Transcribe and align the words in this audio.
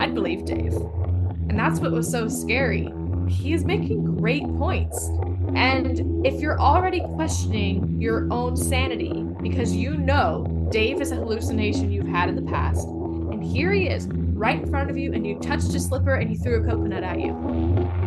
I'd 0.00 0.14
believe 0.14 0.44
Dave. 0.44 0.74
And 1.48 1.58
that's 1.58 1.80
what 1.80 1.92
was 1.92 2.10
so 2.10 2.28
scary. 2.28 2.92
He 3.28 3.52
is 3.52 3.64
making 3.64 4.16
great 4.16 4.44
points. 4.58 5.08
And 5.54 6.26
if 6.26 6.40
you're 6.40 6.60
already 6.60 7.00
questioning 7.00 8.00
your 8.00 8.28
own 8.32 8.56
sanity 8.56 9.24
because 9.42 9.74
you 9.74 9.96
know 9.96 10.68
Dave 10.70 11.00
is 11.00 11.12
a 11.12 11.16
hallucination 11.16 11.90
you've 11.90 12.08
had 12.08 12.28
in 12.28 12.36
the 12.36 12.50
past, 12.50 12.86
and 12.86 13.42
here 13.42 13.72
he 13.72 13.88
is 13.88 14.08
right 14.08 14.62
in 14.62 14.70
front 14.70 14.90
of 14.90 14.98
you, 14.98 15.12
and 15.12 15.26
you 15.26 15.38
touched 15.40 15.74
a 15.74 15.80
slipper 15.80 16.14
and 16.14 16.28
he 16.28 16.36
threw 16.36 16.62
a 16.62 16.64
coconut 16.64 17.02
at 17.02 17.20
you. 17.20 18.05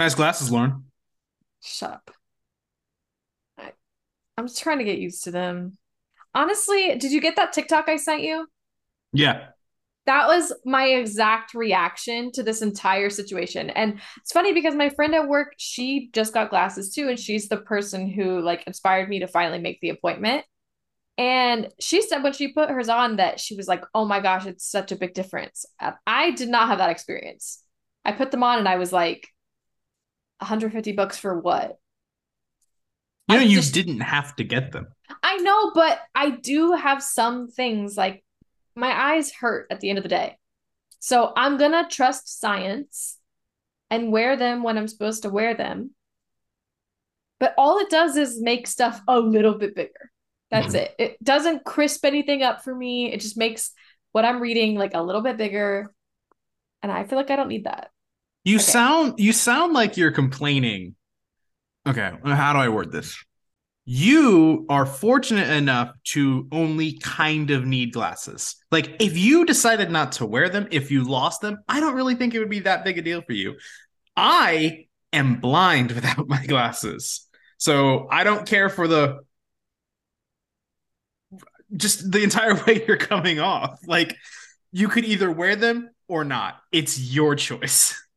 Nice 0.00 0.14
glasses, 0.14 0.50
Lauren. 0.50 0.84
Shut 1.62 1.90
up. 1.90 2.10
I, 3.58 3.72
I'm 4.38 4.46
just 4.46 4.62
trying 4.62 4.78
to 4.78 4.84
get 4.84 4.98
used 4.98 5.24
to 5.24 5.30
them. 5.30 5.76
Honestly, 6.34 6.96
did 6.96 7.12
you 7.12 7.20
get 7.20 7.36
that 7.36 7.52
TikTok 7.52 7.86
I 7.86 7.96
sent 7.96 8.22
you? 8.22 8.46
Yeah. 9.12 9.48
That 10.06 10.26
was 10.26 10.54
my 10.64 10.86
exact 10.86 11.52
reaction 11.52 12.32
to 12.32 12.42
this 12.42 12.62
entire 12.62 13.10
situation. 13.10 13.68
And 13.68 14.00
it's 14.22 14.32
funny 14.32 14.54
because 14.54 14.74
my 14.74 14.88
friend 14.88 15.14
at 15.14 15.28
work, 15.28 15.52
she 15.58 16.08
just 16.14 16.32
got 16.32 16.48
glasses 16.48 16.94
too. 16.94 17.10
And 17.10 17.18
she's 17.18 17.50
the 17.50 17.58
person 17.58 18.08
who 18.08 18.40
like 18.40 18.64
inspired 18.66 19.10
me 19.10 19.18
to 19.18 19.26
finally 19.26 19.58
make 19.58 19.82
the 19.82 19.90
appointment. 19.90 20.46
And 21.18 21.68
she 21.78 22.00
said 22.00 22.22
when 22.22 22.32
she 22.32 22.54
put 22.54 22.70
hers 22.70 22.88
on 22.88 23.16
that 23.16 23.38
she 23.38 23.54
was 23.54 23.68
like, 23.68 23.84
oh 23.94 24.06
my 24.06 24.20
gosh, 24.20 24.46
it's 24.46 24.64
such 24.64 24.92
a 24.92 24.96
big 24.96 25.12
difference. 25.12 25.66
I 26.06 26.30
did 26.30 26.48
not 26.48 26.68
have 26.68 26.78
that 26.78 26.88
experience. 26.88 27.62
I 28.06 28.12
put 28.12 28.30
them 28.30 28.42
on 28.42 28.60
and 28.60 28.66
I 28.66 28.76
was 28.76 28.94
like, 28.94 29.28
150 30.40 30.92
bucks 30.92 31.18
for 31.18 31.38
what? 31.38 31.78
You 33.28 33.36
know, 33.36 33.42
you 33.42 33.58
just, 33.58 33.74
didn't 33.74 34.00
have 34.00 34.34
to 34.36 34.44
get 34.44 34.72
them. 34.72 34.88
I 35.22 35.36
know, 35.36 35.70
but 35.72 36.00
I 36.14 36.30
do 36.30 36.72
have 36.72 37.02
some 37.02 37.48
things 37.48 37.96
like 37.96 38.24
my 38.74 38.90
eyes 38.90 39.32
hurt 39.32 39.68
at 39.70 39.80
the 39.80 39.88
end 39.88 39.98
of 39.98 40.02
the 40.02 40.08
day. 40.08 40.36
So 40.98 41.32
I'm 41.36 41.56
going 41.56 41.72
to 41.72 41.86
trust 41.88 42.40
science 42.40 43.18
and 43.88 44.12
wear 44.12 44.36
them 44.36 44.62
when 44.62 44.76
I'm 44.76 44.88
supposed 44.88 45.22
to 45.22 45.30
wear 45.30 45.54
them. 45.54 45.90
But 47.38 47.54
all 47.56 47.78
it 47.78 47.88
does 47.88 48.16
is 48.16 48.40
make 48.40 48.66
stuff 48.66 49.00
a 49.08 49.18
little 49.18 49.54
bit 49.54 49.74
bigger. 49.74 50.10
That's 50.50 50.68
mm-hmm. 50.68 50.76
it. 50.76 50.94
It 50.98 51.24
doesn't 51.24 51.64
crisp 51.64 52.04
anything 52.04 52.42
up 52.42 52.62
for 52.62 52.74
me. 52.74 53.12
It 53.12 53.20
just 53.20 53.38
makes 53.38 53.72
what 54.12 54.24
I'm 54.24 54.40
reading 54.40 54.74
like 54.76 54.94
a 54.94 55.02
little 55.02 55.22
bit 55.22 55.36
bigger. 55.36 55.94
And 56.82 56.90
I 56.90 57.04
feel 57.04 57.16
like 57.16 57.30
I 57.30 57.36
don't 57.36 57.48
need 57.48 57.64
that. 57.64 57.90
You 58.44 58.56
okay. 58.56 58.64
sound 58.64 59.14
you 59.18 59.32
sound 59.32 59.72
like 59.72 59.96
you're 59.96 60.12
complaining. 60.12 60.94
Okay, 61.86 62.12
how 62.24 62.52
do 62.52 62.58
I 62.58 62.68
word 62.68 62.92
this? 62.92 63.22
You 63.84 64.66
are 64.68 64.86
fortunate 64.86 65.50
enough 65.50 65.90
to 66.08 66.46
only 66.52 66.98
kind 66.98 67.50
of 67.50 67.64
need 67.64 67.92
glasses. 67.92 68.56
Like 68.70 68.96
if 69.00 69.16
you 69.16 69.44
decided 69.44 69.90
not 69.90 70.12
to 70.12 70.26
wear 70.26 70.48
them, 70.48 70.68
if 70.70 70.90
you 70.90 71.02
lost 71.04 71.40
them, 71.40 71.58
I 71.68 71.80
don't 71.80 71.94
really 71.94 72.14
think 72.14 72.34
it 72.34 72.38
would 72.38 72.50
be 72.50 72.60
that 72.60 72.84
big 72.84 72.98
a 72.98 73.02
deal 73.02 73.22
for 73.22 73.32
you. 73.32 73.56
I 74.16 74.86
am 75.12 75.40
blind 75.40 75.92
without 75.96 76.28
my 76.28 76.44
glasses. 76.46 77.26
So 77.58 78.06
I 78.10 78.24
don't 78.24 78.46
care 78.46 78.68
for 78.68 78.86
the 78.86 79.20
just 81.76 82.10
the 82.10 82.22
entire 82.22 82.54
way 82.66 82.84
you're 82.86 82.96
coming 82.96 83.40
off. 83.40 83.80
Like 83.86 84.16
you 84.72 84.88
could 84.88 85.04
either 85.04 85.30
wear 85.30 85.56
them 85.56 85.90
or 86.08 86.24
not. 86.24 86.56
It's 86.72 86.98
your 86.98 87.34
choice. 87.34 88.00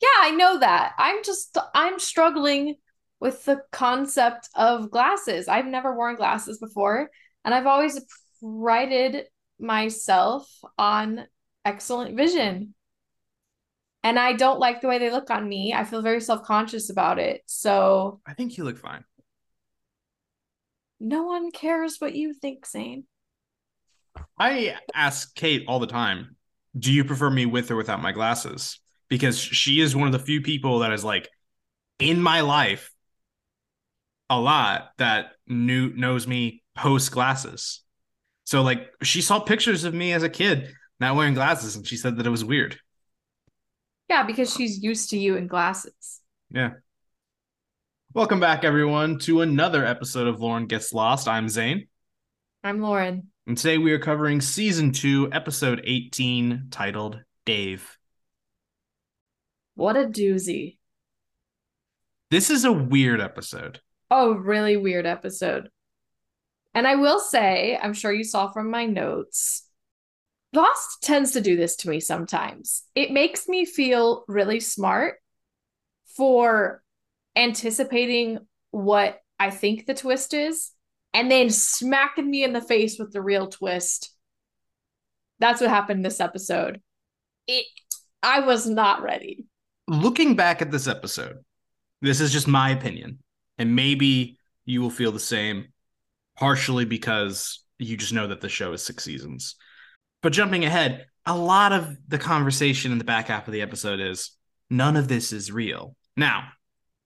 Yeah, 0.00 0.08
I 0.20 0.30
know 0.30 0.58
that. 0.58 0.94
I'm 0.98 1.22
just 1.22 1.56
I'm 1.74 1.98
struggling 1.98 2.76
with 3.20 3.44
the 3.44 3.60
concept 3.70 4.48
of 4.54 4.90
glasses. 4.90 5.46
I've 5.46 5.66
never 5.66 5.94
worn 5.94 6.16
glasses 6.16 6.58
before, 6.58 7.10
and 7.44 7.54
I've 7.54 7.66
always 7.66 8.00
prided 8.40 9.26
myself 9.58 10.50
on 10.78 11.26
excellent 11.64 12.16
vision. 12.16 12.74
And 14.02 14.18
I 14.18 14.32
don't 14.32 14.58
like 14.58 14.80
the 14.80 14.88
way 14.88 14.98
they 14.98 15.10
look 15.10 15.28
on 15.28 15.46
me. 15.46 15.74
I 15.74 15.84
feel 15.84 16.00
very 16.00 16.22
self-conscious 16.22 16.88
about 16.88 17.18
it. 17.18 17.42
So 17.44 18.22
I 18.26 18.32
think 18.32 18.56
you 18.56 18.64
look 18.64 18.78
fine. 18.78 19.04
No 20.98 21.24
one 21.24 21.50
cares 21.50 21.96
what 21.98 22.14
you 22.14 22.32
think, 22.32 22.66
Zane. 22.66 23.04
I 24.38 24.76
ask 24.94 25.34
Kate 25.34 25.64
all 25.68 25.78
the 25.78 25.86
time, 25.86 26.36
do 26.78 26.90
you 26.90 27.04
prefer 27.04 27.28
me 27.28 27.44
with 27.44 27.70
or 27.70 27.76
without 27.76 28.00
my 28.00 28.12
glasses? 28.12 28.80
Because 29.10 29.38
she 29.38 29.80
is 29.80 29.94
one 29.94 30.06
of 30.06 30.12
the 30.12 30.18
few 30.18 30.40
people 30.40 30.78
that 30.78 30.92
is 30.92 31.04
like 31.04 31.28
in 31.98 32.22
my 32.22 32.40
life 32.40 32.90
a 34.30 34.40
lot 34.40 34.92
that 34.96 35.32
knew 35.46 35.92
knows 35.92 36.26
me 36.26 36.62
post 36.74 37.10
glasses. 37.10 37.82
So 38.44 38.62
like 38.62 38.88
she 39.02 39.20
saw 39.20 39.40
pictures 39.40 39.84
of 39.84 39.92
me 39.92 40.12
as 40.12 40.22
a 40.22 40.30
kid 40.30 40.72
not 40.98 41.16
wearing 41.16 41.34
glasses 41.34 41.76
and 41.76 41.86
she 41.86 41.96
said 41.96 42.16
that 42.16 42.26
it 42.26 42.30
was 42.30 42.44
weird. 42.44 42.78
Yeah, 44.08 44.22
because 44.22 44.54
she's 44.54 44.82
used 44.82 45.10
to 45.10 45.18
you 45.18 45.36
in 45.36 45.46
glasses. 45.46 46.20
Yeah. 46.50 46.70
Welcome 48.12 48.40
back 48.40 48.64
everyone 48.64 49.18
to 49.20 49.40
another 49.40 49.84
episode 49.84 50.26
of 50.26 50.40
Lauren 50.40 50.66
Gets 50.66 50.92
Lost. 50.92 51.28
I'm 51.28 51.48
Zane. 51.48 51.86
I'm 52.64 52.80
Lauren. 52.80 53.28
And 53.46 53.56
today 53.56 53.78
we 53.78 53.92
are 53.92 53.98
covering 53.98 54.40
season 54.40 54.92
2, 54.92 55.30
episode 55.32 55.80
18 55.84 56.66
titled 56.70 57.20
Dave. 57.46 57.96
What 59.80 59.96
a 59.96 60.04
doozy. 60.04 60.76
This 62.30 62.50
is 62.50 62.66
a 62.66 62.72
weird 62.72 63.18
episode. 63.18 63.80
Oh, 64.10 64.34
really 64.34 64.76
weird 64.76 65.06
episode. 65.06 65.70
And 66.74 66.86
I 66.86 66.96
will 66.96 67.18
say, 67.18 67.78
I'm 67.82 67.94
sure 67.94 68.12
you 68.12 68.22
saw 68.22 68.50
from 68.50 68.70
my 68.70 68.84
notes, 68.84 69.66
Lost 70.52 71.02
tends 71.02 71.30
to 71.30 71.40
do 71.40 71.56
this 71.56 71.76
to 71.76 71.88
me 71.88 71.98
sometimes. 71.98 72.82
It 72.94 73.10
makes 73.10 73.48
me 73.48 73.64
feel 73.64 74.26
really 74.28 74.60
smart 74.60 75.14
for 76.14 76.82
anticipating 77.34 78.40
what 78.72 79.18
I 79.38 79.48
think 79.48 79.86
the 79.86 79.94
twist 79.94 80.34
is 80.34 80.72
and 81.14 81.30
then 81.30 81.48
smacking 81.48 82.30
me 82.30 82.44
in 82.44 82.52
the 82.52 82.60
face 82.60 82.98
with 82.98 83.14
the 83.14 83.22
real 83.22 83.46
twist. 83.46 84.14
That's 85.38 85.62
what 85.62 85.70
happened 85.70 86.04
this 86.04 86.20
episode. 86.20 86.82
It 87.46 87.64
I 88.22 88.40
was 88.40 88.68
not 88.68 89.00
ready 89.00 89.46
looking 89.90 90.36
back 90.36 90.62
at 90.62 90.70
this 90.70 90.86
episode, 90.86 91.38
this 92.00 92.20
is 92.20 92.32
just 92.32 92.46
my 92.46 92.70
opinion, 92.70 93.18
and 93.58 93.74
maybe 93.74 94.38
you 94.64 94.80
will 94.80 94.90
feel 94.90 95.10
the 95.10 95.18
same, 95.18 95.66
partially 96.38 96.84
because 96.84 97.64
you 97.78 97.96
just 97.96 98.12
know 98.12 98.28
that 98.28 98.40
the 98.40 98.48
show 98.48 98.72
is 98.72 98.84
six 98.84 99.02
seasons. 99.02 99.56
But 100.22 100.32
jumping 100.32 100.64
ahead, 100.64 101.06
a 101.26 101.36
lot 101.36 101.72
of 101.72 101.96
the 102.06 102.18
conversation 102.18 102.92
in 102.92 102.98
the 102.98 103.04
back 103.04 103.26
half 103.28 103.48
of 103.48 103.52
the 103.52 103.62
episode 103.62 103.98
is 103.98 104.30
none 104.70 104.96
of 104.96 105.08
this 105.08 105.32
is 105.32 105.50
real. 105.50 105.96
Now, 106.16 106.48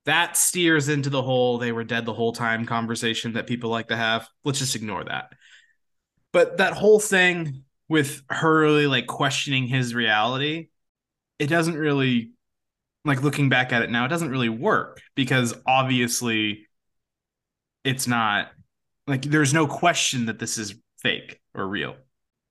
that 0.04 0.36
steers 0.36 0.90
into 0.90 1.08
the 1.08 1.22
whole 1.22 1.56
they 1.56 1.72
were 1.72 1.84
dead 1.84 2.04
the 2.04 2.12
whole 2.12 2.32
time 2.32 2.66
conversation 2.66 3.32
that 3.32 3.46
people 3.46 3.70
like 3.70 3.88
to 3.88 3.96
have. 3.96 4.28
Let's 4.44 4.58
just 4.58 4.76
ignore 4.76 5.04
that. 5.04 5.32
But 6.32 6.58
that 6.58 6.74
whole 6.74 7.00
thing 7.00 7.62
with 7.88 8.22
her 8.28 8.60
really 8.60 8.86
like 8.86 9.06
questioning 9.06 9.66
his 9.66 9.94
reality, 9.94 10.68
it 11.38 11.46
doesn't 11.46 11.76
really 11.76 12.33
like 13.04 13.22
looking 13.22 13.48
back 13.48 13.72
at 13.72 13.82
it 13.82 13.90
now, 13.90 14.04
it 14.04 14.08
doesn't 14.08 14.30
really 14.30 14.48
work 14.48 15.00
because 15.14 15.54
obviously 15.66 16.66
it's 17.84 18.06
not 18.06 18.48
like 19.06 19.22
there's 19.22 19.52
no 19.52 19.66
question 19.66 20.26
that 20.26 20.38
this 20.38 20.56
is 20.56 20.74
fake 21.02 21.40
or 21.54 21.66
real. 21.66 21.96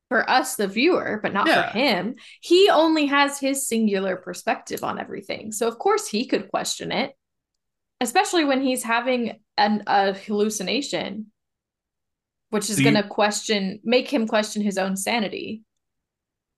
For 0.10 0.30
us, 0.30 0.56
the 0.56 0.68
viewer, 0.68 1.20
but 1.24 1.34
not 1.34 1.48
yeah. 1.48 1.72
for 1.72 1.78
him. 1.78 2.16
He 2.40 2.70
only 2.70 3.08
has 3.08 3.40
his 3.40 3.68
singular 3.68 4.16
perspective 4.16 4.84
on 4.84 5.00
everything. 5.00 5.52
So, 5.52 5.68
of 5.68 5.80
course, 5.80 6.08
he 6.08 6.28
could 6.28 6.52
question 6.52 6.92
it, 6.92 7.14
especially 8.00 8.46
when 8.46 8.62
he's 8.62 8.84
having 8.84 9.40
an, 9.58 9.84
a 9.88 10.14
hallucination, 10.14 11.32
which 12.52 12.70
is 12.70 12.80
going 12.80 12.94
to 12.94 13.02
question, 13.02 13.80
make 13.84 14.08
him 14.08 14.28
question 14.28 14.62
his 14.62 14.78
own 14.78 14.96
sanity. 14.96 15.64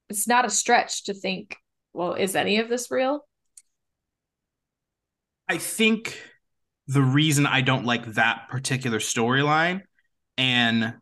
It's 0.10 0.28
not 0.28 0.44
a 0.44 0.50
stretch 0.50 1.06
to 1.06 1.14
think, 1.14 1.56
well, 1.94 2.16
is 2.16 2.36
any 2.36 2.60
of 2.60 2.68
this 2.68 2.92
real? 2.92 3.26
I 5.48 5.58
think 5.58 6.20
the 6.88 7.02
reason 7.02 7.46
I 7.46 7.62
don't 7.62 7.86
like 7.86 8.06
that 8.14 8.48
particular 8.50 9.00
storyline, 9.00 9.82
and 10.38 10.96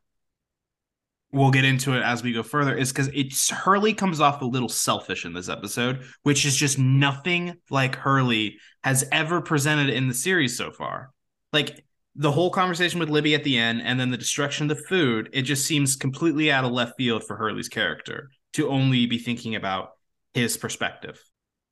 we'll 1.31 1.51
get 1.51 1.65
into 1.65 1.93
it 1.93 2.03
as 2.03 2.23
we 2.23 2.33
go 2.33 2.43
further, 2.43 2.75
is 2.75 2.91
because 2.91 3.09
it's 3.13 3.49
Hurley 3.49 3.93
comes 3.93 4.19
off 4.19 4.41
a 4.41 4.45
little 4.45 4.69
selfish 4.69 5.25
in 5.25 5.33
this 5.33 5.49
episode, 5.49 6.03
which 6.23 6.45
is 6.45 6.55
just 6.55 6.77
nothing 6.77 7.55
like 7.69 7.95
Hurley 7.95 8.57
has 8.83 9.07
ever 9.11 9.41
presented 9.41 9.89
in 9.89 10.07
the 10.07 10.13
series 10.13 10.57
so 10.57 10.71
far. 10.71 11.11
Like 11.51 11.83
the 12.15 12.31
whole 12.31 12.51
conversation 12.51 12.99
with 12.99 13.09
Libby 13.09 13.35
at 13.35 13.43
the 13.43 13.57
end, 13.57 13.81
and 13.81 13.99
then 13.99 14.11
the 14.11 14.17
destruction 14.17 14.69
of 14.69 14.77
the 14.77 14.83
food, 14.83 15.29
it 15.33 15.43
just 15.43 15.65
seems 15.65 15.95
completely 15.95 16.51
out 16.51 16.65
of 16.65 16.71
left 16.71 16.97
field 16.97 17.23
for 17.23 17.35
Hurley's 17.35 17.69
character 17.69 18.29
to 18.53 18.69
only 18.69 19.05
be 19.05 19.17
thinking 19.17 19.55
about 19.55 19.91
his 20.33 20.57
perspective. 20.57 21.19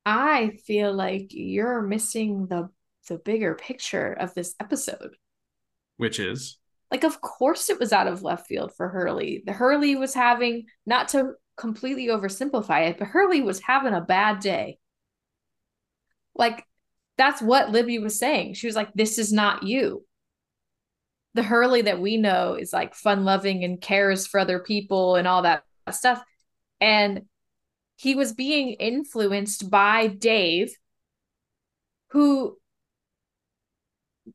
I 0.06 0.57
feel 0.65 0.94
like 0.94 1.27
you're 1.30 1.81
missing 1.81 2.48
the 2.48 2.69
the 3.07 3.18
bigger 3.18 3.56
picture 3.56 4.13
of 4.13 4.33
this 4.33 4.56
episode. 4.59 5.15
Which 5.98 6.19
is 6.19 6.57
like 6.89 7.03
of 7.03 7.21
course 7.21 7.69
it 7.69 7.80
was 7.80 7.94
out 7.94 8.07
of 8.07 8.24
left 8.24 8.48
field 8.48 8.74
for 8.75 8.89
Hurley. 8.89 9.44
The 9.45 9.53
Hurley 9.53 9.95
was 9.95 10.13
having 10.13 10.65
not 10.86 11.09
to 11.09 11.33
completely 11.57 12.07
oversimplify 12.07 12.89
it, 12.89 12.98
but 13.00 13.07
Hurley 13.07 13.42
was 13.42 13.62
having 13.62 13.94
a 13.94 14.01
bad 14.01 14.39
day. 14.39 14.77
Like 16.36 16.65
that's 17.18 17.42
what 17.42 17.69
Libby 17.69 18.00
was 18.00 18.18
saying. 18.18 18.56
She 18.56 18.68
was 18.68 18.75
like, 18.75 18.94
This 18.94 19.18
is 19.18 19.31
not 19.31 19.63
you. 19.63 20.06
The 21.33 21.44
Hurley 21.44 21.83
that 21.83 22.01
we 22.01 22.18
know 22.18 22.56
is 22.56 22.74
like 22.74 22.95
fun 22.95 23.24
loving 23.24 23.63
and 23.63 23.80
cares 23.80 24.27
for 24.27 24.39
other 24.39 24.59
people 24.59 25.15
and 25.15 25.27
all 25.27 25.44
that 25.44 25.63
stuff. 25.92 26.21
And 26.81 27.21
he 28.01 28.15
was 28.15 28.33
being 28.33 28.69
influenced 28.74 29.69
by 29.69 30.07
Dave, 30.07 30.75
who 32.09 32.57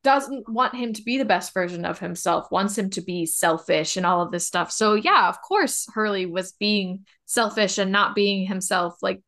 doesn't 0.04 0.48
want 0.48 0.76
him 0.76 0.92
to 0.92 1.02
be 1.02 1.18
the 1.18 1.24
best 1.24 1.52
version 1.52 1.84
of 1.84 1.98
himself, 1.98 2.46
wants 2.52 2.78
him 2.78 2.90
to 2.90 3.00
be 3.00 3.26
selfish 3.26 3.96
and 3.96 4.06
all 4.06 4.22
of 4.22 4.30
this 4.30 4.46
stuff. 4.46 4.70
So, 4.70 4.94
yeah, 4.94 5.28
of 5.28 5.42
course, 5.42 5.88
Hurley 5.92 6.26
was 6.26 6.52
being 6.52 7.06
selfish 7.24 7.78
and 7.78 7.90
not 7.90 8.14
being 8.14 8.46
himself. 8.46 8.98
Like, 9.02 9.20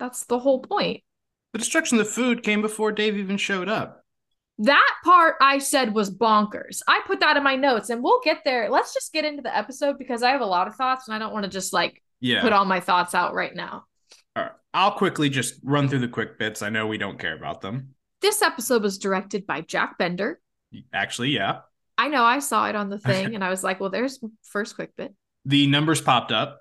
that's 0.00 0.24
the 0.24 0.40
whole 0.40 0.62
point. 0.62 1.04
The 1.52 1.60
destruction 1.60 2.00
of 2.00 2.06
the 2.06 2.12
food 2.12 2.42
came 2.42 2.62
before 2.62 2.90
Dave 2.90 3.16
even 3.16 3.36
showed 3.36 3.68
up. 3.68 4.02
That 4.58 4.94
part 5.04 5.36
I 5.40 5.58
said 5.58 5.94
was 5.94 6.12
bonkers. 6.12 6.80
I 6.88 7.02
put 7.06 7.20
that 7.20 7.36
in 7.36 7.44
my 7.44 7.54
notes 7.54 7.88
and 7.88 8.02
we'll 8.02 8.20
get 8.24 8.38
there. 8.44 8.68
Let's 8.68 8.92
just 8.92 9.12
get 9.12 9.24
into 9.24 9.42
the 9.42 9.56
episode 9.56 9.96
because 9.96 10.24
I 10.24 10.30
have 10.30 10.40
a 10.40 10.46
lot 10.46 10.66
of 10.66 10.74
thoughts 10.74 11.06
and 11.06 11.14
I 11.14 11.20
don't 11.20 11.32
want 11.32 11.44
to 11.44 11.50
just 11.50 11.72
like 11.72 12.02
Yeah. 12.20 12.42
put 12.42 12.52
all 12.52 12.64
my 12.64 12.80
thoughts 12.80 13.14
out 13.14 13.34
right 13.34 13.54
now. 13.54 13.84
All 14.36 14.42
right. 14.42 14.52
I'll 14.72 14.92
quickly 14.92 15.28
just 15.28 15.54
run 15.62 15.88
through 15.88 16.00
the 16.00 16.08
quick 16.08 16.38
bits. 16.38 16.62
I 16.62 16.68
know 16.68 16.86
we 16.86 16.98
don't 16.98 17.18
care 17.18 17.34
about 17.34 17.60
them. 17.60 17.94
This 18.20 18.42
episode 18.42 18.82
was 18.82 18.98
directed 18.98 19.46
by 19.46 19.62
Jack 19.62 19.98
Bender. 19.98 20.40
Actually, 20.92 21.30
yeah. 21.30 21.60
I 21.98 22.08
know 22.08 22.22
I 22.22 22.38
saw 22.38 22.68
it 22.68 22.76
on 22.76 22.88
the 22.88 22.98
thing 23.10 23.34
and 23.34 23.42
I 23.42 23.50
was 23.50 23.64
like, 23.64 23.80
well, 23.80 23.90
there's 23.90 24.20
first 24.42 24.74
quick 24.74 24.94
bit. 24.96 25.14
The 25.44 25.66
numbers 25.66 26.00
popped 26.00 26.32
up. 26.32 26.60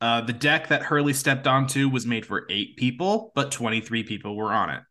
Uh, 0.00 0.20
the 0.20 0.32
deck 0.32 0.68
that 0.68 0.82
Hurley 0.82 1.14
stepped 1.14 1.46
onto 1.46 1.88
was 1.88 2.04
made 2.04 2.26
for 2.26 2.46
eight 2.50 2.76
people, 2.76 3.32
but 3.34 3.50
23 3.50 4.02
people 4.02 4.36
were 4.36 4.52
on 4.52 4.70
it. 4.70 4.82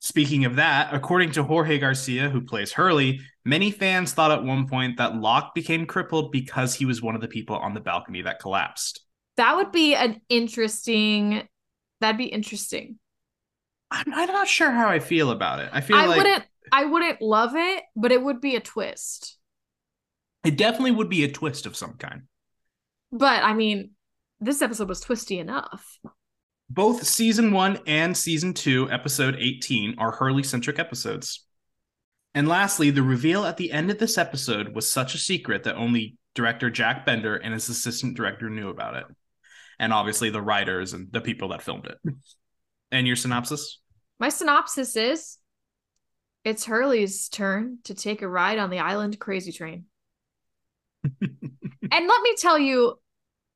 Speaking 0.00 0.44
of 0.44 0.56
that, 0.56 0.92
according 0.92 1.32
to 1.32 1.42
Jorge 1.42 1.78
Garcia, 1.78 2.28
who 2.28 2.42
plays 2.42 2.72
Hurley, 2.72 3.20
many 3.46 3.70
fans 3.70 4.12
thought 4.12 4.32
at 4.32 4.44
one 4.44 4.66
point 4.68 4.98
that 4.98 5.16
Locke 5.16 5.54
became 5.54 5.86
crippled 5.86 6.32
because 6.32 6.74
he 6.74 6.84
was 6.84 7.00
one 7.00 7.14
of 7.14 7.20
the 7.20 7.28
people 7.28 7.56
on 7.56 7.72
the 7.72 7.80
balcony 7.80 8.22
that 8.22 8.40
collapsed. 8.40 9.00
That 9.36 9.56
would 9.56 9.72
be 9.72 9.94
an 9.94 10.20
interesting. 10.28 11.46
That'd 12.00 12.18
be 12.18 12.26
interesting. 12.26 12.98
I'm, 13.90 14.12
I'm 14.12 14.28
not 14.28 14.48
sure 14.48 14.70
how 14.70 14.88
I 14.88 14.98
feel 14.98 15.30
about 15.30 15.60
it. 15.60 15.70
I 15.72 15.80
feel 15.80 15.96
I 15.96 16.06
like 16.06 16.18
wouldn't. 16.18 16.44
I 16.72 16.84
wouldn't 16.84 17.22
love 17.22 17.52
it, 17.54 17.84
but 17.94 18.10
it 18.12 18.22
would 18.22 18.40
be 18.40 18.56
a 18.56 18.60
twist. 18.60 19.38
it 20.44 20.56
definitely 20.56 20.90
would 20.92 21.08
be 21.08 21.24
a 21.24 21.30
twist 21.30 21.66
of 21.66 21.76
some 21.76 21.94
kind. 21.94 22.22
But 23.12 23.44
I 23.44 23.54
mean, 23.54 23.92
this 24.40 24.62
episode 24.62 24.88
was 24.88 25.00
twisty 25.00 25.38
enough. 25.38 25.98
Both 26.68 27.06
season 27.06 27.52
one 27.52 27.78
and 27.86 28.16
season 28.16 28.52
two, 28.52 28.90
episode 28.90 29.36
18, 29.38 29.94
are 29.98 30.10
Hurley 30.10 30.42
centric 30.42 30.78
episodes. 30.80 31.45
And 32.36 32.46
lastly, 32.46 32.90
the 32.90 33.02
reveal 33.02 33.46
at 33.46 33.56
the 33.56 33.72
end 33.72 33.90
of 33.90 33.98
this 33.98 34.18
episode 34.18 34.74
was 34.74 34.92
such 34.92 35.14
a 35.14 35.18
secret 35.18 35.64
that 35.64 35.76
only 35.76 36.18
director 36.34 36.68
Jack 36.68 37.06
Bender 37.06 37.36
and 37.36 37.54
his 37.54 37.70
assistant 37.70 38.14
director 38.14 38.50
knew 38.50 38.68
about 38.68 38.94
it. 38.94 39.04
And 39.78 39.90
obviously 39.90 40.28
the 40.28 40.42
writers 40.42 40.92
and 40.92 41.10
the 41.10 41.22
people 41.22 41.48
that 41.48 41.62
filmed 41.62 41.86
it. 41.86 41.98
And 42.92 43.06
your 43.06 43.16
synopsis? 43.16 43.80
My 44.20 44.28
synopsis 44.28 44.96
is 44.96 45.38
it's 46.44 46.66
Hurley's 46.66 47.30
turn 47.30 47.78
to 47.84 47.94
take 47.94 48.20
a 48.20 48.28
ride 48.28 48.58
on 48.58 48.68
the 48.68 48.80
island 48.80 49.18
crazy 49.18 49.50
train. 49.50 49.86
and 51.04 51.20
let 51.90 52.22
me 52.22 52.34
tell 52.36 52.58
you, 52.58 52.98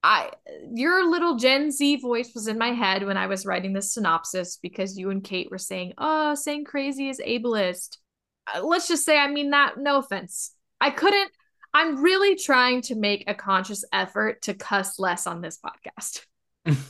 I 0.02 0.30
your 0.72 1.06
little 1.08 1.36
Gen 1.36 1.70
Z 1.70 1.96
voice 1.96 2.32
was 2.34 2.48
in 2.48 2.56
my 2.56 2.70
head 2.70 3.04
when 3.04 3.18
I 3.18 3.26
was 3.26 3.44
writing 3.44 3.74
this 3.74 3.92
synopsis 3.92 4.56
because 4.56 4.96
you 4.96 5.10
and 5.10 5.22
Kate 5.22 5.50
were 5.50 5.58
saying, 5.58 5.92
"Oh, 5.98 6.34
saying 6.34 6.64
crazy 6.64 7.10
is 7.10 7.20
ableist." 7.20 7.98
Uh, 8.46 8.64
let's 8.64 8.88
just 8.88 9.04
say 9.04 9.18
I 9.18 9.28
mean 9.28 9.50
that 9.50 9.74
no 9.78 9.98
offense. 9.98 10.54
I 10.80 10.90
couldn't 10.90 11.30
I'm 11.72 12.02
really 12.02 12.36
trying 12.36 12.82
to 12.82 12.96
make 12.96 13.24
a 13.26 13.34
conscious 13.34 13.84
effort 13.92 14.42
to 14.42 14.54
cuss 14.54 14.98
less 14.98 15.26
on 15.26 15.40
this 15.40 15.58
podcast. 15.58 16.24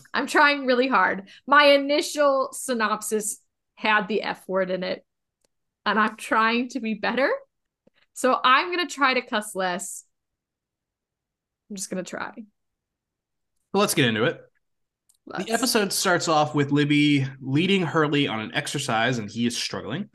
I'm 0.15 0.27
trying 0.27 0.67
really 0.67 0.89
hard. 0.89 1.29
My 1.47 1.65
initial 1.65 2.49
synopsis 2.53 3.41
had 3.75 4.09
the 4.09 4.23
F 4.23 4.43
word 4.49 4.71
in 4.71 4.83
it, 4.83 5.05
and 5.85 5.99
I'm 5.99 6.17
trying 6.17 6.69
to 6.71 6.81
be 6.81 6.95
better. 6.95 7.31
So 8.15 8.39
I'm 8.43 8.73
going 8.75 8.87
to 8.87 8.93
try 8.93 9.15
to 9.15 9.23
cuss 9.23 9.55
less. 9.55 10.05
I'm 11.69 11.77
just 11.77 11.91
going 11.91 12.03
to 12.03 12.09
try. 12.09 12.33
Well, 13.73 13.81
let's 13.83 13.95
get 13.95 14.07
into 14.07 14.25
it. 14.25 14.41
Let's. 15.27 15.45
The 15.45 15.53
episode 15.53 15.93
starts 15.93 16.27
off 16.27 16.55
with 16.55 16.73
Libby 16.73 17.27
leading 17.41 17.83
Hurley 17.83 18.27
on 18.27 18.41
an 18.41 18.55
exercise, 18.55 19.19
and 19.19 19.31
he 19.31 19.47
is 19.47 19.57
struggling. 19.57 20.09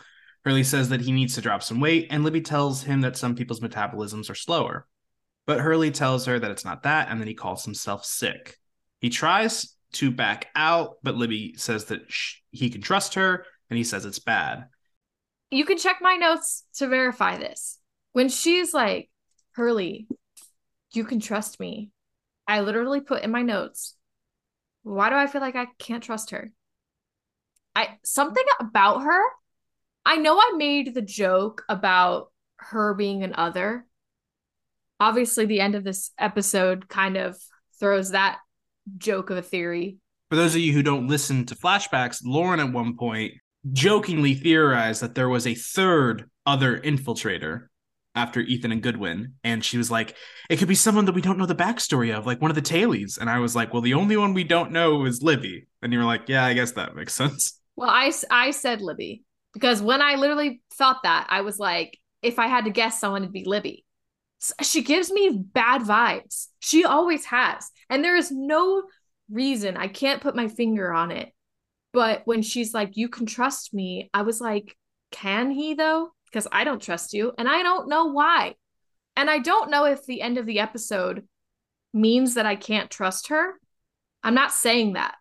Hurley 0.45 0.63
says 0.63 0.89
that 0.89 1.01
he 1.01 1.11
needs 1.11 1.35
to 1.35 1.41
drop 1.41 1.63
some 1.63 1.79
weight, 1.79 2.07
and 2.11 2.23
Libby 2.23 2.41
tells 2.41 2.83
him 2.83 3.01
that 3.01 3.17
some 3.17 3.35
people's 3.35 3.61
metabolisms 3.61 4.29
are 4.29 4.35
slower. 4.35 4.87
But 5.47 5.59
Hurley 5.59 5.89
tells 5.89 6.25
her 6.25 6.39
that 6.39 6.51
it's 6.51 6.65
not 6.65 6.83
that, 6.83 7.09
and 7.09 7.19
then 7.19 7.27
he 7.27 7.33
calls 7.33 7.65
himself 7.65 8.05
sick. 8.05 8.57
He 8.99 9.09
tries 9.09 9.75
to 9.93 10.11
back 10.11 10.47
out, 10.55 10.97
but 11.01 11.15
Libby 11.15 11.55
says 11.57 11.85
that 11.85 12.11
sh- 12.11 12.41
he 12.51 12.69
can 12.69 12.81
trust 12.81 13.15
her, 13.15 13.45
and 13.69 13.77
he 13.77 13.83
says 13.83 14.05
it's 14.05 14.19
bad. 14.19 14.65
You 15.49 15.65
can 15.65 15.77
check 15.77 15.97
my 16.01 16.15
notes 16.15 16.63
to 16.75 16.87
verify 16.87 17.37
this. 17.37 17.79
When 18.13 18.29
she's 18.29 18.73
like, 18.73 19.09
Hurley, 19.53 20.07
you 20.93 21.05
can 21.05 21.19
trust 21.19 21.59
me. 21.59 21.89
I 22.47 22.61
literally 22.61 23.01
put 23.01 23.23
in 23.23 23.31
my 23.31 23.41
notes, 23.41 23.95
why 24.83 25.09
do 25.09 25.15
I 25.15 25.25
feel 25.25 25.41
like 25.41 25.55
I 25.55 25.67
can't 25.79 26.03
trust 26.03 26.29
her? 26.29 26.51
I 27.75 27.97
something 28.03 28.45
about 28.59 29.01
her. 29.01 29.21
I 30.05 30.17
know 30.17 30.37
I 30.37 30.53
made 30.55 30.93
the 30.93 31.01
joke 31.01 31.63
about 31.67 32.31
her 32.57 32.93
being 32.93 33.23
an 33.23 33.33
other. 33.35 33.85
Obviously, 34.99 35.45
the 35.45 35.59
end 35.59 35.75
of 35.75 35.83
this 35.83 36.11
episode 36.17 36.87
kind 36.87 37.17
of 37.17 37.37
throws 37.79 38.11
that 38.11 38.39
joke 38.97 39.29
of 39.29 39.37
a 39.37 39.41
theory. 39.41 39.97
For 40.29 40.35
those 40.35 40.55
of 40.55 40.61
you 40.61 40.73
who 40.73 40.83
don't 40.83 41.07
listen 41.07 41.45
to 41.47 41.55
flashbacks, 41.55 42.21
Lauren 42.23 42.59
at 42.59 42.71
one 42.71 42.97
point 42.97 43.33
jokingly 43.71 44.35
theorized 44.35 45.01
that 45.01 45.15
there 45.15 45.29
was 45.29 45.47
a 45.47 45.55
third 45.55 46.29
other 46.45 46.79
infiltrator 46.79 47.67
after 48.13 48.39
Ethan 48.39 48.71
and 48.71 48.81
Goodwin. 48.81 49.33
And 49.43 49.65
she 49.65 49.77
was 49.77 49.91
like, 49.91 50.15
it 50.49 50.57
could 50.57 50.67
be 50.67 50.75
someone 50.75 51.05
that 51.05 51.15
we 51.15 51.21
don't 51.21 51.37
know 51.37 51.45
the 51.45 51.55
backstory 51.55 52.15
of, 52.15 52.25
like 52.25 52.41
one 52.41 52.51
of 52.51 52.55
the 52.55 52.61
tailies. 52.61 53.17
And 53.17 53.29
I 53.29 53.39
was 53.39 53.55
like, 53.55 53.73
well, 53.73 53.81
the 53.81 53.95
only 53.95 54.15
one 54.15 54.33
we 54.33 54.43
don't 54.43 54.71
know 54.71 55.05
is 55.05 55.21
Libby. 55.21 55.67
And 55.81 55.91
you 55.91 55.99
were 55.99 56.05
like, 56.05 56.29
yeah, 56.29 56.45
I 56.45 56.53
guess 56.53 56.71
that 56.73 56.95
makes 56.95 57.13
sense. 57.15 57.59
Well, 57.75 57.89
I, 57.89 58.13
I 58.31 58.51
said 58.51 58.81
Libby 58.81 59.24
because 59.55 59.81
when 59.81 60.01
I 60.01 60.15
literally 60.15 60.61
thought 60.73 61.03
that, 61.03 61.27
I 61.29 61.41
was 61.41 61.57
like, 61.57 61.97
if 62.21 62.39
I 62.39 62.47
had 62.47 62.65
to 62.65 62.71
guess 62.71 62.99
someone, 62.99 63.23
it'd 63.23 63.31
be 63.31 63.45
Libby. 63.45 63.85
She 64.61 64.83
gives 64.83 65.11
me 65.11 65.29
bad 65.31 65.81
vibes. 65.81 66.47
She 66.59 66.83
always 66.83 67.23
has. 67.25 67.71
And 67.89 68.03
there 68.03 68.17
is 68.17 68.31
no 68.31 68.83
reason, 69.31 69.77
I 69.77 69.87
can't 69.87 70.21
put 70.21 70.35
my 70.35 70.49
finger 70.49 70.93
on 70.93 71.11
it. 71.11 71.31
But 71.93 72.23
when 72.25 72.41
she's 72.41 72.73
like, 72.73 72.97
you 72.97 73.07
can 73.07 73.25
trust 73.25 73.73
me, 73.73 74.09
I 74.13 74.23
was 74.23 74.41
like, 74.41 74.75
can 75.11 75.51
he 75.51 75.73
though? 75.73 76.09
Because 76.25 76.49
I 76.51 76.65
don't 76.65 76.81
trust 76.81 77.13
you. 77.13 77.31
And 77.37 77.47
I 77.47 77.63
don't 77.63 77.87
know 77.87 78.07
why. 78.07 78.55
And 79.15 79.29
I 79.29 79.39
don't 79.39 79.71
know 79.71 79.85
if 79.85 80.05
the 80.05 80.21
end 80.21 80.37
of 80.37 80.45
the 80.45 80.59
episode 80.59 81.25
means 81.93 82.33
that 82.33 82.45
I 82.45 82.57
can't 82.57 82.91
trust 82.91 83.29
her. 83.29 83.53
I'm 84.21 84.35
not 84.35 84.51
saying 84.51 84.93
that. 84.93 85.15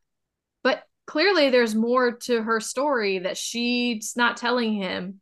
But 0.65 0.83
clearly 1.07 1.51
there's 1.51 1.75
more 1.75 2.13
to 2.13 2.43
her 2.43 2.61
story 2.61 3.21
that 3.21 3.37
she's 3.37 4.15
not 4.17 4.37
telling 4.37 4.75
him. 4.75 5.21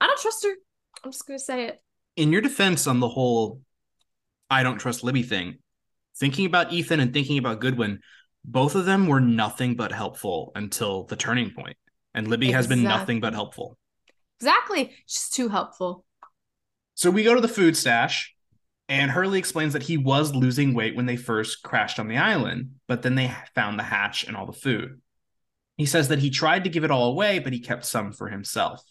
I 0.00 0.06
don't 0.06 0.20
trust 0.20 0.44
her. 0.44 0.52
I'm 1.04 1.12
just 1.12 1.26
going 1.26 1.38
to 1.38 1.44
say 1.44 1.66
it. 1.66 1.82
In 2.16 2.32
your 2.32 2.40
defense 2.40 2.86
on 2.86 3.00
the 3.00 3.08
whole 3.08 3.60
I 4.48 4.62
don't 4.62 4.78
trust 4.78 5.02
Libby 5.04 5.22
thing, 5.22 5.58
thinking 6.18 6.46
about 6.46 6.72
Ethan 6.72 7.00
and 7.00 7.12
thinking 7.12 7.38
about 7.38 7.60
Goodwin, 7.60 8.00
both 8.44 8.74
of 8.74 8.84
them 8.84 9.08
were 9.08 9.20
nothing 9.20 9.74
but 9.74 9.92
helpful 9.92 10.52
until 10.54 11.04
the 11.04 11.16
turning 11.16 11.50
point. 11.50 11.76
And 12.14 12.28
Libby 12.28 12.52
has 12.52 12.66
been 12.66 12.82
nothing 12.82 13.20
but 13.20 13.34
helpful. 13.34 13.76
Exactly. 14.40 14.92
She's 15.06 15.28
too 15.28 15.48
helpful. 15.48 16.04
So 16.94 17.10
we 17.10 17.24
go 17.24 17.34
to 17.34 17.40
the 17.40 17.48
food 17.48 17.76
stash, 17.76 18.34
and 18.88 19.10
Hurley 19.10 19.38
explains 19.38 19.72
that 19.72 19.82
he 19.82 19.96
was 19.96 20.34
losing 20.34 20.72
weight 20.72 20.94
when 20.94 21.06
they 21.06 21.16
first 21.16 21.62
crashed 21.62 21.98
on 21.98 22.08
the 22.08 22.18
island, 22.18 22.76
but 22.86 23.02
then 23.02 23.16
they 23.16 23.34
found 23.54 23.78
the 23.78 23.84
hatch 23.84 24.24
and 24.24 24.36
all 24.36 24.46
the 24.46 24.52
food. 24.52 25.00
He 25.76 25.86
says 25.86 26.08
that 26.08 26.20
he 26.20 26.30
tried 26.30 26.64
to 26.64 26.70
give 26.70 26.84
it 26.84 26.90
all 26.90 27.10
away, 27.10 27.40
but 27.40 27.52
he 27.52 27.58
kept 27.58 27.84
some 27.84 28.12
for 28.12 28.28
himself. 28.28 28.82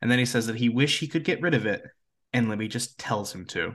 And 0.00 0.10
then 0.10 0.18
he 0.18 0.24
says 0.24 0.46
that 0.46 0.56
he 0.56 0.68
wished 0.68 1.00
he 1.00 1.08
could 1.08 1.24
get 1.24 1.42
rid 1.42 1.54
of 1.54 1.66
it, 1.66 1.82
and 2.32 2.48
Libby 2.48 2.68
just 2.68 2.98
tells 2.98 3.34
him 3.34 3.44
to. 3.46 3.74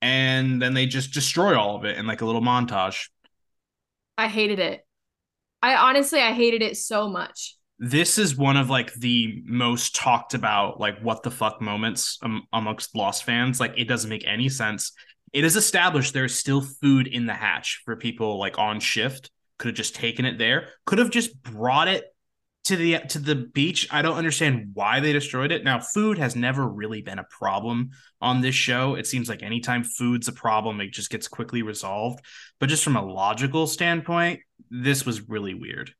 And 0.00 0.62
then 0.62 0.74
they 0.74 0.86
just 0.86 1.12
destroy 1.12 1.58
all 1.58 1.76
of 1.76 1.84
it 1.84 1.98
in 1.98 2.06
like 2.06 2.20
a 2.20 2.26
little 2.26 2.40
montage. 2.40 3.08
I 4.16 4.28
hated 4.28 4.60
it. 4.60 4.86
I 5.60 5.74
honestly 5.74 6.20
I 6.20 6.32
hated 6.32 6.62
it 6.62 6.76
so 6.76 7.08
much. 7.08 7.57
This 7.78 8.18
is 8.18 8.36
one 8.36 8.56
of 8.56 8.70
like 8.70 8.92
the 8.94 9.42
most 9.44 9.94
talked 9.94 10.34
about 10.34 10.80
like 10.80 11.00
what 11.00 11.22
the 11.22 11.30
fuck 11.30 11.60
moments 11.60 12.18
um, 12.22 12.42
amongst 12.52 12.96
Lost 12.96 13.24
fans. 13.24 13.60
Like 13.60 13.74
it 13.76 13.88
doesn't 13.88 14.10
make 14.10 14.26
any 14.26 14.48
sense. 14.48 14.92
It 15.32 15.44
is 15.44 15.56
established 15.56 16.12
there's 16.12 16.34
still 16.34 16.62
food 16.62 17.06
in 17.06 17.26
the 17.26 17.34
hatch 17.34 17.82
for 17.84 17.96
people 17.96 18.38
like 18.38 18.58
on 18.58 18.80
shift. 18.80 19.30
Could 19.58 19.68
have 19.68 19.76
just 19.76 19.94
taken 19.94 20.24
it 20.24 20.38
there. 20.38 20.68
Could 20.86 20.98
have 20.98 21.10
just 21.10 21.40
brought 21.42 21.88
it 21.88 22.04
to 22.68 22.76
the 22.76 22.98
to 23.08 23.18
the 23.18 23.34
beach. 23.34 23.88
I 23.90 24.02
don't 24.02 24.18
understand 24.18 24.70
why 24.74 25.00
they 25.00 25.12
destroyed 25.12 25.52
it. 25.52 25.64
Now, 25.64 25.80
food 25.80 26.18
has 26.18 26.36
never 26.36 26.68
really 26.68 27.00
been 27.00 27.18
a 27.18 27.26
problem 27.30 27.90
on 28.20 28.40
this 28.40 28.54
show. 28.54 28.94
It 28.94 29.06
seems 29.06 29.28
like 29.28 29.42
anytime 29.42 29.84
food's 29.84 30.28
a 30.28 30.32
problem, 30.32 30.80
it 30.80 30.92
just 30.92 31.10
gets 31.10 31.28
quickly 31.28 31.62
resolved. 31.62 32.24
But 32.60 32.68
just 32.68 32.84
from 32.84 32.96
a 32.96 33.04
logical 33.04 33.66
standpoint, 33.66 34.40
this 34.70 35.06
was 35.06 35.28
really 35.28 35.54
weird. 35.54 35.94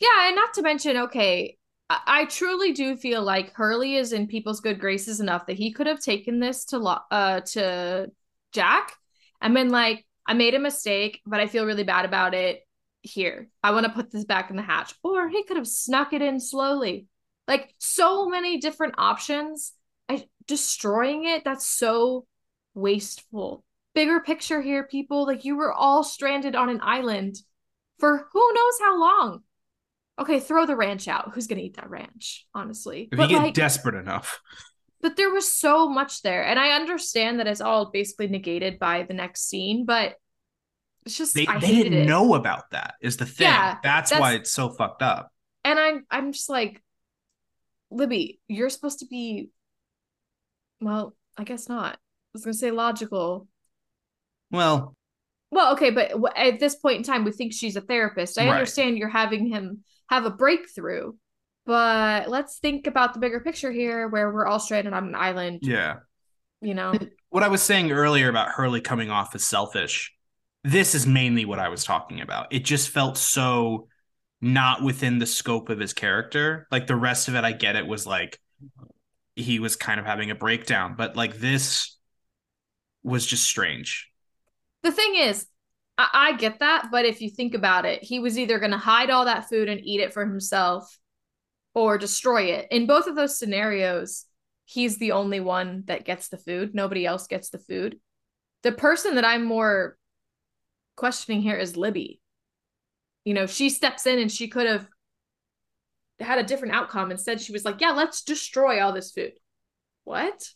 Yeah, 0.00 0.28
and 0.28 0.36
not 0.36 0.54
to 0.54 0.62
mention, 0.62 0.96
okay, 0.96 1.58
I, 1.90 2.26
truly 2.26 2.72
do 2.72 2.96
feel 2.96 3.22
like 3.22 3.54
Hurley 3.54 3.96
is 3.96 4.12
in 4.12 4.26
people's 4.26 4.60
good 4.60 4.78
graces 4.78 5.20
enough 5.20 5.46
that 5.46 5.56
he 5.56 5.72
could 5.72 5.86
have 5.86 6.00
taken 6.00 6.38
this 6.38 6.66
to 6.66 6.78
lo- 6.78 6.98
uh 7.10 7.40
to 7.40 8.10
Jack 8.52 8.92
and 9.40 9.54
been 9.54 9.70
like, 9.70 10.04
I 10.26 10.34
made 10.34 10.54
a 10.54 10.58
mistake, 10.58 11.22
but 11.26 11.40
I 11.40 11.46
feel 11.46 11.64
really 11.64 11.84
bad 11.84 12.04
about 12.04 12.34
it 12.34 12.60
here. 13.00 13.48
I 13.62 13.70
want 13.70 13.86
to 13.86 13.92
put 13.92 14.10
this 14.10 14.24
back 14.24 14.50
in 14.50 14.56
the 14.56 14.62
hatch. 14.62 14.94
Or 15.02 15.28
he 15.28 15.44
could 15.44 15.56
have 15.56 15.66
snuck 15.66 16.12
it 16.12 16.20
in 16.20 16.40
slowly. 16.40 17.06
Like 17.46 17.72
so 17.78 18.28
many 18.28 18.58
different 18.58 18.96
options. 18.98 19.72
I 20.08 20.26
destroying 20.46 21.24
it, 21.24 21.44
that's 21.44 21.66
so 21.66 22.26
wasteful. 22.74 23.64
Bigger 23.94 24.20
picture 24.20 24.60
here, 24.60 24.84
people. 24.84 25.26
Like 25.26 25.46
you 25.46 25.56
were 25.56 25.72
all 25.72 26.04
stranded 26.04 26.54
on 26.54 26.68
an 26.68 26.80
island 26.82 27.36
for 27.98 28.28
who 28.32 28.52
knows 28.52 28.78
how 28.80 29.00
long. 29.00 29.42
Okay, 30.18 30.40
throw 30.40 30.66
the 30.66 30.76
ranch 30.76 31.06
out. 31.06 31.32
Who's 31.32 31.46
gonna 31.46 31.62
eat 31.62 31.76
that 31.76 31.90
ranch? 31.90 32.46
Honestly. 32.54 33.08
If 33.12 33.18
but 33.18 33.30
you 33.30 33.36
get 33.36 33.42
like, 33.42 33.54
desperate 33.54 33.94
enough. 33.94 34.40
But 35.00 35.16
there 35.16 35.30
was 35.30 35.52
so 35.52 35.88
much 35.88 36.22
there. 36.22 36.44
And 36.44 36.58
I 36.58 36.70
understand 36.70 37.38
that 37.38 37.46
it's 37.46 37.60
all 37.60 37.90
basically 37.92 38.26
negated 38.26 38.78
by 38.78 39.04
the 39.04 39.14
next 39.14 39.48
scene, 39.48 39.84
but 39.84 40.16
it's 41.06 41.16
just 41.16 41.34
they, 41.34 41.46
they 41.46 41.60
didn't 41.60 41.94
it. 41.94 42.06
know 42.06 42.34
about 42.34 42.70
that 42.72 42.94
is 43.00 43.16
the 43.16 43.26
thing. 43.26 43.46
Yeah, 43.46 43.76
that's, 43.82 44.10
that's 44.10 44.20
why 44.20 44.34
it's 44.34 44.50
so 44.50 44.70
fucked 44.70 45.02
up. 45.02 45.32
And 45.64 45.78
I'm 45.78 46.04
I'm 46.10 46.32
just 46.32 46.48
like, 46.48 46.82
Libby, 47.90 48.40
you're 48.48 48.70
supposed 48.70 48.98
to 49.00 49.06
be 49.06 49.50
well, 50.80 51.14
I 51.36 51.44
guess 51.44 51.68
not. 51.68 51.94
I 51.94 51.98
was 52.34 52.44
gonna 52.44 52.54
say 52.54 52.72
logical. 52.72 53.46
Well, 54.50 54.96
well, 55.50 55.72
okay, 55.74 55.90
but 55.90 56.12
at 56.36 56.58
this 56.58 56.74
point 56.74 56.98
in 56.98 57.02
time, 57.02 57.24
we 57.24 57.32
think 57.32 57.52
she's 57.52 57.76
a 57.76 57.80
therapist. 57.80 58.38
I 58.38 58.46
right. 58.46 58.52
understand 58.54 58.98
you're 58.98 59.08
having 59.08 59.46
him 59.46 59.84
have 60.08 60.24
a 60.24 60.30
breakthrough, 60.30 61.12
but 61.66 62.28
let's 62.28 62.58
think 62.58 62.86
about 62.86 63.14
the 63.14 63.20
bigger 63.20 63.40
picture 63.40 63.72
here, 63.72 64.08
where 64.08 64.32
we're 64.32 64.46
all 64.46 64.60
stranded 64.60 64.92
on 64.92 65.08
an 65.08 65.14
island. 65.14 65.60
Yeah, 65.62 65.96
you 66.60 66.74
know 66.74 66.92
what 67.30 67.42
I 67.42 67.48
was 67.48 67.62
saying 67.62 67.92
earlier 67.92 68.28
about 68.28 68.48
Hurley 68.48 68.80
coming 68.80 69.10
off 69.10 69.34
as 69.34 69.44
selfish 69.44 70.12
this 70.64 70.94
is 70.94 71.06
mainly 71.06 71.44
what 71.44 71.58
I 71.58 71.68
was 71.68 71.84
talking 71.84 72.20
about. 72.20 72.52
It 72.52 72.64
just 72.64 72.90
felt 72.90 73.16
so 73.16 73.88
not 74.40 74.82
within 74.82 75.18
the 75.18 75.26
scope 75.26 75.68
of 75.68 75.78
his 75.78 75.92
character. 75.92 76.66
Like 76.70 76.86
the 76.86 76.96
rest 76.96 77.28
of 77.28 77.34
it, 77.34 77.44
I 77.44 77.52
get 77.52 77.76
it 77.76 77.86
was 77.86 78.06
like 78.06 78.38
he 79.34 79.60
was 79.60 79.76
kind 79.76 80.00
of 80.00 80.06
having 80.06 80.30
a 80.30 80.34
breakdown, 80.34 80.94
but 80.96 81.16
like 81.16 81.38
this 81.38 81.96
was 83.02 83.24
just 83.24 83.44
strange. 83.44 84.10
The 84.82 84.92
thing 84.92 85.16
is, 85.16 85.46
I, 85.98 86.08
I 86.12 86.36
get 86.36 86.60
that, 86.60 86.88
but 86.90 87.04
if 87.04 87.20
you 87.20 87.28
think 87.28 87.54
about 87.54 87.84
it, 87.84 88.02
he 88.02 88.20
was 88.20 88.38
either 88.38 88.58
going 88.58 88.70
to 88.70 88.78
hide 88.78 89.10
all 89.10 89.26
that 89.26 89.48
food 89.48 89.68
and 89.68 89.80
eat 89.84 90.00
it 90.00 90.14
for 90.14 90.24
himself 90.24 90.98
or 91.74 91.98
destroy 91.98 92.44
it. 92.44 92.68
In 92.70 92.86
both 92.86 93.06
of 93.06 93.16
those 93.16 93.38
scenarios, 93.38 94.24
he's 94.64 94.98
the 94.98 95.12
only 95.12 95.40
one 95.40 95.84
that 95.86 96.04
gets 96.04 96.28
the 96.28 96.38
food. 96.38 96.74
Nobody 96.74 97.04
else 97.04 97.26
gets 97.26 97.50
the 97.50 97.58
food. 97.58 97.98
The 98.62 98.72
person 98.72 99.16
that 99.16 99.24
I'm 99.24 99.44
more 99.44 99.96
questioning 100.96 101.42
here 101.42 101.56
is 101.56 101.76
Libby. 101.76 102.20
You 103.24 103.34
know, 103.34 103.46
she 103.46 103.68
steps 103.68 104.06
in 104.06 104.18
and 104.18 104.32
she 104.32 104.48
could 104.48 104.66
have 104.66 104.88
had 106.20 106.38
a 106.38 106.44
different 106.44 106.74
outcome. 106.74 107.10
Instead, 107.10 107.40
she 107.40 107.52
was 107.52 107.64
like, 107.64 107.80
yeah, 107.80 107.90
let's 107.90 108.22
destroy 108.22 108.82
all 108.82 108.92
this 108.92 109.12
food. 109.12 109.32
What? 110.04 110.50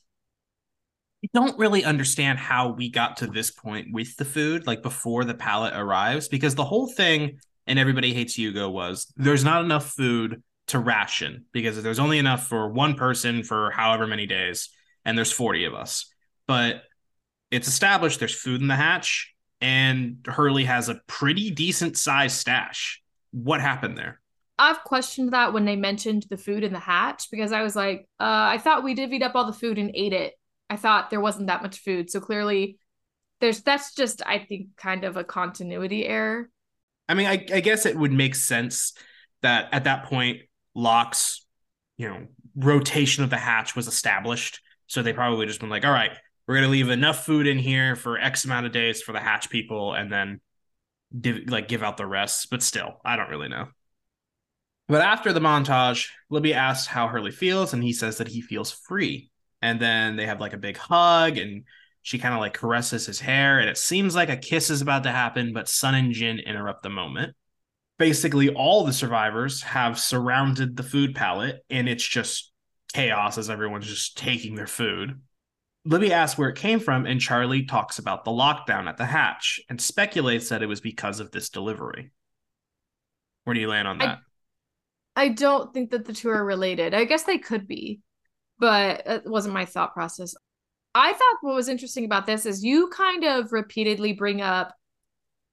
Don't 1.35 1.59
really 1.59 1.85
understand 1.85 2.38
how 2.38 2.73
we 2.73 2.91
got 2.91 3.19
to 3.19 3.26
this 3.26 3.50
point 3.50 3.88
with 3.93 4.17
the 4.17 4.25
food, 4.25 4.67
like 4.67 4.83
before 4.83 5.25
the 5.25 5.35
pallet 5.35 5.75
arrives, 5.75 6.29
because 6.29 6.55
the 6.55 6.64
whole 6.64 6.88
thing 6.88 7.38
and 7.67 7.79
everybody 7.79 8.12
hates 8.12 8.35
Hugo 8.35 8.69
was 8.69 9.12
there's 9.17 9.45
not 9.45 9.64
enough 9.64 9.91
food 9.91 10.43
to 10.69 10.79
ration 10.79 11.45
because 11.52 11.81
there's 11.83 11.99
only 11.99 12.19
enough 12.19 12.49
for 12.49 12.69
one 12.69 12.95
person 12.95 13.45
for 13.45 13.71
however 13.71 14.07
many 14.07 14.26
days, 14.26 14.71
and 15.05 15.17
there's 15.17 15.33
40 15.33 15.64
of 15.67 15.75
us. 15.75 16.12
But 16.47 16.83
it's 17.50 17.69
established 17.69 18.19
there's 18.19 18.35
food 18.35 18.61
in 18.61 18.69
the 18.69 18.76
hatch 18.76 19.33
and 19.62 20.17
Hurley 20.26 20.64
has 20.64 20.88
a 20.88 21.00
pretty 21.07 21.50
decent 21.50 21.97
sized 21.97 22.37
stash. 22.37 23.00
What 23.31 23.61
happened 23.61 23.97
there? 23.97 24.21
I've 24.59 24.83
questioned 24.85 25.33
that 25.33 25.52
when 25.52 25.64
they 25.64 25.76
mentioned 25.76 26.26
the 26.29 26.37
food 26.37 26.64
in 26.64 26.73
the 26.73 26.79
hatch 26.79 27.29
because 27.31 27.52
I 27.52 27.62
was 27.62 27.75
like, 27.75 28.00
uh, 28.21 28.50
I 28.50 28.59
thought 28.59 28.85
we 28.85 28.95
divvied 28.95 29.23
up 29.23 29.35
all 29.35 29.47
the 29.47 29.52
food 29.52 29.79
and 29.79 29.91
ate 29.95 30.12
it. 30.12 30.35
I 30.73 30.76
thought 30.76 31.11
there 31.11 31.21
wasn't 31.21 31.49
that 31.49 31.62
much 31.62 31.81
food. 31.81 32.09
So 32.09 32.19
clearly 32.19 32.79
there's 33.41 33.61
that's 33.61 33.95
just 33.95 34.23
I 34.25 34.38
think 34.38 34.69
kind 34.79 35.05
of 35.05 35.19
a 35.19 35.25
continuity 35.25 36.07
error. 36.07 36.49
I 37.11 37.14
mean, 37.14 37.26
I, 37.26 37.45
I 37.52 37.61
guess 37.61 37.85
it 37.85 37.95
would 37.95 38.12
make 38.12 38.35
sense 38.35 38.95
that 39.43 39.69
at 39.73 39.85
that 39.85 40.07
point 40.07 40.38
Locke's, 40.75 41.45
you 41.99 42.09
know, 42.09 42.26
rotation 42.57 43.23
of 43.23 43.29
the 43.29 43.37
hatch 43.37 43.76
was 43.76 43.87
established. 43.87 44.61
So 44.87 45.02
they 45.02 45.12
probably 45.12 45.45
just 45.45 45.61
been 45.61 45.69
like, 45.69 45.85
all 45.85 45.93
right, 45.93 46.12
we're 46.49 46.62
to 46.62 46.69
leave 46.69 46.88
enough 46.88 47.26
food 47.26 47.47
in 47.47 47.59
here 47.59 47.95
for 47.95 48.19
X 48.19 48.47
amount 48.47 48.64
of 48.64 48.73
days 48.73 49.02
for 49.02 49.12
the 49.12 49.21
hatch 49.21 49.50
people 49.50 49.93
and 49.93 50.11
then 50.11 50.41
div- 51.19 51.49
like 51.49 51.69
give 51.69 51.83
out 51.83 51.99
the 51.99 52.07
rest. 52.07 52.49
But 52.50 52.62
still, 52.62 52.99
I 53.05 53.17
don't 53.17 53.29
really 53.29 53.49
know. 53.49 53.69
But 54.88 55.02
after 55.02 55.35
the 55.35 55.41
montage, 55.41 56.09
Libby 56.31 56.55
asks 56.55 56.87
how 56.87 57.09
Hurley 57.09 57.31
feels, 57.31 57.75
and 57.75 57.83
he 57.83 57.93
says 57.93 58.17
that 58.19 58.29
he 58.29 58.41
feels 58.41 58.71
free. 58.71 59.32
And 59.62 59.81
then 59.81 60.16
they 60.16 60.26
have 60.26 60.40
like 60.40 60.52
a 60.52 60.59
big 60.59 60.76
hug, 60.76 61.38
and 61.38 61.64
she 62.02 62.19
kind 62.19 62.35
of 62.35 62.40
like 62.40 62.54
caresses 62.54 63.07
his 63.07 63.21
hair, 63.21 63.61
and 63.61 63.71
it 63.71 63.78
seems 63.78 64.14
like 64.14 64.28
a 64.28 64.37
kiss 64.37 64.71
is 64.71 64.83
about 64.83 65.04
to 65.04 65.12
happen, 65.12 65.52
but 65.52 65.69
Sun 65.69 65.95
and 65.95 66.12
Jin 66.12 66.40
interrupt 66.40 66.83
the 66.83 66.90
moment. 66.90 67.37
Basically, 67.99 68.49
all 68.49 68.85
the 68.85 68.92
survivors 68.92 69.62
have 69.62 70.00
surrounded 70.00 70.76
the 70.76 70.83
food 70.83 71.14
pallet, 71.14 71.64
and 71.71 71.88
it's 71.88 72.07
just 72.07 72.50
chaos 72.92 73.38
as 73.38 73.49
everyone's 73.49 73.87
just 73.87 74.19
taking 74.19 74.57
their 74.57 74.66
food. 74.66 75.21
Libby 75.85 76.12
asks 76.12 76.37
where 76.37 76.49
it 76.49 76.57
came 76.57 76.81
from, 76.81 77.07
and 77.07 77.21
Charlie 77.21 77.64
talks 77.66 77.99
about 77.99 78.25
the 78.25 78.31
lockdown 78.33 78.88
at 78.88 78.97
the 78.97 79.07
hatch 79.07 79.61
and 79.69 79.81
speculates 79.81 80.49
that 80.49 80.62
it 80.62 80.66
was 80.66 80.81
because 80.81 81.21
of 81.21 81.31
this 81.31 81.50
delivery. 81.50 82.11
Where 83.45 83.54
do 83.54 83.61
you 83.61 83.69
land 83.69 83.87
on 83.87 83.99
that? 83.99 84.19
I, 85.14 85.25
I 85.25 85.28
don't 85.28 85.73
think 85.73 85.90
that 85.90 86.04
the 86.04 86.12
two 86.12 86.31
are 86.31 86.45
related. 86.45 86.95
I 86.95 87.04
guess 87.04 87.25
they 87.25 87.38
could 87.38 87.69
be, 87.69 88.00
but 88.59 89.03
it 89.07 89.27
wasn't 89.27 89.55
my 89.55 89.65
thought 89.65 89.95
process. 89.95 90.35
I 90.95 91.13
thought 91.13 91.39
what 91.41 91.55
was 91.55 91.69
interesting 91.69 92.05
about 92.05 92.27
this 92.27 92.47
is 92.47 92.65
you 92.65 92.89
kind 92.89 93.25
of 93.25 93.53
repeatedly 93.53 94.13
bring 94.13 94.41
up 94.41 94.75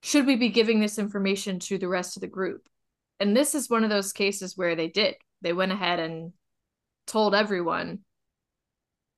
should 0.01 0.25
we 0.25 0.37
be 0.37 0.49
giving 0.49 0.79
this 0.79 0.97
information 0.97 1.59
to 1.59 1.77
the 1.77 1.87
rest 1.87 2.15
of 2.15 2.21
the 2.21 2.27
group? 2.27 2.69
And 3.19 3.35
this 3.35 3.53
is 3.53 3.69
one 3.69 3.83
of 3.83 3.89
those 3.89 4.13
cases 4.13 4.55
where 4.55 4.75
they 4.75 4.87
did. 4.87 5.15
They 5.41 5.51
went 5.51 5.73
ahead 5.73 5.99
and 5.99 6.31
told 7.05 7.35
everyone 7.35 7.99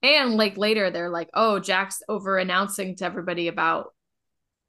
and 0.04 0.36
like 0.36 0.58
later, 0.58 0.90
they're 0.90 1.10
like, 1.10 1.30
"Oh, 1.34 1.60
Jack's 1.60 2.02
over 2.10 2.38
announcing 2.38 2.96
to 2.98 3.06
everybody 3.06 3.48
about 3.48 3.94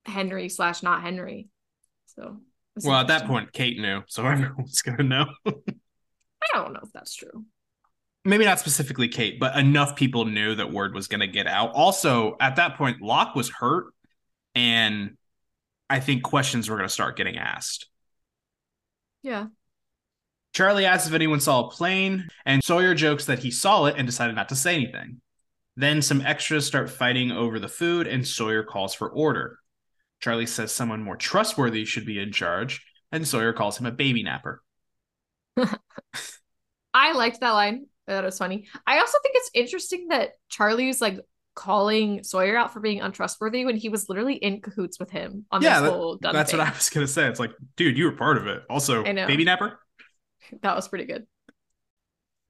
Henry 0.04 0.48
slash 0.48 0.82
not 0.82 1.02
Henry." 1.02 1.48
So, 2.06 2.38
well, 2.84 3.00
at 3.00 3.06
that 3.08 3.26
point, 3.26 3.52
Kate 3.52 3.78
knew, 3.78 4.02
so 4.08 4.26
everyone's 4.26 4.82
gonna 4.82 5.04
know. 5.04 5.26
I 5.46 5.52
don't 6.52 6.74
know 6.74 6.80
if 6.82 6.92
that's 6.92 7.14
true. 7.14 7.46
Maybe 8.24 8.44
not 8.44 8.60
specifically 8.60 9.08
Kate, 9.08 9.40
but 9.40 9.56
enough 9.58 9.96
people 9.96 10.24
knew 10.24 10.54
that 10.54 10.72
word 10.72 10.94
was 10.94 11.08
gonna 11.08 11.26
get 11.26 11.46
out. 11.46 11.72
Also, 11.74 12.36
at 12.40 12.56
that 12.56 12.76
point, 12.76 13.02
Locke 13.02 13.34
was 13.34 13.48
hurt, 13.48 13.86
and 14.54 15.16
I 15.90 16.00
think 16.00 16.22
questions 16.22 16.68
were 16.68 16.76
gonna 16.76 16.88
start 16.88 17.16
getting 17.16 17.36
asked. 17.36 17.88
Yeah. 19.22 19.46
Charlie 20.52 20.84
asks 20.84 21.08
if 21.08 21.14
anyone 21.14 21.40
saw 21.40 21.66
a 21.66 21.70
plane, 21.70 22.28
and 22.44 22.62
Sawyer 22.62 22.94
jokes 22.94 23.24
that 23.26 23.40
he 23.40 23.50
saw 23.50 23.86
it 23.86 23.96
and 23.96 24.06
decided 24.06 24.36
not 24.36 24.50
to 24.50 24.56
say 24.56 24.74
anything. 24.74 25.20
Then 25.76 26.02
some 26.02 26.20
extras 26.20 26.66
start 26.66 26.90
fighting 26.90 27.32
over 27.32 27.58
the 27.58 27.68
food, 27.68 28.06
and 28.06 28.26
Sawyer 28.26 28.62
calls 28.62 28.94
for 28.94 29.08
order. 29.08 29.58
Charlie 30.20 30.46
says 30.46 30.72
someone 30.72 31.02
more 31.02 31.16
trustworthy 31.16 31.84
should 31.84 32.04
be 32.04 32.18
in 32.18 32.30
charge, 32.32 32.84
and 33.10 33.26
Sawyer 33.26 33.52
calls 33.52 33.78
him 33.78 33.86
a 33.86 33.90
baby 33.92 34.22
napper. 34.22 34.62
I 36.94 37.12
liked 37.12 37.40
that 37.40 37.50
line. 37.50 37.86
That 38.06 38.24
was 38.24 38.38
funny. 38.38 38.66
I 38.86 38.98
also 38.98 39.18
think 39.22 39.36
it's 39.36 39.50
interesting 39.54 40.08
that 40.08 40.30
Charlie's 40.48 41.00
like 41.00 41.20
calling 41.54 42.22
Sawyer 42.24 42.56
out 42.56 42.72
for 42.72 42.80
being 42.80 43.00
untrustworthy 43.00 43.64
when 43.64 43.76
he 43.76 43.88
was 43.88 44.08
literally 44.08 44.34
in 44.34 44.60
cahoots 44.60 44.98
with 44.98 45.10
him 45.10 45.44
on 45.50 45.62
yeah, 45.62 45.80
this 45.80 45.90
that- 45.90 45.96
whole 45.96 46.16
gun 46.16 46.34
that's 46.34 46.50
thing. 46.50 46.58
what 46.58 46.68
I 46.68 46.72
was 46.72 46.90
gonna 46.90 47.06
say. 47.06 47.28
It's 47.28 47.40
like, 47.40 47.52
dude, 47.76 47.96
you 47.96 48.06
were 48.06 48.12
part 48.12 48.38
of 48.38 48.46
it. 48.46 48.62
Also, 48.68 49.02
baby 49.02 49.44
napper. 49.44 49.78
That 50.62 50.74
was 50.76 50.88
pretty 50.88 51.04
good. 51.04 51.26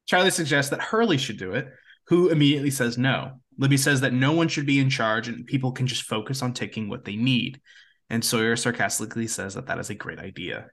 Charlie 0.07 0.31
suggests 0.31 0.71
that 0.71 0.81
Hurley 0.81 1.19
should 1.19 1.37
do 1.39 1.53
it, 1.53 1.69
who 2.09 2.31
immediately 2.31 2.71
says 2.71 2.99
no. 2.99 3.41
Libby 3.59 3.77
says 3.77 4.01
that 4.01 4.13
no 4.15 4.33
one 4.33 4.49
should 4.49 4.67
be 4.67 4.81
in 4.81 4.91
charge 4.91 5.29
and 5.29 5.47
people 5.47 5.73
can 5.73 5.87
just 5.87 6.03
focus 6.05 6.43
on 6.43 6.53
taking 6.55 6.89
what 6.89 7.05
they 7.05 7.17
need. 7.17 7.61
And 8.11 8.25
Sawyer 8.25 8.57
sarcastically 8.57 9.29
says 9.29 9.55
that 9.55 9.67
that 9.67 9.79
is 9.79 9.91
a 9.91 9.95
great 9.95 10.19
idea. 10.19 10.71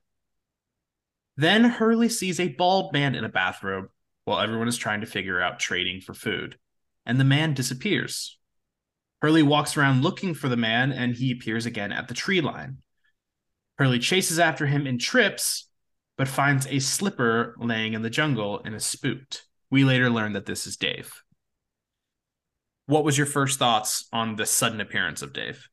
Then 1.37 1.63
Hurley 1.65 2.09
sees 2.09 2.39
a 2.39 2.47
bald 2.47 2.93
man 2.93 3.15
in 3.15 3.23
a 3.23 3.29
bathrobe 3.29 3.89
while 4.29 4.41
everyone 4.41 4.67
is 4.67 4.77
trying 4.77 5.01
to 5.01 5.07
figure 5.07 5.41
out 5.41 5.59
trading 5.59 5.99
for 5.99 6.13
food, 6.13 6.55
and 7.03 7.19
the 7.19 7.23
man 7.23 7.55
disappears. 7.55 8.37
Hurley 9.23 9.41
walks 9.41 9.75
around 9.75 10.03
looking 10.03 10.35
for 10.35 10.47
the 10.47 10.55
man 10.55 10.91
and 10.91 11.15
he 11.15 11.31
appears 11.31 11.65
again 11.65 11.91
at 11.91 12.07
the 12.07 12.13
tree 12.13 12.39
line. 12.39 12.77
Hurley 13.79 13.97
chases 13.97 14.37
after 14.37 14.67
him 14.67 14.85
and 14.85 15.01
trips, 15.01 15.67
but 16.15 16.27
finds 16.27 16.67
a 16.67 16.77
slipper 16.77 17.55
laying 17.57 17.93
in 17.93 18.03
the 18.03 18.09
jungle 18.11 18.61
and 18.63 18.75
is 18.75 18.85
spooked. 18.85 19.45
We 19.71 19.83
later 19.83 20.11
learn 20.11 20.33
that 20.33 20.45
this 20.45 20.67
is 20.67 20.77
Dave. 20.77 21.11
What 22.85 23.03
was 23.03 23.17
your 23.17 23.25
first 23.25 23.57
thoughts 23.57 24.07
on 24.13 24.35
the 24.35 24.45
sudden 24.45 24.79
appearance 24.79 25.23
of 25.23 25.33
Dave? 25.33 25.67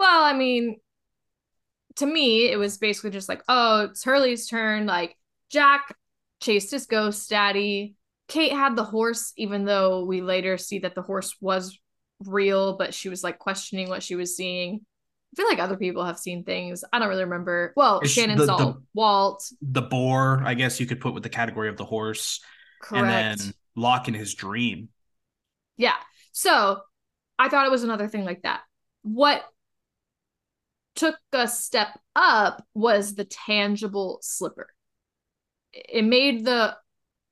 Well, 0.00 0.24
I 0.24 0.32
mean, 0.32 0.80
to 1.96 2.06
me, 2.06 2.50
it 2.50 2.58
was 2.58 2.76
basically 2.76 3.10
just 3.10 3.28
like, 3.28 3.44
oh, 3.46 3.82
it's 3.90 4.02
Hurley's 4.02 4.48
turn. 4.48 4.86
Like, 4.86 5.16
Jack 5.48 5.96
chased 6.40 6.70
his 6.70 6.86
ghost 6.86 7.28
daddy. 7.30 7.94
Kate 8.28 8.52
had 8.52 8.74
the 8.76 8.84
horse, 8.84 9.32
even 9.36 9.64
though 9.64 10.04
we 10.04 10.20
later 10.20 10.58
see 10.58 10.80
that 10.80 10.94
the 10.94 11.02
horse 11.02 11.34
was 11.40 11.78
real, 12.24 12.76
but 12.76 12.92
she 12.94 13.08
was 13.08 13.22
like 13.22 13.38
questioning 13.38 13.88
what 13.88 14.02
she 14.02 14.16
was 14.16 14.36
seeing. 14.36 14.80
I 15.32 15.36
feel 15.36 15.48
like 15.48 15.58
other 15.58 15.76
people 15.76 16.04
have 16.04 16.18
seen 16.18 16.44
things. 16.44 16.82
I 16.92 16.98
don't 16.98 17.08
really 17.08 17.24
remember. 17.24 17.72
Well, 17.76 18.00
It's 18.00 18.10
Shannon 18.10 18.38
the- 18.38 18.46
saw 18.46 18.56
the- 18.56 18.82
Walt. 18.94 19.44
The 19.62 19.82
boar, 19.82 20.42
I 20.44 20.54
guess 20.54 20.80
you 20.80 20.86
could 20.86 21.00
put 21.00 21.14
with 21.14 21.22
the 21.22 21.28
category 21.28 21.68
of 21.68 21.76
the 21.76 21.84
horse, 21.84 22.40
Correct. 22.80 23.04
and 23.06 23.40
then 23.40 23.54
Locke 23.76 24.08
in 24.08 24.14
his 24.14 24.34
dream. 24.34 24.88
Yeah. 25.76 25.94
So 26.32 26.80
I 27.38 27.48
thought 27.48 27.66
it 27.66 27.70
was 27.70 27.84
another 27.84 28.08
thing 28.08 28.24
like 28.24 28.42
that. 28.42 28.62
What 29.02 29.44
took 30.94 31.16
a 31.32 31.46
step 31.46 31.88
up 32.14 32.64
was 32.74 33.14
the 33.14 33.26
tangible 33.26 34.18
slipper. 34.22 34.68
It 35.88 36.04
made 36.04 36.44
the 36.44 36.76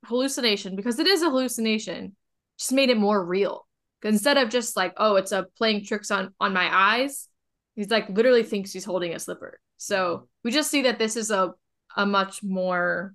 hallucination, 0.04 0.76
because 0.76 0.98
it 0.98 1.06
is 1.06 1.22
a 1.22 1.30
hallucination, 1.30 2.16
just 2.58 2.72
made 2.72 2.90
it 2.90 2.98
more 2.98 3.24
real 3.24 3.66
Instead 4.04 4.36
of 4.36 4.50
just 4.50 4.76
like, 4.76 4.92
oh, 4.98 5.16
it's 5.16 5.32
a 5.32 5.46
playing 5.56 5.84
tricks 5.84 6.10
on 6.10 6.32
on 6.38 6.52
my 6.52 6.68
eyes, 6.70 7.26
he's 7.74 7.90
like 7.90 8.08
literally 8.10 8.42
thinks 8.42 8.72
he's 8.72 8.84
holding 8.84 9.14
a 9.14 9.18
slipper. 9.18 9.58
So 9.78 10.28
we 10.44 10.50
just 10.50 10.70
see 10.70 10.82
that 10.82 10.98
this 10.98 11.16
is 11.16 11.30
a 11.30 11.54
a 11.96 12.04
much 12.04 12.42
more 12.42 13.14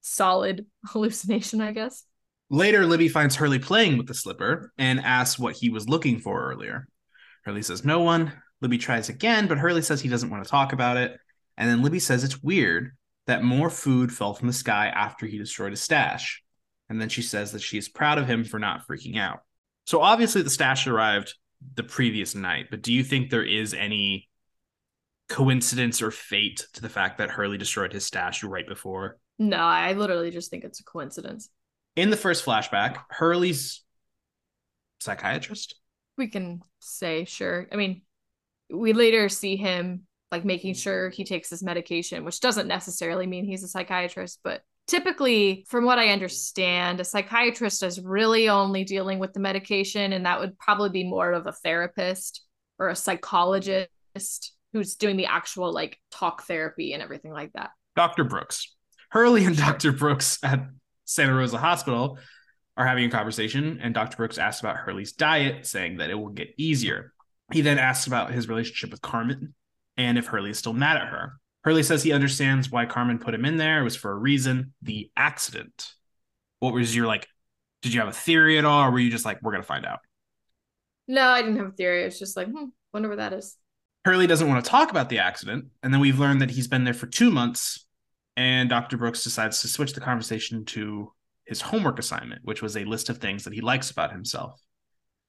solid 0.00 0.66
hallucination, 0.86 1.60
I 1.60 1.70
guess. 1.70 2.04
Later, 2.50 2.84
Libby 2.84 3.08
finds 3.08 3.36
Hurley 3.36 3.60
playing 3.60 3.96
with 3.96 4.08
the 4.08 4.14
slipper 4.14 4.72
and 4.76 5.00
asks 5.00 5.38
what 5.38 5.54
he 5.54 5.70
was 5.70 5.88
looking 5.88 6.18
for 6.18 6.50
earlier. 6.50 6.86
Hurley 7.44 7.62
says 7.62 7.84
no 7.84 8.00
one. 8.00 8.32
Libby 8.60 8.78
tries 8.78 9.08
again, 9.08 9.46
but 9.46 9.58
Hurley 9.58 9.82
says 9.82 10.00
he 10.00 10.08
doesn't 10.08 10.30
want 10.30 10.44
to 10.44 10.50
talk 10.50 10.72
about 10.72 10.96
it. 10.96 11.16
And 11.56 11.70
then 11.70 11.82
Libby 11.82 12.00
says 12.00 12.24
it's 12.24 12.42
weird 12.42 12.92
that 13.26 13.44
more 13.44 13.70
food 13.70 14.12
fell 14.12 14.34
from 14.34 14.48
the 14.48 14.52
sky 14.52 14.88
after 14.88 15.26
he 15.26 15.38
destroyed 15.38 15.70
his 15.70 15.82
stash. 15.82 16.42
And 16.88 17.00
then 17.00 17.08
she 17.08 17.22
says 17.22 17.52
that 17.52 17.62
she 17.62 17.78
is 17.78 17.88
proud 17.88 18.18
of 18.18 18.26
him 18.26 18.44
for 18.44 18.58
not 18.58 18.86
freaking 18.86 19.18
out. 19.18 19.40
So 19.86 20.00
obviously, 20.00 20.42
the 20.42 20.50
stash 20.50 20.86
arrived 20.86 21.34
the 21.74 21.82
previous 21.82 22.34
night, 22.34 22.66
but 22.70 22.82
do 22.82 22.92
you 22.92 23.02
think 23.02 23.30
there 23.30 23.44
is 23.44 23.72
any 23.74 24.28
coincidence 25.28 26.02
or 26.02 26.10
fate 26.10 26.66
to 26.74 26.82
the 26.82 26.88
fact 26.88 27.18
that 27.18 27.30
Hurley 27.30 27.56
destroyed 27.56 27.92
his 27.92 28.04
stash 28.04 28.44
right 28.44 28.66
before? 28.66 29.18
No, 29.38 29.56
I 29.56 29.92
literally 29.94 30.30
just 30.30 30.50
think 30.50 30.64
it's 30.64 30.80
a 30.80 30.84
coincidence. 30.84 31.48
In 31.96 32.10
the 32.10 32.16
first 32.16 32.44
flashback, 32.44 32.98
Hurley's 33.10 33.82
psychiatrist 35.00 35.74
We 36.16 36.28
can 36.28 36.62
say, 36.78 37.24
sure. 37.24 37.68
I 37.72 37.76
mean, 37.76 38.02
we 38.70 38.92
later 38.92 39.28
see 39.28 39.56
him 39.56 40.06
like 40.32 40.44
making 40.44 40.72
mm-hmm. 40.72 40.80
sure 40.80 41.10
he 41.10 41.24
takes 41.24 41.50
his 41.50 41.62
medication, 41.62 42.24
which 42.24 42.40
doesn't 42.40 42.66
necessarily 42.66 43.26
mean 43.26 43.44
he's 43.44 43.62
a 43.62 43.68
psychiatrist, 43.68 44.40
but 44.42 44.62
typically, 44.86 45.64
from 45.68 45.84
what 45.84 45.98
I 45.98 46.08
understand, 46.08 47.00
a 47.00 47.04
psychiatrist 47.04 47.82
is 47.82 48.00
really 48.00 48.48
only 48.48 48.82
dealing 48.82 49.18
with 49.18 49.34
the 49.34 49.40
medication, 49.40 50.12
and 50.12 50.26
that 50.26 50.40
would 50.40 50.58
probably 50.58 50.90
be 50.90 51.04
more 51.04 51.32
of 51.32 51.46
a 51.46 51.52
therapist 51.52 52.42
or 52.78 52.88
a 52.88 52.96
psychologist 52.96 54.54
who's 54.72 54.96
doing 54.96 55.16
the 55.16 55.26
actual 55.26 55.72
like 55.72 55.98
talk 56.10 56.44
therapy 56.44 56.94
and 56.94 57.02
everything 57.02 57.32
like 57.32 57.52
that. 57.52 57.70
Dr. 57.94 58.24
Brooks. 58.24 58.74
Hurley 59.10 59.44
and 59.44 59.56
Dr. 59.68 59.92
Brooks 59.92 60.38
at 60.42 60.66
Santa 61.04 61.34
Rosa 61.34 61.58
Hospital 61.58 62.18
are 62.78 62.86
having 62.86 63.04
a 63.04 63.10
conversation, 63.10 63.80
and 63.82 63.92
Dr. 63.92 64.16
Brooks 64.16 64.38
asks 64.38 64.60
about 64.60 64.76
Hurley's 64.76 65.12
diet, 65.12 65.66
saying 65.66 65.98
that 65.98 66.08
it 66.08 66.14
will 66.14 66.30
get 66.30 66.54
easier. 66.56 67.12
He 67.52 67.60
then 67.60 67.78
asks 67.78 68.06
about 68.06 68.32
his 68.32 68.48
relationship 68.48 68.90
with 68.90 69.02
Carmen 69.02 69.54
and 69.96 70.18
if 70.18 70.26
Hurley 70.26 70.50
is 70.50 70.58
still 70.58 70.72
mad 70.72 70.96
at 70.96 71.08
her. 71.08 71.34
Hurley 71.64 71.82
says 71.82 72.02
he 72.02 72.12
understands 72.12 72.70
why 72.70 72.86
Carmen 72.86 73.18
put 73.18 73.34
him 73.34 73.44
in 73.44 73.56
there. 73.56 73.80
It 73.80 73.84
was 73.84 73.96
for 73.96 74.10
a 74.10 74.16
reason 74.16 74.72
the 74.82 75.10
accident. 75.16 75.92
What 76.58 76.74
was 76.74 76.94
your 76.94 77.06
like? 77.06 77.28
Did 77.82 77.92
you 77.92 78.00
have 78.00 78.08
a 78.08 78.12
theory 78.12 78.58
at 78.58 78.64
all, 78.64 78.84
or 78.84 78.90
were 78.90 78.98
you 78.98 79.10
just 79.10 79.24
like, 79.24 79.42
we're 79.42 79.52
going 79.52 79.62
to 79.62 79.66
find 79.66 79.84
out? 79.84 80.00
No, 81.08 81.28
I 81.28 81.42
didn't 81.42 81.56
have 81.56 81.68
a 81.68 81.72
theory. 81.72 82.04
It's 82.04 82.18
just 82.18 82.36
like, 82.36 82.48
hmm, 82.48 82.66
wonder 82.92 83.08
where 83.08 83.16
that 83.16 83.32
is. 83.32 83.56
Hurley 84.04 84.26
doesn't 84.26 84.48
want 84.48 84.64
to 84.64 84.70
talk 84.70 84.90
about 84.90 85.08
the 85.08 85.18
accident, 85.18 85.66
and 85.82 85.92
then 85.92 86.00
we've 86.00 86.18
learned 86.18 86.40
that 86.42 86.50
he's 86.50 86.68
been 86.68 86.84
there 86.84 86.94
for 86.94 87.06
two 87.06 87.30
months, 87.30 87.86
and 88.36 88.68
Dr. 88.68 88.96
Brooks 88.96 89.22
decides 89.22 89.60
to 89.60 89.68
switch 89.68 89.92
the 89.92 90.00
conversation 90.00 90.64
to 90.66 91.12
his 91.44 91.60
homework 91.60 91.98
assignment, 91.98 92.44
which 92.44 92.62
was 92.62 92.76
a 92.76 92.84
list 92.84 93.08
of 93.08 93.18
things 93.18 93.44
that 93.44 93.52
he 93.52 93.60
likes 93.60 93.90
about 93.90 94.12
himself. 94.12 94.60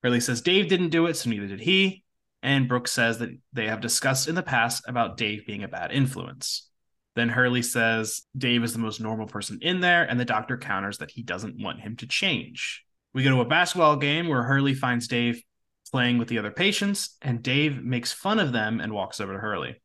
Hurley 0.02 0.20
says 0.20 0.42
Dave 0.42 0.70
didn't 0.70 0.90
do 0.90 1.06
it, 1.06 1.16
so 1.16 1.30
neither 1.30 1.48
did 1.48 1.62
he, 1.62 2.04
and 2.44 2.68
Brooks 2.68 2.92
says 2.92 3.20
that 3.20 3.30
they 3.54 3.68
have 3.68 3.82
discussed 3.82 4.28
in 4.28 4.36
the 4.36 4.44
past 4.44 4.84
about 4.88 5.18
Dave 5.18 5.48
being 5.48 5.64
a 5.64 5.68
bad 5.70 5.92
influence. 5.92 6.70
Then 7.16 7.30
Hurley 7.30 7.62
says 7.62 8.24
Dave 8.38 8.64
is 8.64 8.74
the 8.74 8.80
most 8.80 9.00
normal 9.00 9.28
person 9.28 9.60
in 9.62 9.80
there, 9.80 10.04
and 10.04 10.20
the 10.20 10.26
doctor 10.26 10.58
counters 10.58 10.98
that 10.98 11.12
he 11.12 11.24
doesn't 11.24 11.62
want 11.62 11.80
him 11.80 11.96
to 11.98 12.08
change. 12.08 12.84
We 13.14 13.24
go 13.24 13.30
to 13.30 13.42
a 13.42 13.46
basketball 13.46 13.96
game 13.96 14.28
where 14.28 14.44
Hurley 14.44 14.74
finds 14.74 15.08
Dave 15.08 15.42
playing 15.90 16.18
with 16.18 16.28
the 16.28 16.38
other 16.38 16.52
patients, 16.52 17.16
and 17.22 17.42
Dave 17.42 17.82
makes 17.82 18.12
fun 18.12 18.40
of 18.40 18.52
them 18.52 18.82
and 18.82 18.92
walks 18.92 19.22
over 19.22 19.34
to 19.34 19.40
Hurley. 19.40 19.82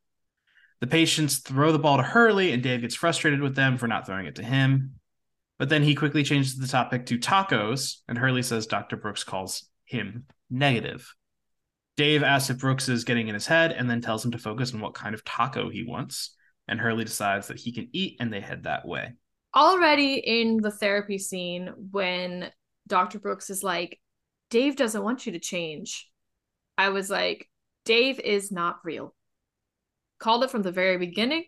The 0.80 0.86
patients 0.86 1.38
throw 1.38 1.70
the 1.70 1.78
ball 1.78 1.98
to 1.98 2.02
Hurley, 2.02 2.52
and 2.52 2.62
Dave 2.62 2.80
gets 2.80 2.94
frustrated 2.94 3.40
with 3.40 3.54
them 3.54 3.78
for 3.78 3.86
not 3.86 4.06
throwing 4.06 4.26
it 4.26 4.36
to 4.36 4.42
him. 4.42 4.94
But 5.58 5.68
then 5.68 5.82
he 5.82 5.94
quickly 5.94 6.24
changes 6.24 6.56
the 6.56 6.66
topic 6.66 7.06
to 7.06 7.18
tacos, 7.18 7.98
and 8.08 8.18
Hurley 8.18 8.42
says 8.42 8.66
Dr. 8.66 8.96
Brooks 8.96 9.22
calls 9.22 9.68
him 9.84 10.24
negative. 10.50 11.14
Dave 11.98 12.22
asks 12.22 12.48
if 12.48 12.60
Brooks 12.60 12.88
is 12.88 13.04
getting 13.04 13.28
in 13.28 13.34
his 13.34 13.46
head 13.46 13.72
and 13.72 13.90
then 13.90 14.00
tells 14.00 14.24
him 14.24 14.30
to 14.30 14.38
focus 14.38 14.72
on 14.72 14.80
what 14.80 14.94
kind 14.94 15.14
of 15.14 15.22
taco 15.26 15.68
he 15.68 15.84
wants. 15.84 16.34
And 16.66 16.80
Hurley 16.80 17.04
decides 17.04 17.48
that 17.48 17.58
he 17.58 17.72
can 17.72 17.90
eat, 17.92 18.16
and 18.20 18.32
they 18.32 18.40
head 18.40 18.62
that 18.64 18.88
way. 18.88 19.14
already 19.54 20.14
in 20.14 20.58
the 20.58 20.70
therapy 20.70 21.18
scene 21.18 21.72
when 21.90 22.50
Dr. 22.86 23.18
Brooks 23.18 23.50
is 23.50 23.62
like, 23.62 24.00
Dave 24.50 24.76
doesn't 24.76 25.02
want 25.02 25.26
you 25.26 25.32
to 25.32 25.38
change. 25.38 26.10
I 26.76 26.90
was 26.90 27.10
like, 27.10 27.48
Dave 27.84 28.20
is 28.20 28.52
not 28.52 28.78
real. 28.84 29.14
Called 30.18 30.44
it 30.44 30.50
from 30.50 30.62
the 30.62 30.72
very 30.72 30.98
beginning. 30.98 31.44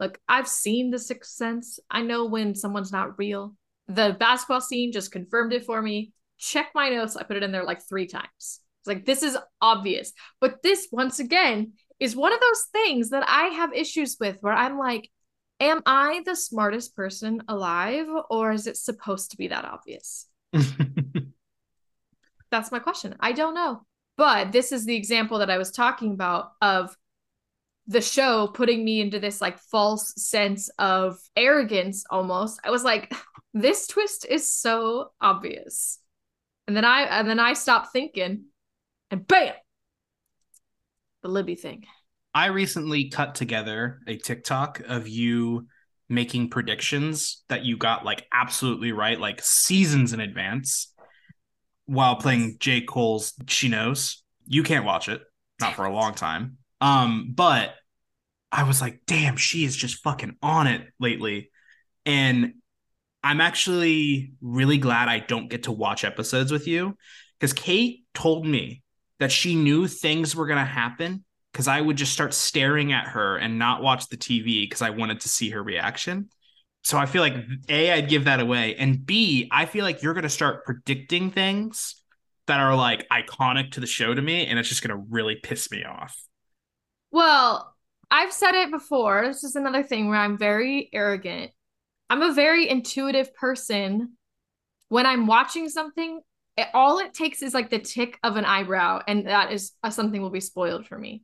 Like, 0.00 0.20
I've 0.28 0.48
seen 0.48 0.90
The 0.90 0.98
Sixth 0.98 1.32
Sense. 1.32 1.78
I 1.90 2.02
know 2.02 2.26
when 2.26 2.54
someone's 2.54 2.92
not 2.92 3.18
real. 3.18 3.54
The 3.88 4.16
basketball 4.18 4.60
scene 4.60 4.92
just 4.92 5.12
confirmed 5.12 5.52
it 5.52 5.64
for 5.64 5.80
me. 5.80 6.12
Check 6.38 6.68
my 6.74 6.90
notes. 6.90 7.16
I 7.16 7.22
put 7.22 7.36
it 7.36 7.42
in 7.42 7.52
there 7.52 7.64
like 7.64 7.86
three 7.88 8.06
times. 8.06 8.60
It's 8.86 8.94
like, 8.94 9.04
this 9.04 9.22
is 9.24 9.36
obvious. 9.60 10.12
But 10.40 10.62
this, 10.62 10.86
once 10.92 11.18
again, 11.18 11.72
is 11.98 12.14
one 12.14 12.32
of 12.32 12.38
those 12.40 12.62
things 12.72 13.10
that 13.10 13.24
I 13.26 13.46
have 13.48 13.72
issues 13.72 14.16
with 14.20 14.38
where 14.42 14.52
I'm 14.52 14.78
like, 14.78 15.10
am 15.58 15.82
I 15.86 16.22
the 16.24 16.36
smartest 16.36 16.94
person 16.94 17.42
alive 17.48 18.06
or 18.30 18.52
is 18.52 18.68
it 18.68 18.76
supposed 18.76 19.32
to 19.32 19.36
be 19.36 19.48
that 19.48 19.64
obvious? 19.64 20.26
That's 22.50 22.70
my 22.70 22.78
question. 22.78 23.16
I 23.18 23.32
don't 23.32 23.54
know. 23.54 23.82
But 24.16 24.52
this 24.52 24.70
is 24.70 24.86
the 24.86 24.94
example 24.94 25.38
that 25.40 25.50
I 25.50 25.58
was 25.58 25.72
talking 25.72 26.12
about 26.12 26.52
of 26.62 26.96
the 27.88 28.00
show 28.00 28.46
putting 28.48 28.84
me 28.84 29.00
into 29.00 29.18
this 29.18 29.40
like 29.40 29.58
false 29.58 30.14
sense 30.16 30.68
of 30.78 31.18
arrogance 31.36 32.04
almost. 32.08 32.60
I 32.64 32.70
was 32.70 32.84
like, 32.84 33.12
this 33.52 33.86
twist 33.88 34.26
is 34.28 34.48
so 34.48 35.10
obvious. 35.20 35.98
And 36.66 36.76
then 36.76 36.84
I 36.84 37.02
and 37.02 37.28
then 37.28 37.40
I 37.40 37.54
stopped 37.54 37.92
thinking 37.92 38.44
and 39.16 39.26
bam. 39.26 39.54
The 41.22 41.28
Libby 41.28 41.54
thing. 41.54 41.84
I 42.34 42.46
recently 42.46 43.08
cut 43.08 43.34
together 43.34 44.00
a 44.06 44.16
TikTok 44.16 44.82
of 44.86 45.08
you 45.08 45.66
making 46.08 46.50
predictions 46.50 47.42
that 47.48 47.64
you 47.64 47.76
got 47.76 48.04
like 48.04 48.26
absolutely 48.32 48.92
right, 48.92 49.18
like 49.18 49.42
seasons 49.42 50.12
in 50.12 50.20
advance. 50.20 50.92
while 51.86 52.16
playing 52.16 52.56
J. 52.58 52.80
Cole's 52.82 53.32
She 53.46 53.68
Knows. 53.68 54.22
You 54.46 54.62
can't 54.62 54.84
watch 54.84 55.08
it, 55.08 55.22
not 55.60 55.74
for 55.74 55.84
a 55.84 55.92
long 55.92 56.14
time. 56.14 56.58
Um, 56.80 57.32
but 57.34 57.74
I 58.52 58.64
was 58.64 58.80
like, 58.80 59.00
damn, 59.06 59.36
she 59.36 59.64
is 59.64 59.76
just 59.76 60.02
fucking 60.02 60.36
on 60.42 60.66
it 60.66 60.86
lately. 61.00 61.50
And 62.04 62.54
I'm 63.22 63.40
actually 63.40 64.32
really 64.40 64.78
glad 64.78 65.08
I 65.08 65.20
don't 65.20 65.48
get 65.48 65.64
to 65.64 65.72
watch 65.72 66.04
episodes 66.04 66.52
with 66.52 66.66
you 66.68 66.96
because 67.38 67.52
Kate 67.52 68.04
told 68.14 68.46
me 68.46 68.82
that 69.18 69.32
she 69.32 69.54
knew 69.54 69.86
things 69.86 70.36
were 70.36 70.46
going 70.46 70.58
to 70.58 70.64
happen 70.64 71.24
because 71.52 71.68
I 71.68 71.80
would 71.80 71.96
just 71.96 72.12
start 72.12 72.34
staring 72.34 72.92
at 72.92 73.08
her 73.08 73.36
and 73.36 73.58
not 73.58 73.82
watch 73.82 74.08
the 74.08 74.16
TV 74.16 74.64
because 74.64 74.82
I 74.82 74.90
wanted 74.90 75.20
to 75.20 75.28
see 75.28 75.50
her 75.50 75.62
reaction. 75.62 76.28
So 76.84 76.98
I 76.98 77.06
feel 77.06 77.22
like 77.22 77.34
A, 77.68 77.92
I'd 77.92 78.08
give 78.08 78.24
that 78.24 78.40
away. 78.40 78.76
And 78.76 79.04
B, 79.04 79.48
I 79.50 79.66
feel 79.66 79.84
like 79.84 80.02
you're 80.02 80.14
going 80.14 80.24
to 80.24 80.28
start 80.28 80.64
predicting 80.64 81.30
things 81.30 82.00
that 82.46 82.60
are 82.60 82.76
like 82.76 83.08
iconic 83.08 83.72
to 83.72 83.80
the 83.80 83.86
show 83.86 84.14
to 84.14 84.22
me. 84.22 84.46
And 84.46 84.58
it's 84.58 84.68
just 84.68 84.86
going 84.86 84.96
to 84.96 85.04
really 85.10 85.34
piss 85.34 85.70
me 85.70 85.82
off. 85.82 86.16
Well, 87.10 87.74
I've 88.10 88.32
said 88.32 88.54
it 88.54 88.70
before. 88.70 89.26
This 89.26 89.42
is 89.42 89.56
another 89.56 89.82
thing 89.82 90.08
where 90.08 90.18
I'm 90.18 90.38
very 90.38 90.90
arrogant. 90.92 91.50
I'm 92.08 92.22
a 92.22 92.34
very 92.34 92.68
intuitive 92.68 93.34
person. 93.34 94.12
When 94.88 95.06
I'm 95.06 95.26
watching 95.26 95.68
something, 95.68 96.20
it, 96.56 96.68
all 96.74 96.98
it 96.98 97.14
takes 97.14 97.42
is 97.42 97.54
like 97.54 97.70
the 97.70 97.78
tick 97.78 98.18
of 98.22 98.36
an 98.36 98.44
eyebrow, 98.44 99.00
and 99.06 99.26
that 99.26 99.52
is 99.52 99.72
uh, 99.82 99.90
something 99.90 100.20
will 100.22 100.30
be 100.30 100.40
spoiled 100.40 100.86
for 100.86 100.98
me. 100.98 101.22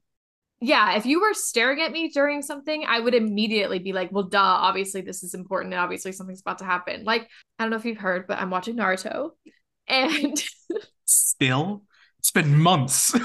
Yeah, 0.61 0.97
if 0.97 1.07
you 1.07 1.21
were 1.21 1.35
staring 1.35 1.81
at 1.81 1.91
me 1.91 2.09
during 2.09 2.41
something, 2.41 2.85
I 2.87 3.01
would 3.01 3.15
immediately 3.15 3.81
be 3.81 3.93
like, 3.93 4.13
well, 4.13 4.25
duh, 4.25 4.39
obviously 4.39 5.01
this 5.01 5.23
is 5.23 5.35
important, 5.35 5.75
and 5.75 5.81
obviously 5.81 6.13
something's 6.13 6.41
about 6.41 6.59
to 6.59 6.65
happen. 6.65 7.05
Like, 7.05 7.29
I 7.59 7.65
don't 7.65 7.71
know 7.71 7.77
if 7.77 7.85
you've 7.85 7.99
heard, 7.99 8.27
but 8.27 8.39
I'm 8.39 8.51
watching 8.51 8.77
Naruto, 8.77 9.31
and 9.89 10.43
still, 11.05 11.83
it's 12.19 12.31
been 12.31 12.57
months. 12.57 13.17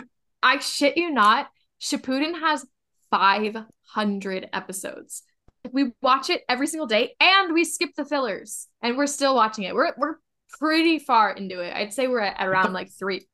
I 0.42 0.60
shit 0.60 0.98
you 0.98 1.12
not, 1.12 1.48
Shippuden 1.82 2.40
has 2.40 2.66
500 3.12 4.50
episodes. 4.54 5.24
We 5.72 5.92
watch 6.02 6.30
it 6.30 6.44
every 6.48 6.68
single 6.68 6.88
day 6.88 7.16
and 7.20 7.54
we 7.54 7.66
skip 7.66 7.90
the 7.96 8.06
fillers 8.06 8.68
and 8.82 8.98
we're 8.98 9.08
still 9.08 9.36
watching 9.36 9.66
it. 9.66 9.76
We're 9.76 9.92
we're 9.98 10.16
pretty 10.60 11.00
far 11.00 11.32
into 11.32 11.62
it. 11.62 11.74
I'd 11.76 11.94
say 11.94 12.08
we're 12.08 12.20
at 12.20 12.46
around 12.46 12.74
like 12.74 12.90
3. 12.92 13.26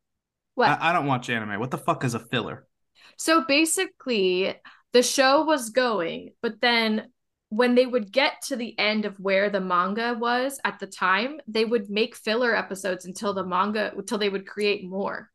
What? 0.56 0.69
I, 0.69 0.89
I 0.89 0.93
don't 0.93 1.08
watch 1.08 1.30
anime. 1.30 1.60
What 1.60 1.71
the 1.71 1.78
fuck 1.78 2.04
is 2.04 2.13
a 2.13 2.19
filler? 2.19 2.67
So 3.17 3.43
basically, 3.45 4.56
the 4.93 5.04
show 5.04 5.43
was 5.43 5.69
going, 5.69 6.32
but 6.41 6.62
then 6.62 7.08
when 7.49 7.76
they 7.76 7.86
would 7.86 8.12
get 8.12 8.41
to 8.41 8.56
the 8.56 8.78
end 8.80 9.06
of 9.06 9.19
where 9.19 9.49
the 9.49 9.62
manga 9.62 10.17
was 10.19 10.60
at 10.63 10.80
the 10.80 10.88
time, 10.88 11.39
they 11.47 11.65
would 11.65 11.89
make 11.89 12.15
filler 12.15 12.56
episodes 12.56 13.06
until 13.06 13.34
the 13.34 13.45
manga 13.45 13.91
until 13.95 14.17
they 14.17 14.30
would 14.30 14.47
create 14.47 14.84
more. 14.84 15.30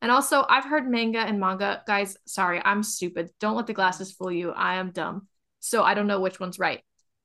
And 0.00 0.12
also, 0.12 0.44
I've 0.48 0.64
heard 0.64 0.88
manga 0.88 1.18
and 1.18 1.40
manga. 1.40 1.82
Guys, 1.86 2.16
sorry, 2.26 2.62
I'm 2.64 2.84
stupid. 2.84 3.30
Don't 3.40 3.56
let 3.56 3.66
the 3.66 3.72
glasses 3.72 4.12
fool 4.12 4.30
you. 4.30 4.52
I 4.52 4.76
am 4.76 4.92
dumb. 4.92 5.26
So 5.58 5.82
I 5.82 5.94
don't 5.94 6.06
know 6.06 6.20
which 6.20 6.38
one's 6.38 6.60
right. 6.60 6.80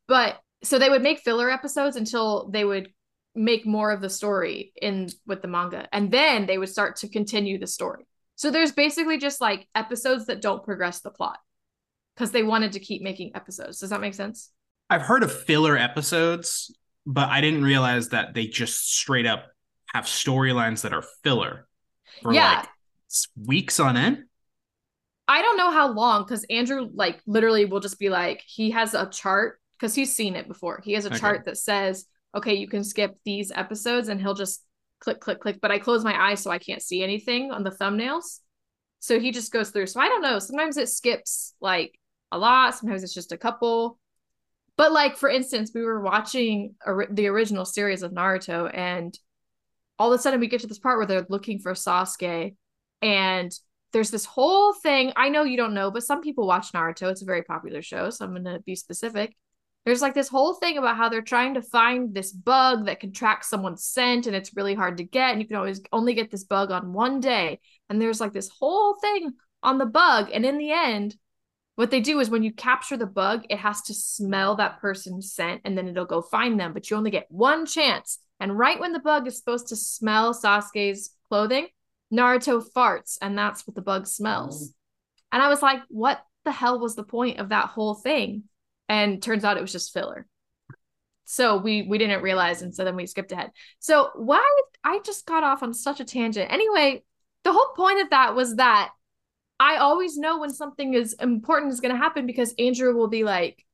But 0.08 0.40
so 0.64 0.80
they 0.80 0.90
would 0.90 1.04
make 1.04 1.20
filler 1.20 1.52
episodes 1.52 1.96
until 1.96 2.50
they 2.50 2.66
would 2.66 2.90
make 3.36 3.66
more 3.66 3.92
of 3.92 4.02
the 4.02 4.10
story 4.10 4.74
in 4.82 5.10
with 5.26 5.42
the 5.42 5.48
manga. 5.48 5.88
And 5.92 6.12
then 6.12 6.46
they 6.46 6.58
would 6.58 6.70
start 6.70 6.98
to 6.98 7.10
continue 7.10 7.58
the 7.58 7.68
story. 7.68 8.06
So 8.36 8.52
there's 8.52 8.72
basically 8.72 9.18
just 9.18 9.42
like 9.42 9.68
episodes 9.76 10.28
that 10.28 10.42
don't 10.42 10.64
progress 10.64 11.02
the 11.02 11.12
plot 11.12 11.40
because 12.16 12.32
they 12.32 12.44
wanted 12.44 12.74
to 12.74 12.80
keep 12.80 13.02
making 13.02 13.32
episodes. 13.36 13.80
Does 13.80 13.90
that 13.90 14.02
make 14.02 14.14
sense? 14.14 14.52
I've 14.90 15.02
heard 15.02 15.24
of 15.24 15.32
filler 15.32 15.78
episodes, 15.78 16.76
but 17.06 17.30
I 17.30 17.42
didn't 17.42 17.64
realize 17.64 18.10
that 18.10 18.34
they 18.34 18.48
just 18.48 18.94
straight 18.94 19.26
up 19.26 19.48
have 19.94 20.06
storylines 20.06 20.82
that 20.82 20.94
are 20.94 21.04
filler 21.24 21.68
for 22.22 22.34
yeah. 22.34 22.60
like 22.60 22.70
weeks 23.36 23.80
on 23.80 23.98
end. 23.98 24.24
I 25.28 25.42
don't 25.42 25.58
know 25.58 25.72
how 25.72 25.92
long 25.92 26.24
because 26.24 26.44
Andrew 26.50 26.90
like 26.94 27.22
literally 27.26 27.66
will 27.66 27.80
just 27.80 28.00
be 28.00 28.10
like 28.10 28.44
he 28.46 28.72
has 28.72 28.94
a 28.94 29.10
chart 29.10 29.60
because 29.80 29.96
he's 29.96 30.16
seen 30.16 30.36
it 30.36 30.48
before. 30.48 30.82
He 30.84 30.94
has 30.94 31.06
a 31.06 31.10
okay. 31.10 31.20
chart 31.20 31.46
that 31.46 31.58
says, 31.58 32.06
okay, 32.36 32.56
you 32.56 32.68
can 32.68 32.84
skip 32.84 33.18
these 33.26 33.52
episodes, 33.52 34.08
and 34.10 34.20
he'll 34.20 34.34
just 34.34 34.64
click, 35.00 35.20
click, 35.20 35.40
click. 35.40 35.60
But 35.62 35.72
I 35.72 35.80
close 35.80 36.04
my 36.04 36.30
eyes 36.30 36.42
so 36.42 36.52
I 36.52 36.60
can't 36.60 36.82
see 36.82 37.04
anything 37.04 37.52
on 37.52 37.64
the 37.64 37.72
thumbnails. 37.72 38.40
So 39.00 39.20
he 39.20 39.32
just 39.32 39.52
goes 39.52 39.70
through. 39.70 39.88
So 39.88 40.00
I 40.00 40.08
don't 40.08 40.22
know. 40.22 40.40
Sometimes 40.40 40.78
it 40.78 40.90
skips 40.90 41.54
like 41.60 42.00
a 42.32 42.38
lot. 42.38 42.76
Sometimes 42.76 43.04
it's 43.04 43.14
just 43.14 43.34
a 43.34 43.38
couple. 43.38 44.00
But 44.78 44.92
like 44.92 45.18
for 45.18 45.30
instance, 45.30 45.72
we 45.76 45.82
were 45.82 46.02
watching 46.02 46.76
the 47.12 47.28
original 47.28 47.66
series 47.66 48.02
of 48.02 48.12
Naruto, 48.12 48.72
and 48.74 49.18
all 50.00 50.12
of 50.12 50.20
a 50.20 50.22
sudden 50.22 50.40
we 50.40 50.48
get 50.48 50.62
to 50.62 50.68
this 50.68 50.80
part 50.80 50.98
where 50.98 51.06
they're 51.06 51.26
looking 51.30 51.60
for 51.60 51.74
Sasuke 51.74 52.56
and 53.02 53.52
there's 53.92 54.10
this 54.10 54.26
whole 54.26 54.74
thing. 54.74 55.14
I 55.16 55.30
know 55.30 55.44
you 55.44 55.58
don't 55.58 55.76
know, 55.76 55.92
but 55.92 56.04
some 56.04 56.22
people 56.22 56.48
watch 56.48 56.72
Naruto. 56.72 57.12
It's 57.12 57.22
a 57.22 57.26
very 57.26 57.44
popular 57.44 57.82
show, 57.82 58.10
so 58.10 58.26
I'm 58.26 58.32
going 58.32 58.46
to 58.46 58.60
be 58.66 58.76
specific. 58.76 59.36
There's 59.86 60.02
like 60.02 60.14
this 60.14 60.30
whole 60.30 60.54
thing 60.54 60.78
about 60.78 60.96
how 60.96 61.10
they're 61.10 61.22
trying 61.22 61.56
to 61.56 61.62
find 61.62 62.14
this 62.14 62.32
bug 62.32 62.86
that 62.86 63.02
can 63.02 63.12
track 63.12 63.44
someone's 63.44 63.84
scent 63.84 64.28
and 64.28 64.36
it's 64.36 64.56
really 64.56 64.74
hard 64.74 64.98
to 64.98 65.04
get 65.04 65.32
and 65.32 65.42
you 65.42 65.48
can 65.48 65.58
always 65.58 65.82
only 65.92 66.14
get 66.14 66.32
this 66.32 66.46
bug 66.46 66.72
on 66.72 66.94
one 66.94 67.20
day. 67.20 67.60
And 67.90 68.02
there's 68.02 68.22
like 68.22 68.34
this 68.34 68.50
whole 68.50 68.96
thing 68.96 69.32
on 69.62 69.78
the 69.78 69.86
bug 69.86 70.30
and 70.34 70.46
in 70.46 70.58
the 70.58 70.72
end 70.72 71.16
what 71.76 71.90
they 71.90 72.02
do 72.02 72.20
is 72.20 72.30
when 72.30 72.44
you 72.44 72.54
capture 72.54 72.98
the 72.98 73.06
bug, 73.06 73.46
it 73.50 73.58
has 73.58 73.82
to 73.84 73.94
smell 73.94 74.56
that 74.56 74.80
person's 74.80 75.34
scent 75.34 75.62
and 75.66 75.78
then 75.78 75.88
it'll 75.88 76.06
go 76.06 76.22
find 76.22 76.60
them, 76.60 76.74
but 76.74 76.90
you 76.90 76.98
only 76.98 77.12
get 77.12 77.26
one 77.30 77.66
chance. 77.66 78.20
And 78.40 78.58
right 78.58 78.80
when 78.80 78.94
the 78.94 79.00
bug 79.00 79.28
is 79.28 79.38
supposed 79.38 79.70
to 79.70 79.76
smell 79.76 80.34
Sasuke's 80.34 81.16
clothing, 81.30 81.68
Naruto 82.14 82.64
farts, 82.76 83.18
and 83.22 83.38
that's 83.38 83.66
what 83.66 83.76
the 83.76 83.82
bug 83.82 84.06
smells. 84.06 84.70
Mm. 84.70 84.74
And 85.32 85.42
I 85.42 85.50
was 85.50 85.64
like, 85.64 85.80
what 85.90 86.24
the 86.46 86.52
hell 86.52 86.80
was 86.80 86.96
the 86.96 87.04
point 87.04 87.40
of 87.40 87.50
that 87.50 87.70
whole 87.70 87.96
thing? 87.96 88.44
And 88.90 89.22
turns 89.22 89.44
out 89.44 89.58
it 89.58 89.62
was 89.62 89.72
just 89.72 89.94
filler. 89.94 90.28
So 91.26 91.58
we 91.58 91.84
we 91.84 91.98
didn't 91.98 92.22
realize, 92.22 92.62
and 92.62 92.76
so 92.76 92.84
then 92.84 92.96
we 92.96 93.08
skipped 93.08 93.32
ahead. 93.32 93.52
So 93.80 94.12
why 94.16 94.46
I 94.84 95.00
just 95.06 95.26
got 95.26 95.44
off 95.44 95.64
on 95.64 95.74
such 95.74 96.00
a 96.00 96.06
tangent. 96.06 96.52
Anyway, 96.52 97.04
the 97.44 97.54
whole 97.54 97.74
point 97.76 98.02
of 98.02 98.10
that 98.10 98.36
was 98.36 98.58
that 98.58 98.92
I 99.60 99.78
always 99.78 100.18
know 100.18 100.40
when 100.40 100.50
something 100.50 100.94
is 100.94 101.14
important 101.14 101.72
is 101.72 101.80
going 101.80 101.94
to 101.94 102.02
happen 102.02 102.28
because 102.28 102.54
Andrew 102.60 102.94
will 102.94 103.08
be 103.08 103.24
like, 103.24 103.66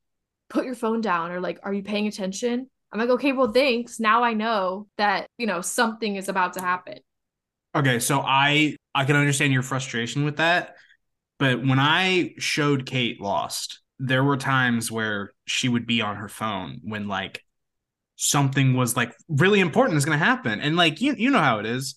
"Put 0.50 0.66
your 0.66 0.76
phone 0.76 1.02
down," 1.02 1.32
or 1.32 1.42
like, 1.42 1.60
"Are 1.64 1.74
you 1.74 1.84
paying 1.84 2.08
attention?" 2.08 2.70
I'm 2.92 3.00
like, 3.00 3.10
okay, 3.10 3.34
well, 3.34 3.52
thanks. 3.52 4.00
Now 4.00 4.24
I 4.24 4.34
know 4.34 4.88
that, 4.98 5.28
you 5.38 5.46
know, 5.46 5.62
something 5.62 6.16
is 6.16 6.28
about 6.28 6.54
to 6.54 6.62
happen. 6.62 7.00
Okay, 7.76 8.00
so 8.00 8.20
I 8.20 8.78
I 8.96 9.06
can 9.06 9.16
understand 9.16 9.54
your 9.54 9.62
frustration 9.62 10.26
with 10.26 10.38
that, 10.38 10.76
but 11.38 11.60
when 11.60 11.78
I 11.78 12.34
showed 12.40 12.88
Kate 12.88 13.22
Lost, 13.22 13.82
there 14.00 14.24
were 14.24 14.38
times 14.38 14.92
where 14.92 15.34
she 15.46 15.70
would 15.70 15.86
be 15.86 16.02
on 16.02 16.16
her 16.16 16.30
phone 16.30 16.80
when 16.84 17.08
like 17.08 17.44
something 18.16 18.74
was 18.74 18.96
like 18.96 19.14
really 19.28 19.60
important 19.60 19.98
is 19.98 20.06
going 20.06 20.18
to 20.18 20.26
happen. 20.26 20.62
And 20.62 20.76
like 20.76 21.02
you 21.02 21.14
you 21.18 21.30
know 21.30 21.40
how 21.40 21.60
it 21.60 21.66
is. 21.66 21.96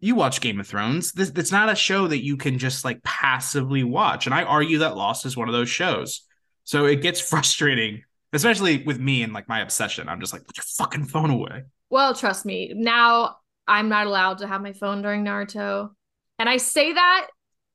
You 0.00 0.16
watch 0.16 0.40
Game 0.40 0.58
of 0.58 0.66
Thrones. 0.66 1.12
This 1.12 1.30
it's 1.36 1.52
not 1.52 1.70
a 1.70 1.76
show 1.76 2.08
that 2.08 2.24
you 2.24 2.36
can 2.36 2.58
just 2.58 2.84
like 2.84 3.02
passively 3.04 3.84
watch. 3.84 4.26
And 4.26 4.34
I 4.34 4.42
argue 4.42 4.78
that 4.78 4.96
Lost 4.96 5.24
is 5.24 5.36
one 5.36 5.48
of 5.48 5.54
those 5.54 5.68
shows. 5.68 6.22
So 6.64 6.86
it 6.86 7.02
gets 7.02 7.20
frustrating 7.28 8.02
especially 8.32 8.82
with 8.84 8.98
me 8.98 9.22
and 9.22 9.32
like 9.32 9.48
my 9.48 9.60
obsession. 9.60 10.08
I'm 10.08 10.20
just 10.20 10.32
like, 10.32 10.44
put 10.44 10.56
your 10.56 10.64
fucking 10.64 11.06
phone 11.06 11.30
away. 11.30 11.64
Well, 11.90 12.14
trust 12.14 12.44
me. 12.44 12.72
Now 12.74 13.36
I'm 13.68 13.88
not 13.88 14.06
allowed 14.06 14.38
to 14.38 14.46
have 14.46 14.62
my 14.62 14.72
phone 14.72 15.02
during 15.02 15.24
Naruto. 15.24 15.90
And 16.38 16.48
I 16.48 16.56
say 16.56 16.92
that 16.92 17.26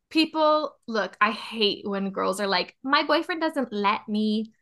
people 0.09 0.75
look, 0.87 1.17
I 1.19 1.31
hate 1.31 1.87
when 1.87 2.09
girls 2.11 2.39
are 2.39 2.47
like, 2.47 2.75
my 2.83 3.03
boyfriend 3.03 3.41
doesn't 3.41 3.71
let 3.71 4.07
me. 4.07 4.53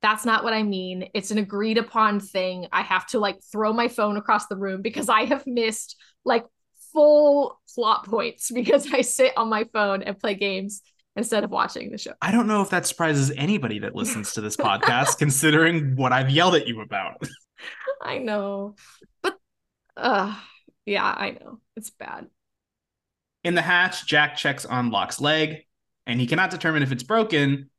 That's 0.00 0.24
not 0.24 0.42
what 0.42 0.52
I 0.52 0.62
mean. 0.62 1.08
It's 1.14 1.30
an 1.30 1.38
agreed 1.38 1.78
upon 1.78 2.20
thing. 2.20 2.66
I 2.72 2.82
have 2.82 3.06
to 3.08 3.20
like 3.20 3.38
throw 3.52 3.72
my 3.72 3.88
phone 3.88 4.16
across 4.16 4.46
the 4.46 4.56
room 4.56 4.82
because 4.82 5.08
I 5.08 5.24
have 5.24 5.46
missed 5.46 5.96
like 6.24 6.44
full 6.92 7.60
plot 7.74 8.06
points 8.06 8.50
because 8.50 8.92
I 8.92 9.02
sit 9.02 9.32
on 9.36 9.48
my 9.48 9.64
phone 9.72 10.02
and 10.02 10.18
play 10.18 10.34
games 10.34 10.82
instead 11.16 11.44
of 11.44 11.50
watching 11.50 11.90
the 11.90 11.98
show. 11.98 12.12
I 12.20 12.32
don't 12.32 12.46
know 12.46 12.62
if 12.62 12.70
that 12.70 12.86
surprises 12.86 13.30
anybody 13.36 13.80
that 13.80 13.94
listens 13.94 14.32
to 14.32 14.40
this 14.40 14.56
podcast, 14.56 15.18
considering 15.18 15.94
what 15.96 16.12
I've 16.12 16.30
yelled 16.30 16.54
at 16.54 16.66
you 16.66 16.80
about. 16.80 17.22
I 18.02 18.18
know. 18.18 18.74
But 19.22 19.36
uh 19.96 20.36
yeah, 20.84 21.04
I 21.04 21.30
know. 21.30 21.60
It's 21.76 21.90
bad. 21.90 22.26
In 23.44 23.54
the 23.54 23.62
hatch, 23.62 24.06
Jack 24.06 24.36
checks 24.36 24.64
on 24.64 24.90
Locke's 24.90 25.20
leg, 25.20 25.64
and 26.06 26.20
he 26.20 26.26
cannot 26.26 26.50
determine 26.50 26.82
if 26.82 26.92
it's 26.92 27.02
broken, 27.02 27.70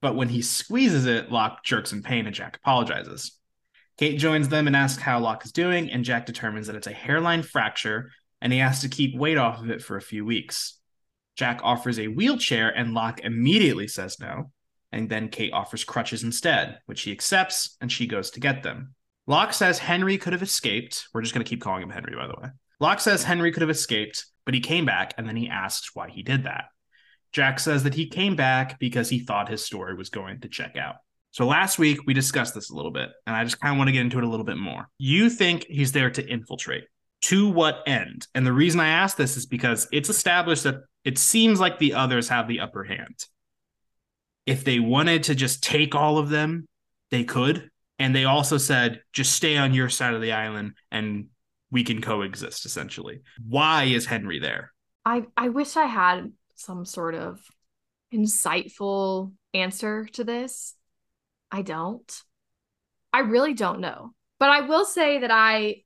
but 0.00 0.14
when 0.14 0.28
he 0.28 0.42
squeezes 0.42 1.06
it, 1.06 1.30
Locke 1.30 1.64
jerks 1.64 1.92
in 1.92 2.02
pain 2.02 2.26
and 2.26 2.34
Jack 2.34 2.56
apologizes. 2.56 3.36
Kate 3.98 4.18
joins 4.18 4.48
them 4.48 4.66
and 4.66 4.74
asks 4.74 5.02
how 5.02 5.18
Locke 5.18 5.44
is 5.44 5.52
doing, 5.52 5.90
and 5.90 6.04
Jack 6.04 6.26
determines 6.26 6.66
that 6.66 6.76
it's 6.76 6.86
a 6.86 6.92
hairline 6.92 7.42
fracture 7.42 8.10
and 8.40 8.52
he 8.52 8.58
has 8.58 8.80
to 8.80 8.88
keep 8.88 9.16
weight 9.16 9.38
off 9.38 9.60
of 9.60 9.70
it 9.70 9.82
for 9.82 9.96
a 9.96 10.02
few 10.02 10.24
weeks. 10.24 10.78
Jack 11.36 11.60
offers 11.62 11.98
a 11.98 12.08
wheelchair, 12.08 12.70
and 12.70 12.94
Locke 12.94 13.20
immediately 13.20 13.86
says 13.86 14.18
no. 14.18 14.50
And 14.92 15.08
then 15.08 15.28
Kate 15.28 15.52
offers 15.52 15.84
crutches 15.84 16.24
instead, 16.24 16.80
which 16.86 17.02
he 17.02 17.12
accepts, 17.12 17.76
and 17.80 17.90
she 17.90 18.06
goes 18.06 18.30
to 18.32 18.40
get 18.40 18.62
them. 18.62 18.94
Locke 19.26 19.52
says 19.52 19.78
Henry 19.78 20.18
could 20.18 20.32
have 20.32 20.42
escaped. 20.42 21.06
We're 21.14 21.22
just 21.22 21.32
going 21.32 21.44
to 21.44 21.48
keep 21.48 21.60
calling 21.60 21.82
him 21.82 21.90
Henry, 21.90 22.16
by 22.16 22.26
the 22.26 22.34
way. 22.40 22.48
Locke 22.80 23.00
says 23.00 23.22
Henry 23.22 23.52
could 23.52 23.60
have 23.60 23.70
escaped, 23.70 24.26
but 24.44 24.54
he 24.54 24.60
came 24.60 24.86
back 24.86 25.14
and 25.16 25.28
then 25.28 25.36
he 25.36 25.48
asks 25.48 25.90
why 25.94 26.08
he 26.08 26.22
did 26.22 26.44
that. 26.44 26.64
Jack 27.32 27.60
says 27.60 27.84
that 27.84 27.94
he 27.94 28.08
came 28.08 28.34
back 28.34 28.78
because 28.80 29.08
he 29.08 29.20
thought 29.20 29.48
his 29.48 29.64
story 29.64 29.94
was 29.94 30.08
going 30.08 30.40
to 30.40 30.48
check 30.48 30.76
out. 30.76 30.96
So 31.30 31.46
last 31.46 31.78
week 31.78 32.00
we 32.06 32.14
discussed 32.14 32.54
this 32.54 32.70
a 32.70 32.74
little 32.74 32.90
bit, 32.90 33.10
and 33.26 33.36
I 33.36 33.44
just 33.44 33.60
kind 33.60 33.72
of 33.72 33.78
want 33.78 33.88
to 33.88 33.92
get 33.92 34.00
into 34.00 34.18
it 34.18 34.24
a 34.24 34.28
little 34.28 34.44
bit 34.44 34.56
more. 34.56 34.88
You 34.98 35.30
think 35.30 35.64
he's 35.68 35.92
there 35.92 36.10
to 36.10 36.26
infiltrate. 36.26 36.84
To 37.24 37.48
what 37.48 37.82
end? 37.86 38.26
And 38.34 38.46
the 38.46 38.52
reason 38.52 38.80
I 38.80 38.88
ask 38.88 39.16
this 39.16 39.36
is 39.36 39.46
because 39.46 39.86
it's 39.92 40.08
established 40.08 40.64
that 40.64 40.80
it 41.04 41.18
seems 41.18 41.60
like 41.60 41.78
the 41.78 41.94
others 41.94 42.30
have 42.30 42.48
the 42.48 42.60
upper 42.60 42.82
hand. 42.82 43.14
If 44.46 44.64
they 44.64 44.80
wanted 44.80 45.24
to 45.24 45.34
just 45.34 45.62
take 45.62 45.94
all 45.94 46.18
of 46.18 46.30
them, 46.30 46.66
they 47.10 47.24
could. 47.24 47.70
And 47.98 48.16
they 48.16 48.24
also 48.24 48.56
said, 48.56 49.02
just 49.12 49.34
stay 49.34 49.58
on 49.58 49.74
your 49.74 49.90
side 49.90 50.14
of 50.14 50.22
the 50.22 50.32
island 50.32 50.72
and 50.90 51.26
we 51.70 51.84
can 51.84 52.00
coexist 52.00 52.66
essentially. 52.66 53.22
Why 53.46 53.84
is 53.84 54.06
Henry 54.06 54.38
there? 54.38 54.72
I, 55.04 55.26
I 55.36 55.48
wish 55.48 55.76
I 55.76 55.86
had 55.86 56.32
some 56.54 56.84
sort 56.84 57.14
of 57.14 57.40
insightful 58.12 59.32
answer 59.54 60.06
to 60.12 60.24
this. 60.24 60.74
I 61.50 61.62
don't. 61.62 62.22
I 63.12 63.20
really 63.20 63.54
don't 63.54 63.80
know. 63.80 64.14
But 64.38 64.50
I 64.50 64.62
will 64.62 64.84
say 64.84 65.20
that 65.20 65.30
I 65.30 65.82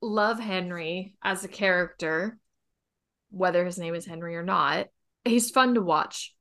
love 0.00 0.38
Henry 0.38 1.14
as 1.22 1.44
a 1.44 1.48
character, 1.48 2.38
whether 3.30 3.64
his 3.64 3.78
name 3.78 3.94
is 3.94 4.06
Henry 4.06 4.36
or 4.36 4.42
not. 4.42 4.86
He's 5.24 5.50
fun 5.50 5.74
to 5.74 5.82
watch. 5.82 6.34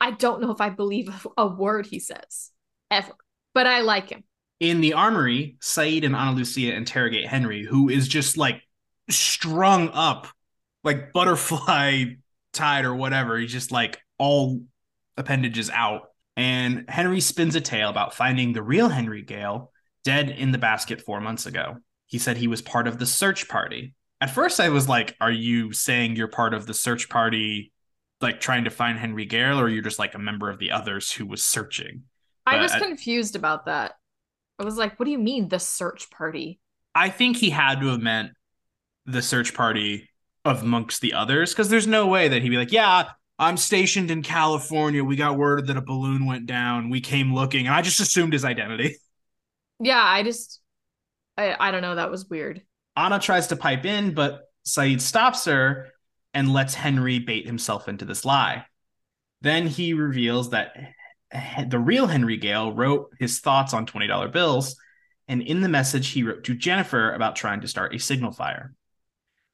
I 0.00 0.12
don't 0.12 0.40
know 0.40 0.50
if 0.50 0.60
I 0.60 0.70
believe 0.70 1.26
a 1.36 1.46
word 1.46 1.86
he 1.86 1.98
says 1.98 2.50
ever, 2.90 3.14
but 3.54 3.66
I 3.66 3.80
like 3.80 4.10
him. 4.10 4.24
In 4.62 4.80
the 4.80 4.92
armory, 4.92 5.56
Sayid 5.60 6.04
and 6.06 6.14
Ana 6.14 6.36
Lucia 6.36 6.72
interrogate 6.72 7.26
Henry, 7.26 7.64
who 7.64 7.88
is 7.88 8.06
just 8.06 8.36
like 8.36 8.62
strung 9.10 9.88
up, 9.88 10.28
like 10.84 11.12
butterfly 11.12 12.04
tied 12.52 12.84
or 12.84 12.94
whatever. 12.94 13.36
He's 13.38 13.50
just 13.50 13.72
like 13.72 13.98
all 14.18 14.60
appendages 15.16 15.68
out. 15.68 16.10
And 16.36 16.84
Henry 16.88 17.20
spins 17.20 17.56
a 17.56 17.60
tale 17.60 17.90
about 17.90 18.14
finding 18.14 18.52
the 18.52 18.62
real 18.62 18.88
Henry 18.88 19.22
Gale 19.22 19.72
dead 20.04 20.30
in 20.30 20.52
the 20.52 20.58
basket 20.58 21.02
four 21.02 21.20
months 21.20 21.46
ago. 21.46 21.78
He 22.06 22.18
said 22.18 22.36
he 22.36 22.46
was 22.46 22.62
part 22.62 22.86
of 22.86 23.00
the 23.00 23.06
search 23.06 23.48
party. 23.48 23.94
At 24.20 24.30
first, 24.30 24.60
I 24.60 24.68
was 24.68 24.88
like, 24.88 25.16
Are 25.20 25.32
you 25.32 25.72
saying 25.72 26.14
you're 26.14 26.28
part 26.28 26.54
of 26.54 26.66
the 26.66 26.74
search 26.74 27.08
party, 27.08 27.72
like 28.20 28.38
trying 28.38 28.62
to 28.62 28.70
find 28.70 28.96
Henry 28.96 29.24
Gale, 29.24 29.58
or 29.58 29.68
you're 29.68 29.82
just 29.82 29.98
like 29.98 30.14
a 30.14 30.20
member 30.20 30.50
of 30.50 30.60
the 30.60 30.70
others 30.70 31.10
who 31.10 31.26
was 31.26 31.42
searching? 31.42 32.04
I 32.46 32.58
was 32.58 32.72
confused 32.76 33.34
about 33.34 33.66
that. 33.66 33.96
I 34.58 34.64
was 34.64 34.76
like, 34.76 34.98
What 34.98 35.06
do 35.06 35.12
you 35.12 35.18
mean, 35.18 35.48
the 35.48 35.58
search 35.58 36.10
party? 36.10 36.60
I 36.94 37.08
think 37.08 37.36
he 37.36 37.50
had 37.50 37.80
to 37.80 37.88
have 37.88 38.00
meant 38.00 38.32
the 39.06 39.22
search 39.22 39.54
party 39.54 40.08
of 40.44 40.62
amongst 40.62 41.00
the 41.00 41.14
others 41.14 41.50
because 41.50 41.68
there's 41.68 41.86
no 41.86 42.06
way 42.06 42.28
that 42.28 42.42
he'd 42.42 42.50
be 42.50 42.56
like, 42.56 42.72
yeah, 42.72 43.10
I'm 43.38 43.56
stationed 43.56 44.10
in 44.10 44.22
California. 44.22 45.02
We 45.02 45.16
got 45.16 45.38
word 45.38 45.66
that 45.68 45.76
a 45.76 45.82
balloon 45.82 46.26
went 46.26 46.46
down. 46.46 46.90
We 46.90 47.00
came 47.00 47.34
looking, 47.34 47.66
and 47.66 47.74
I 47.74 47.82
just 47.82 48.00
assumed 48.00 48.32
his 48.32 48.44
identity. 48.44 48.96
Yeah, 49.84 50.00
I 50.00 50.22
just, 50.22 50.60
I, 51.36 51.56
I 51.58 51.72
don't 51.72 51.82
know. 51.82 51.96
That 51.96 52.08
was 52.08 52.30
weird. 52.30 52.62
Ana 52.94 53.18
tries 53.18 53.48
to 53.48 53.56
pipe 53.56 53.84
in, 53.84 54.14
but 54.14 54.42
Sayid 54.64 55.00
stops 55.00 55.46
her 55.46 55.88
and 56.32 56.52
lets 56.52 56.74
Henry 56.74 57.18
bait 57.18 57.46
himself 57.46 57.88
into 57.88 58.04
this 58.04 58.24
lie. 58.24 58.64
Then 59.40 59.66
he 59.66 59.92
reveals 59.94 60.50
that 60.50 60.76
the 61.68 61.78
real 61.78 62.06
Henry 62.06 62.36
Gale 62.36 62.72
wrote 62.72 63.10
his 63.18 63.40
thoughts 63.40 63.72
on 63.72 63.86
$20 63.86 64.32
bills, 64.32 64.76
and 65.28 65.42
in 65.42 65.60
the 65.60 65.68
message 65.68 66.08
he 66.08 66.22
wrote 66.22 66.44
to 66.44 66.54
Jennifer 66.54 67.12
about 67.12 67.36
trying 67.36 67.60
to 67.62 67.68
start 67.68 67.94
a 67.94 67.98
signal 67.98 68.32
fire. 68.32 68.74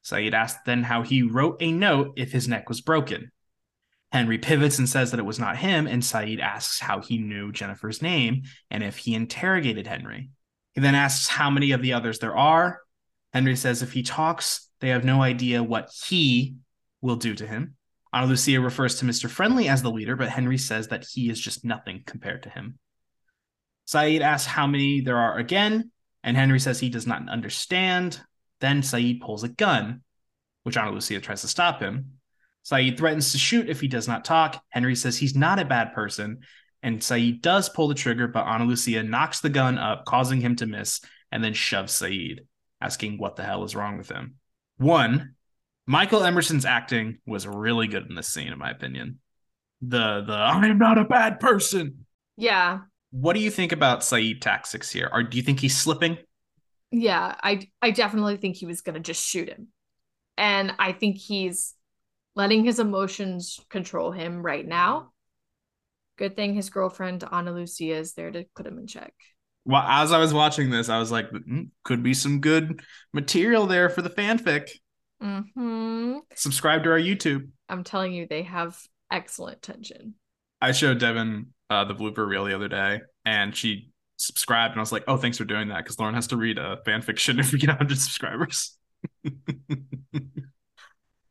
Sayid 0.03 0.33
asked 0.33 0.65
then 0.65 0.83
how 0.83 1.03
he 1.03 1.23
wrote 1.23 1.57
a 1.59 1.71
note 1.71 2.13
if 2.17 2.31
his 2.31 2.47
neck 2.47 2.69
was 2.69 2.81
broken. 2.81 3.31
Henry 4.11 4.39
pivots 4.39 4.79
and 4.79 4.89
says 4.89 5.11
that 5.11 5.19
it 5.19 5.25
was 5.25 5.39
not 5.39 5.57
him, 5.57 5.85
and 5.85 6.01
Sayid 6.01 6.39
asks 6.39 6.79
how 6.79 6.99
he 7.01 7.17
knew 7.19 7.51
Jennifer's 7.51 8.01
name 8.01 8.43
and 8.71 8.83
if 8.83 8.97
he 8.97 9.13
interrogated 9.13 9.85
Henry. 9.85 10.31
He 10.73 10.81
then 10.81 10.95
asks 10.95 11.27
how 11.27 11.49
many 11.49 11.71
of 11.71 11.81
the 11.81 11.93
others 11.93 12.19
there 12.19 12.35
are. 12.35 12.81
Henry 13.33 13.55
says 13.55 13.83
if 13.83 13.93
he 13.93 14.01
talks, 14.01 14.67
they 14.79 14.89
have 14.89 15.03
no 15.03 15.21
idea 15.21 15.61
what 15.61 15.91
he 16.07 16.55
will 17.01 17.17
do 17.17 17.35
to 17.35 17.45
him. 17.45 17.75
Ana 18.11 18.27
Lucia 18.27 18.59
refers 18.59 18.95
to 18.95 19.05
Mr. 19.05 19.29
Friendly 19.29 19.67
as 19.67 19.81
the 19.81 19.91
leader, 19.91 20.15
but 20.15 20.29
Henry 20.29 20.57
says 20.57 20.87
that 20.87 21.05
he 21.05 21.29
is 21.29 21.39
just 21.39 21.63
nothing 21.63 22.03
compared 22.05 22.43
to 22.43 22.49
him. 22.49 22.79
Sayid 23.87 24.21
asks 24.21 24.47
how 24.47 24.67
many 24.67 25.01
there 25.01 25.17
are 25.17 25.37
again, 25.37 25.91
and 26.23 26.35
Henry 26.35 26.59
says 26.59 26.79
he 26.79 26.89
does 26.89 27.07
not 27.07 27.27
understand. 27.29 28.19
Then 28.61 28.81
Sayid 28.81 29.21
pulls 29.21 29.43
a 29.43 29.49
gun, 29.49 30.01
which 30.63 30.77
Ana 30.77 30.91
Lucia 30.91 31.19
tries 31.19 31.41
to 31.41 31.47
stop 31.47 31.81
him. 31.81 32.13
Sayid 32.65 32.97
threatens 32.97 33.31
to 33.31 33.37
shoot 33.37 33.69
if 33.69 33.79
he 33.79 33.87
does 33.87 34.07
not 34.07 34.25
talk. 34.25 34.63
Henry 34.69 34.95
says 34.95 35.17
he's 35.17 35.35
not 35.35 35.59
a 35.59 35.65
bad 35.65 35.93
person, 35.93 36.39
and 36.83 36.99
Sayid 36.99 37.41
does 37.41 37.69
pull 37.69 37.87
the 37.87 37.95
trigger, 37.95 38.27
but 38.27 38.45
Ana 38.45 38.65
Lucia 38.65 39.03
knocks 39.03 39.39
the 39.39 39.49
gun 39.49 39.77
up, 39.77 40.05
causing 40.05 40.41
him 40.41 40.55
to 40.57 40.65
miss, 40.65 41.01
and 41.31 41.43
then 41.43 41.53
shoves 41.53 41.93
Sayid, 41.93 42.39
asking 42.81 43.17
what 43.17 43.35
the 43.35 43.43
hell 43.43 43.63
is 43.63 43.75
wrong 43.75 43.97
with 43.97 44.09
him. 44.09 44.35
One, 44.77 45.35
Michael 45.89 46.23
Emerson's 46.23 46.65
acting 46.65 47.17
was 47.25 47.47
really 47.47 47.87
good 47.87 48.05
in 48.07 48.13
this 48.13 48.27
scene, 48.27 48.53
in 48.53 48.59
my 48.59 48.69
opinion. 48.69 49.17
The 49.81 50.21
the 50.21 50.33
I 50.33 50.67
am 50.67 50.77
not 50.77 50.99
a 50.99 51.03
bad 51.03 51.39
person. 51.39 52.05
Yeah. 52.37 52.81
What 53.09 53.33
do 53.33 53.39
you 53.39 53.49
think 53.49 53.71
about 53.71 54.01
Sayid 54.01 54.39
tactics 54.39 54.91
here? 54.91 55.09
Or 55.11 55.23
do 55.23 55.35
you 55.35 55.41
think 55.41 55.59
he's 55.59 55.75
slipping? 55.75 56.19
Yeah, 56.91 57.33
I 57.41 57.69
I 57.81 57.89
definitely 57.89 58.37
think 58.37 58.55
he 58.55 58.67
was 58.67 58.81
gonna 58.81 58.99
just 58.99 59.25
shoot 59.25 59.49
him. 59.49 59.69
And 60.37 60.75
I 60.77 60.91
think 60.91 61.17
he's 61.17 61.73
letting 62.35 62.63
his 62.63 62.77
emotions 62.77 63.59
control 63.71 64.11
him 64.11 64.43
right 64.43 64.67
now. 64.67 65.11
Good 66.19 66.35
thing 66.35 66.53
his 66.53 66.69
girlfriend 66.69 67.23
Ana 67.23 67.51
Lucia 67.51 67.95
is 67.95 68.13
there 68.13 68.29
to 68.29 68.45
put 68.55 68.67
him 68.67 68.77
in 68.77 68.85
check. 68.85 69.13
Well, 69.65 69.81
as 69.87 70.11
I 70.11 70.19
was 70.19 70.35
watching 70.35 70.69
this, 70.69 70.87
I 70.87 70.99
was 70.99 71.11
like, 71.11 71.31
mm, 71.31 71.69
could 71.83 72.03
be 72.03 72.13
some 72.13 72.41
good 72.41 72.79
material 73.11 73.65
there 73.65 73.89
for 73.89 74.03
the 74.03 74.11
fanfic. 74.11 74.69
Mm-hmm. 75.21 76.17
Subscribe 76.35 76.83
to 76.83 76.91
our 76.91 76.99
YouTube. 76.99 77.49
I'm 77.67 77.83
telling 77.83 78.13
you, 78.13 78.27
they 78.27 78.43
have 78.43 78.79
excellent 79.11 79.61
tension. 79.61 80.15
I 80.61 80.71
showed 80.71 80.99
Devin 80.99 81.47
uh, 81.69 81.85
the 81.85 81.95
blooper 81.95 82.27
reel 82.27 82.45
the 82.45 82.55
other 82.55 82.67
day, 82.67 83.01
and 83.25 83.55
she 83.55 83.91
subscribed, 84.17 84.73
and 84.73 84.79
I 84.79 84.81
was 84.81 84.91
like, 84.91 85.05
"Oh, 85.07 85.17
thanks 85.17 85.37
for 85.37 85.45
doing 85.45 85.69
that," 85.69 85.83
because 85.83 85.99
Lauren 85.99 86.15
has 86.15 86.27
to 86.27 86.37
read 86.37 86.57
a 86.57 86.77
fan 86.85 87.01
fiction 87.01 87.39
if 87.39 87.51
we 87.51 87.59
get 87.59 87.69
100 87.69 87.97
subscribers. 87.97 88.77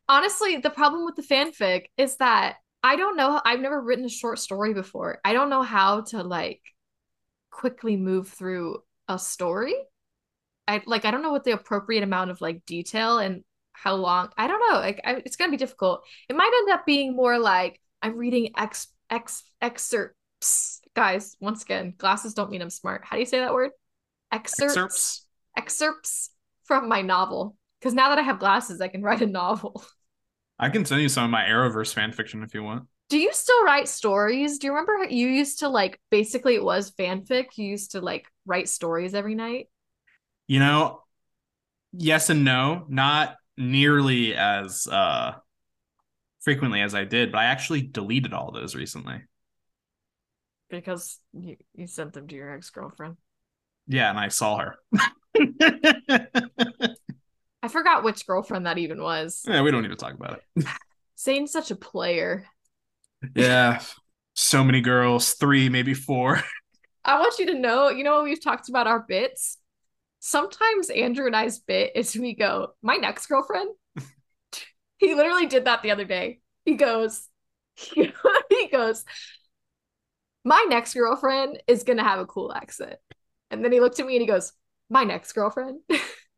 Honestly, 0.09 0.57
the 0.57 0.71
problem 0.71 1.05
with 1.05 1.15
the 1.15 1.21
fanfic 1.21 1.85
is 1.97 2.17
that 2.17 2.55
I 2.83 2.95
don't 2.95 3.17
know. 3.17 3.39
I've 3.43 3.59
never 3.59 3.79
written 3.81 4.05
a 4.05 4.09
short 4.09 4.39
story 4.39 4.73
before. 4.73 5.19
I 5.23 5.33
don't 5.33 5.49
know 5.49 5.61
how 5.61 6.01
to 6.01 6.23
like 6.23 6.61
quickly 7.51 7.95
move 7.95 8.29
through 8.29 8.79
a 9.07 9.19
story. 9.19 9.75
I 10.67 10.81
like. 10.85 11.05
I 11.05 11.11
don't 11.11 11.21
know 11.21 11.31
what 11.31 11.43
the 11.43 11.51
appropriate 11.51 12.03
amount 12.03 12.31
of 12.31 12.41
like 12.41 12.65
detail 12.65 13.19
and 13.19 13.43
how 13.81 13.95
long. 13.95 14.29
I 14.37 14.47
don't 14.47 14.61
know. 14.69 14.79
Like, 14.79 15.01
I, 15.05 15.21
it's 15.25 15.35
gonna 15.35 15.51
be 15.51 15.57
difficult. 15.57 16.03
It 16.27 16.35
might 16.35 16.51
end 16.53 16.71
up 16.71 16.85
being 16.85 17.15
more 17.15 17.39
like 17.39 17.79
I'm 18.01 18.17
reading 18.17 18.51
ex 18.57 18.87
ex 19.09 19.43
excerpts 19.61 20.81
guys, 20.95 21.37
once 21.39 21.63
again, 21.63 21.93
glasses 21.97 22.33
don't 22.33 22.51
mean 22.51 22.61
I'm 22.61 22.69
smart. 22.69 23.03
How 23.05 23.15
do 23.15 23.21
you 23.21 23.25
say 23.25 23.39
that 23.39 23.53
word? 23.53 23.71
Excerpts. 24.31 24.75
Excerpts, 24.75 25.25
excerpts 25.57 26.29
from 26.65 26.89
my 26.89 27.01
novel. 27.01 27.55
Because 27.79 27.93
now 27.93 28.09
that 28.09 28.19
I 28.19 28.23
have 28.23 28.39
glasses, 28.39 28.81
I 28.81 28.89
can 28.89 29.01
write 29.01 29.21
a 29.21 29.25
novel. 29.25 29.83
I 30.59 30.69
can 30.69 30.83
send 30.83 31.01
you 31.01 31.09
some 31.09 31.23
of 31.23 31.29
my 31.29 31.43
Arrowverse 31.43 31.93
fan 31.93 32.11
fiction 32.11 32.43
if 32.43 32.53
you 32.53 32.63
want. 32.63 32.85
Do 33.07 33.17
you 33.17 33.31
still 33.33 33.63
write 33.63 33.87
stories? 33.87 34.59
Do 34.59 34.67
you 34.67 34.73
remember 34.73 35.05
you 35.09 35.27
used 35.27 35.59
to 35.59 35.69
like 35.69 35.99
basically 36.11 36.55
it 36.55 36.63
was 36.63 36.91
fanfic? 36.91 37.45
You 37.55 37.65
used 37.65 37.91
to 37.91 38.01
like 38.01 38.27
write 38.45 38.67
stories 38.67 39.13
every 39.13 39.35
night? 39.35 39.69
You 40.47 40.59
know, 40.59 41.01
yes 41.93 42.29
and 42.29 42.43
no, 42.43 42.85
not 42.89 43.37
nearly 43.59 44.33
as 44.35 44.87
uh 44.87 45.33
frequently 46.39 46.81
as 46.81 46.95
I 46.95 47.03
did, 47.03 47.31
but 47.31 47.37
I 47.39 47.45
actually 47.45 47.83
deleted 47.83 48.33
all 48.33 48.51
those 48.51 48.75
recently 48.75 49.21
because 50.69 51.19
you, 51.33 51.57
you 51.75 51.85
sent 51.87 52.13
them 52.13 52.27
to 52.27 52.35
your 52.35 52.51
ex 52.51 52.69
girlfriend. 52.69 53.17
Yeah, 53.87 54.09
and 54.09 54.19
I 54.19 54.29
saw 54.29 54.57
her. 54.57 54.75
I 57.61 57.67
forgot 57.67 58.03
which 58.03 58.25
girlfriend 58.25 58.65
that 58.65 58.77
even 58.77 59.01
was. 59.01 59.43
Yeah, 59.47 59.61
we 59.61 59.71
don't 59.71 59.81
need 59.81 59.89
to 59.89 59.95
talk 59.95 60.13
about 60.13 60.41
it. 60.55 60.65
Zane's 61.19 61.51
such 61.51 61.71
a 61.71 61.75
player. 61.75 62.45
Yeah, 63.35 63.81
so 64.35 64.63
many 64.63 64.79
girls, 64.81 65.33
three, 65.33 65.69
maybe 65.69 65.93
four. 65.93 66.41
I 67.05 67.19
want 67.19 67.39
you 67.39 67.47
to 67.47 67.53
know, 67.53 67.89
you 67.89 68.03
know, 68.03 68.23
we've 68.23 68.43
talked 68.43 68.69
about 68.69 68.87
our 68.87 68.99
bits. 68.99 69.57
Sometimes 70.19 70.89
Andrew 70.89 71.25
and 71.25 71.35
I's 71.35 71.59
bit 71.59 71.93
is 71.95 72.15
we 72.15 72.35
go, 72.35 72.73
my 72.81 72.95
next 72.95 73.27
girlfriend. 73.27 73.69
he 74.97 75.15
literally 75.15 75.47
did 75.47 75.65
that 75.65 75.81
the 75.81 75.91
other 75.91 76.05
day. 76.05 76.39
He 76.65 76.75
goes, 76.75 77.27
he 77.75 78.11
goes, 78.71 79.05
my 80.43 80.65
next 80.69 80.93
girlfriend 80.93 81.61
is 81.67 81.83
gonna 81.83 82.03
have 82.03 82.19
a 82.19 82.25
cool 82.25 82.53
accent. 82.53 82.97
And 83.51 83.63
then 83.63 83.71
he 83.71 83.79
looked 83.79 83.99
at 83.99 84.05
me 84.05 84.15
and 84.15 84.21
he 84.21 84.27
goes, 84.27 84.53
My 84.89 85.03
next 85.03 85.33
girlfriend. 85.33 85.79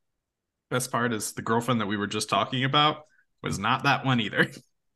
Best 0.70 0.92
part 0.92 1.14
is 1.14 1.34
the 1.34 1.42
girlfriend 1.42 1.82
that 1.82 1.88
we 1.88 1.98
were 1.98 2.08
just 2.08 2.30
talking 2.30 2.64
about 2.64 3.04
was 3.44 3.60
not 3.60 3.84
that 3.84 4.06
one 4.06 4.20
either. 4.20 4.50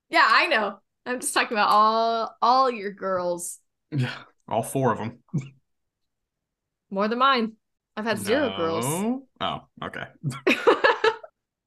Yeah, 0.10 0.26
I 0.28 0.48
know. 0.48 0.80
I'm 1.06 1.20
just 1.20 1.34
talking 1.34 1.58
about 1.58 1.70
all 1.70 2.36
all 2.42 2.72
your 2.72 2.92
girls. 2.92 3.60
Yeah, 3.92 4.14
all 4.48 4.64
four 4.64 4.92
of 4.92 4.98
them. 4.98 5.20
More 6.90 7.08
than 7.08 7.20
mine. 7.20 7.54
I've 7.98 8.06
had 8.06 8.20
zero 8.20 8.56
girls. 8.58 8.86
Oh, 9.40 9.60
okay. 9.84 10.06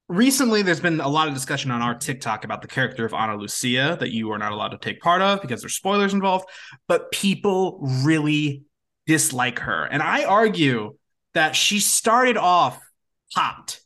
Recently, 0.07 0.63
there's 0.63 0.79
been 0.79 1.01
a 1.01 1.07
lot 1.07 1.27
of 1.27 1.35
discussion 1.35 1.69
on 1.69 1.81
our 1.81 1.93
TikTok 1.93 2.43
about 2.43 2.61
the 2.63 2.67
character 2.67 3.05
of 3.05 3.13
Ana 3.13 3.35
Lucia 3.35 3.95
that 3.99 4.11
you 4.11 4.31
are 4.31 4.39
not 4.39 4.51
allowed 4.51 4.69
to 4.69 4.77
take 4.79 4.99
part 5.01 5.21
of 5.21 5.41
because 5.41 5.61
there's 5.61 5.75
spoilers 5.75 6.13
involved, 6.13 6.49
but 6.87 7.11
people 7.11 7.79
really 8.03 8.63
dislike 9.05 9.59
her. 9.59 9.85
And 9.85 10.01
I 10.01 10.23
argue 10.23 10.95
that 11.35 11.55
she 11.55 11.79
started 11.79 12.37
off 12.37 12.79
hot, 13.35 13.79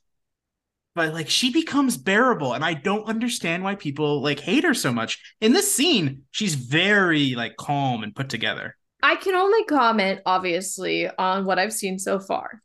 but 0.95 1.13
like 1.13 1.29
she 1.29 1.51
becomes 1.51 1.97
bearable. 1.97 2.53
And 2.53 2.63
I 2.63 2.73
don't 2.73 3.05
understand 3.05 3.63
why 3.63 3.75
people 3.75 4.21
like 4.21 4.39
hate 4.39 4.63
her 4.63 4.73
so 4.73 4.93
much. 4.93 5.21
In 5.41 5.51
this 5.51 5.73
scene, 5.73 6.23
she's 6.31 6.55
very 6.55 7.35
like 7.35 7.57
calm 7.57 8.03
and 8.03 8.15
put 8.15 8.29
together. 8.29 8.77
I 9.03 9.17
can 9.17 9.35
only 9.35 9.65
comment, 9.65 10.21
obviously, 10.25 11.09
on 11.09 11.43
what 11.43 11.59
I've 11.59 11.73
seen 11.73 11.99
so 11.99 12.19
far. 12.19 12.61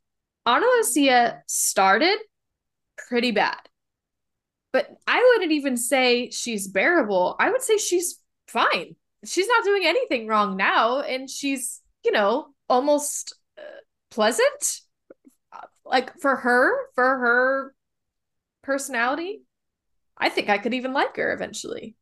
Ana 0.47 0.65
Lucia 0.65 1.43
started 1.49 2.17
pretty 2.97 3.33
bad. 3.33 3.59
But 4.73 4.89
I 5.07 5.21
wouldn't 5.35 5.53
even 5.53 5.77
say 5.77 6.31
she's 6.31 6.69
bearable. 6.69 7.35
I 7.41 7.51
would 7.51 7.63
say 7.63 7.77
she's 7.77 8.21
fine. 8.47 8.95
She's 9.25 9.49
not 9.49 9.65
doing 9.65 9.83
anything 9.85 10.29
wrong 10.29 10.57
now. 10.57 11.01
And 11.01 11.29
she's, 11.29 11.81
you 12.05 12.13
know, 12.13 12.55
almost 12.69 13.35
uh, 13.59 13.63
pleasant. 14.13 14.81
Like 15.85 16.21
for 16.21 16.37
her, 16.37 16.73
for 16.95 17.19
her 17.19 17.75
personality, 18.63 19.43
I 20.17 20.29
think 20.29 20.49
I 20.49 20.59
could 20.59 20.75
even 20.75 20.93
like 20.93 21.17
her 21.17 21.33
eventually. 21.33 21.97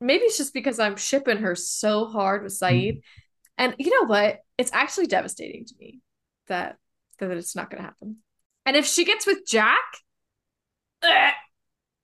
Maybe 0.00 0.24
it's 0.24 0.38
just 0.38 0.54
because 0.54 0.78
I'm 0.80 0.96
shipping 0.96 1.38
her 1.38 1.54
so 1.54 2.06
hard 2.06 2.42
with 2.42 2.52
Sayid. 2.52 3.02
And 3.58 3.74
you 3.78 3.90
know 3.90 4.06
what? 4.06 4.38
It's 4.56 4.72
actually 4.72 5.06
devastating 5.06 5.64
to 5.66 5.74
me 5.78 6.00
that 6.46 6.78
that 7.18 7.30
it's 7.32 7.56
not 7.56 7.70
going 7.70 7.82
to 7.82 7.86
happen. 7.86 8.18
And 8.64 8.76
if 8.76 8.86
she 8.86 9.04
gets 9.04 9.26
with 9.26 9.46
Jack, 9.46 9.82
ugh, 11.02 11.32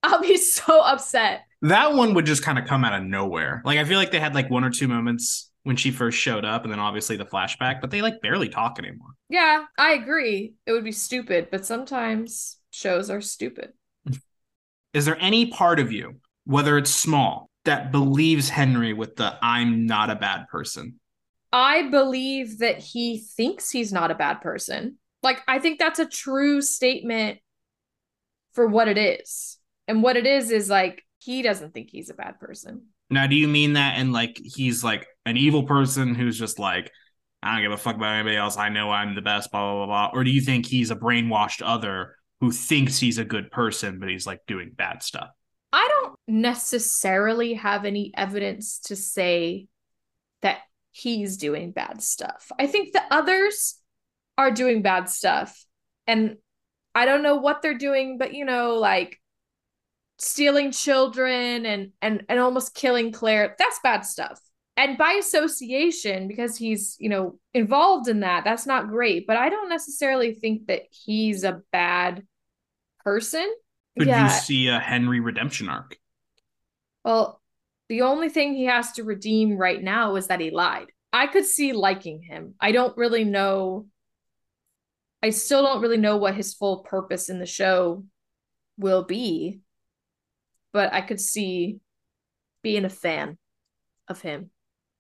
I'll 0.02 0.20
be 0.20 0.36
so 0.36 0.80
upset. 0.80 1.42
That 1.62 1.94
one 1.94 2.14
would 2.14 2.26
just 2.26 2.42
kind 2.42 2.58
of 2.58 2.66
come 2.66 2.84
out 2.84 3.00
of 3.00 3.06
nowhere. 3.06 3.62
Like 3.64 3.78
I 3.78 3.84
feel 3.84 3.98
like 3.98 4.10
they 4.10 4.20
had 4.20 4.34
like 4.34 4.50
one 4.50 4.64
or 4.64 4.70
two 4.70 4.88
moments 4.88 5.50
when 5.62 5.76
she 5.76 5.90
first 5.90 6.18
showed 6.18 6.44
up 6.44 6.64
and 6.64 6.72
then 6.72 6.80
obviously 6.80 7.16
the 7.16 7.24
flashback, 7.24 7.80
but 7.80 7.90
they 7.90 8.02
like 8.02 8.20
barely 8.20 8.48
talk 8.48 8.78
anymore. 8.78 9.10
Yeah, 9.30 9.64
I 9.78 9.92
agree. 9.92 10.54
It 10.66 10.72
would 10.72 10.84
be 10.84 10.92
stupid, 10.92 11.48
but 11.50 11.64
sometimes 11.64 12.58
shows 12.70 13.08
are 13.08 13.20
stupid. 13.20 13.72
Is 14.92 15.06
there 15.06 15.16
any 15.20 15.46
part 15.46 15.80
of 15.80 15.90
you, 15.90 16.16
whether 16.44 16.76
it's 16.76 16.90
small, 16.90 17.48
that 17.64 17.92
believes 17.92 18.50
Henry 18.50 18.92
with 18.92 19.16
the 19.16 19.38
I'm 19.40 19.86
not 19.86 20.10
a 20.10 20.16
bad 20.16 20.48
person? 20.48 21.00
I 21.54 21.88
believe 21.88 22.58
that 22.58 22.78
he 22.78 23.18
thinks 23.18 23.70
he's 23.70 23.92
not 23.92 24.10
a 24.10 24.16
bad 24.16 24.40
person. 24.40 24.98
Like, 25.22 25.40
I 25.46 25.60
think 25.60 25.78
that's 25.78 26.00
a 26.00 26.04
true 26.04 26.60
statement 26.60 27.38
for 28.54 28.66
what 28.66 28.88
it 28.88 28.98
is. 28.98 29.56
And 29.86 30.02
what 30.02 30.16
it 30.16 30.26
is 30.26 30.50
is 30.50 30.68
like, 30.68 31.04
he 31.18 31.42
doesn't 31.42 31.72
think 31.72 31.90
he's 31.90 32.10
a 32.10 32.14
bad 32.14 32.40
person. 32.40 32.86
Now, 33.08 33.28
do 33.28 33.36
you 33.36 33.46
mean 33.46 33.74
that 33.74 33.98
and 33.98 34.12
like 34.12 34.40
he's 34.42 34.82
like 34.82 35.06
an 35.26 35.36
evil 35.36 35.62
person 35.62 36.16
who's 36.16 36.36
just 36.36 36.58
like, 36.58 36.90
I 37.40 37.54
don't 37.54 37.62
give 37.62 37.72
a 37.72 37.76
fuck 37.76 37.94
about 37.94 38.14
anybody 38.14 38.36
else. 38.36 38.56
I 38.56 38.68
know 38.68 38.90
I'm 38.90 39.14
the 39.14 39.22
best, 39.22 39.52
blah, 39.52 39.60
blah, 39.60 39.86
blah, 39.86 40.08
blah. 40.08 40.18
Or 40.18 40.24
do 40.24 40.30
you 40.30 40.40
think 40.40 40.66
he's 40.66 40.90
a 40.90 40.96
brainwashed 40.96 41.62
other 41.64 42.16
who 42.40 42.50
thinks 42.50 42.98
he's 42.98 43.18
a 43.18 43.24
good 43.24 43.52
person, 43.52 44.00
but 44.00 44.08
he's 44.08 44.26
like 44.26 44.40
doing 44.48 44.72
bad 44.74 45.04
stuff? 45.04 45.28
I 45.72 45.86
don't 45.88 46.18
necessarily 46.26 47.54
have 47.54 47.84
any 47.84 48.12
evidence 48.16 48.80
to 48.86 48.96
say 48.96 49.68
that 50.42 50.58
he's 50.94 51.36
doing 51.36 51.72
bad 51.72 52.00
stuff. 52.00 52.52
I 52.56 52.68
think 52.68 52.92
the 52.92 53.02
others 53.10 53.74
are 54.38 54.52
doing 54.52 54.80
bad 54.80 55.10
stuff. 55.10 55.66
And 56.06 56.36
I 56.94 57.04
don't 57.04 57.24
know 57.24 57.34
what 57.36 57.62
they're 57.62 57.76
doing, 57.76 58.16
but 58.16 58.32
you 58.32 58.44
know, 58.44 58.74
like 58.74 59.20
stealing 60.18 60.70
children 60.70 61.66
and 61.66 61.90
and 62.00 62.24
and 62.28 62.38
almost 62.38 62.76
killing 62.76 63.10
Claire, 63.10 63.56
that's 63.58 63.80
bad 63.82 64.02
stuff. 64.02 64.40
And 64.76 64.96
by 64.96 65.12
association, 65.12 66.28
because 66.28 66.56
he's, 66.56 66.96
you 67.00 67.08
know, 67.08 67.38
involved 67.52 68.08
in 68.08 68.20
that, 68.20 68.44
that's 68.44 68.66
not 68.66 68.88
great. 68.88 69.26
But 69.26 69.36
I 69.36 69.48
don't 69.48 69.68
necessarily 69.68 70.32
think 70.32 70.66
that 70.66 70.82
he's 70.90 71.42
a 71.42 71.62
bad 71.72 72.24
person. 73.04 73.52
Could 73.98 74.08
yeah. 74.08 74.24
you 74.24 74.30
see 74.30 74.68
a 74.68 74.78
Henry 74.78 75.18
redemption 75.18 75.68
arc? 75.68 75.98
Well, 77.04 77.40
the 77.88 78.02
only 78.02 78.28
thing 78.28 78.54
he 78.54 78.64
has 78.64 78.92
to 78.92 79.04
redeem 79.04 79.56
right 79.56 79.82
now 79.82 80.16
is 80.16 80.28
that 80.28 80.40
he 80.40 80.50
lied. 80.50 80.86
I 81.12 81.26
could 81.26 81.44
see 81.44 81.72
liking 81.72 82.22
him. 82.22 82.54
I 82.60 82.72
don't 82.72 82.96
really 82.96 83.24
know 83.24 83.86
I 85.24 85.30
still 85.30 85.62
don't 85.62 85.80
really 85.80 85.96
know 85.96 86.18
what 86.18 86.34
his 86.34 86.52
full 86.52 86.80
purpose 86.80 87.30
in 87.30 87.38
the 87.38 87.46
show 87.46 88.04
will 88.76 89.04
be, 89.04 89.60
but 90.70 90.92
I 90.92 91.00
could 91.00 91.18
see 91.18 91.78
being 92.62 92.84
a 92.84 92.90
fan 92.90 93.38
of 94.06 94.20
him. 94.20 94.50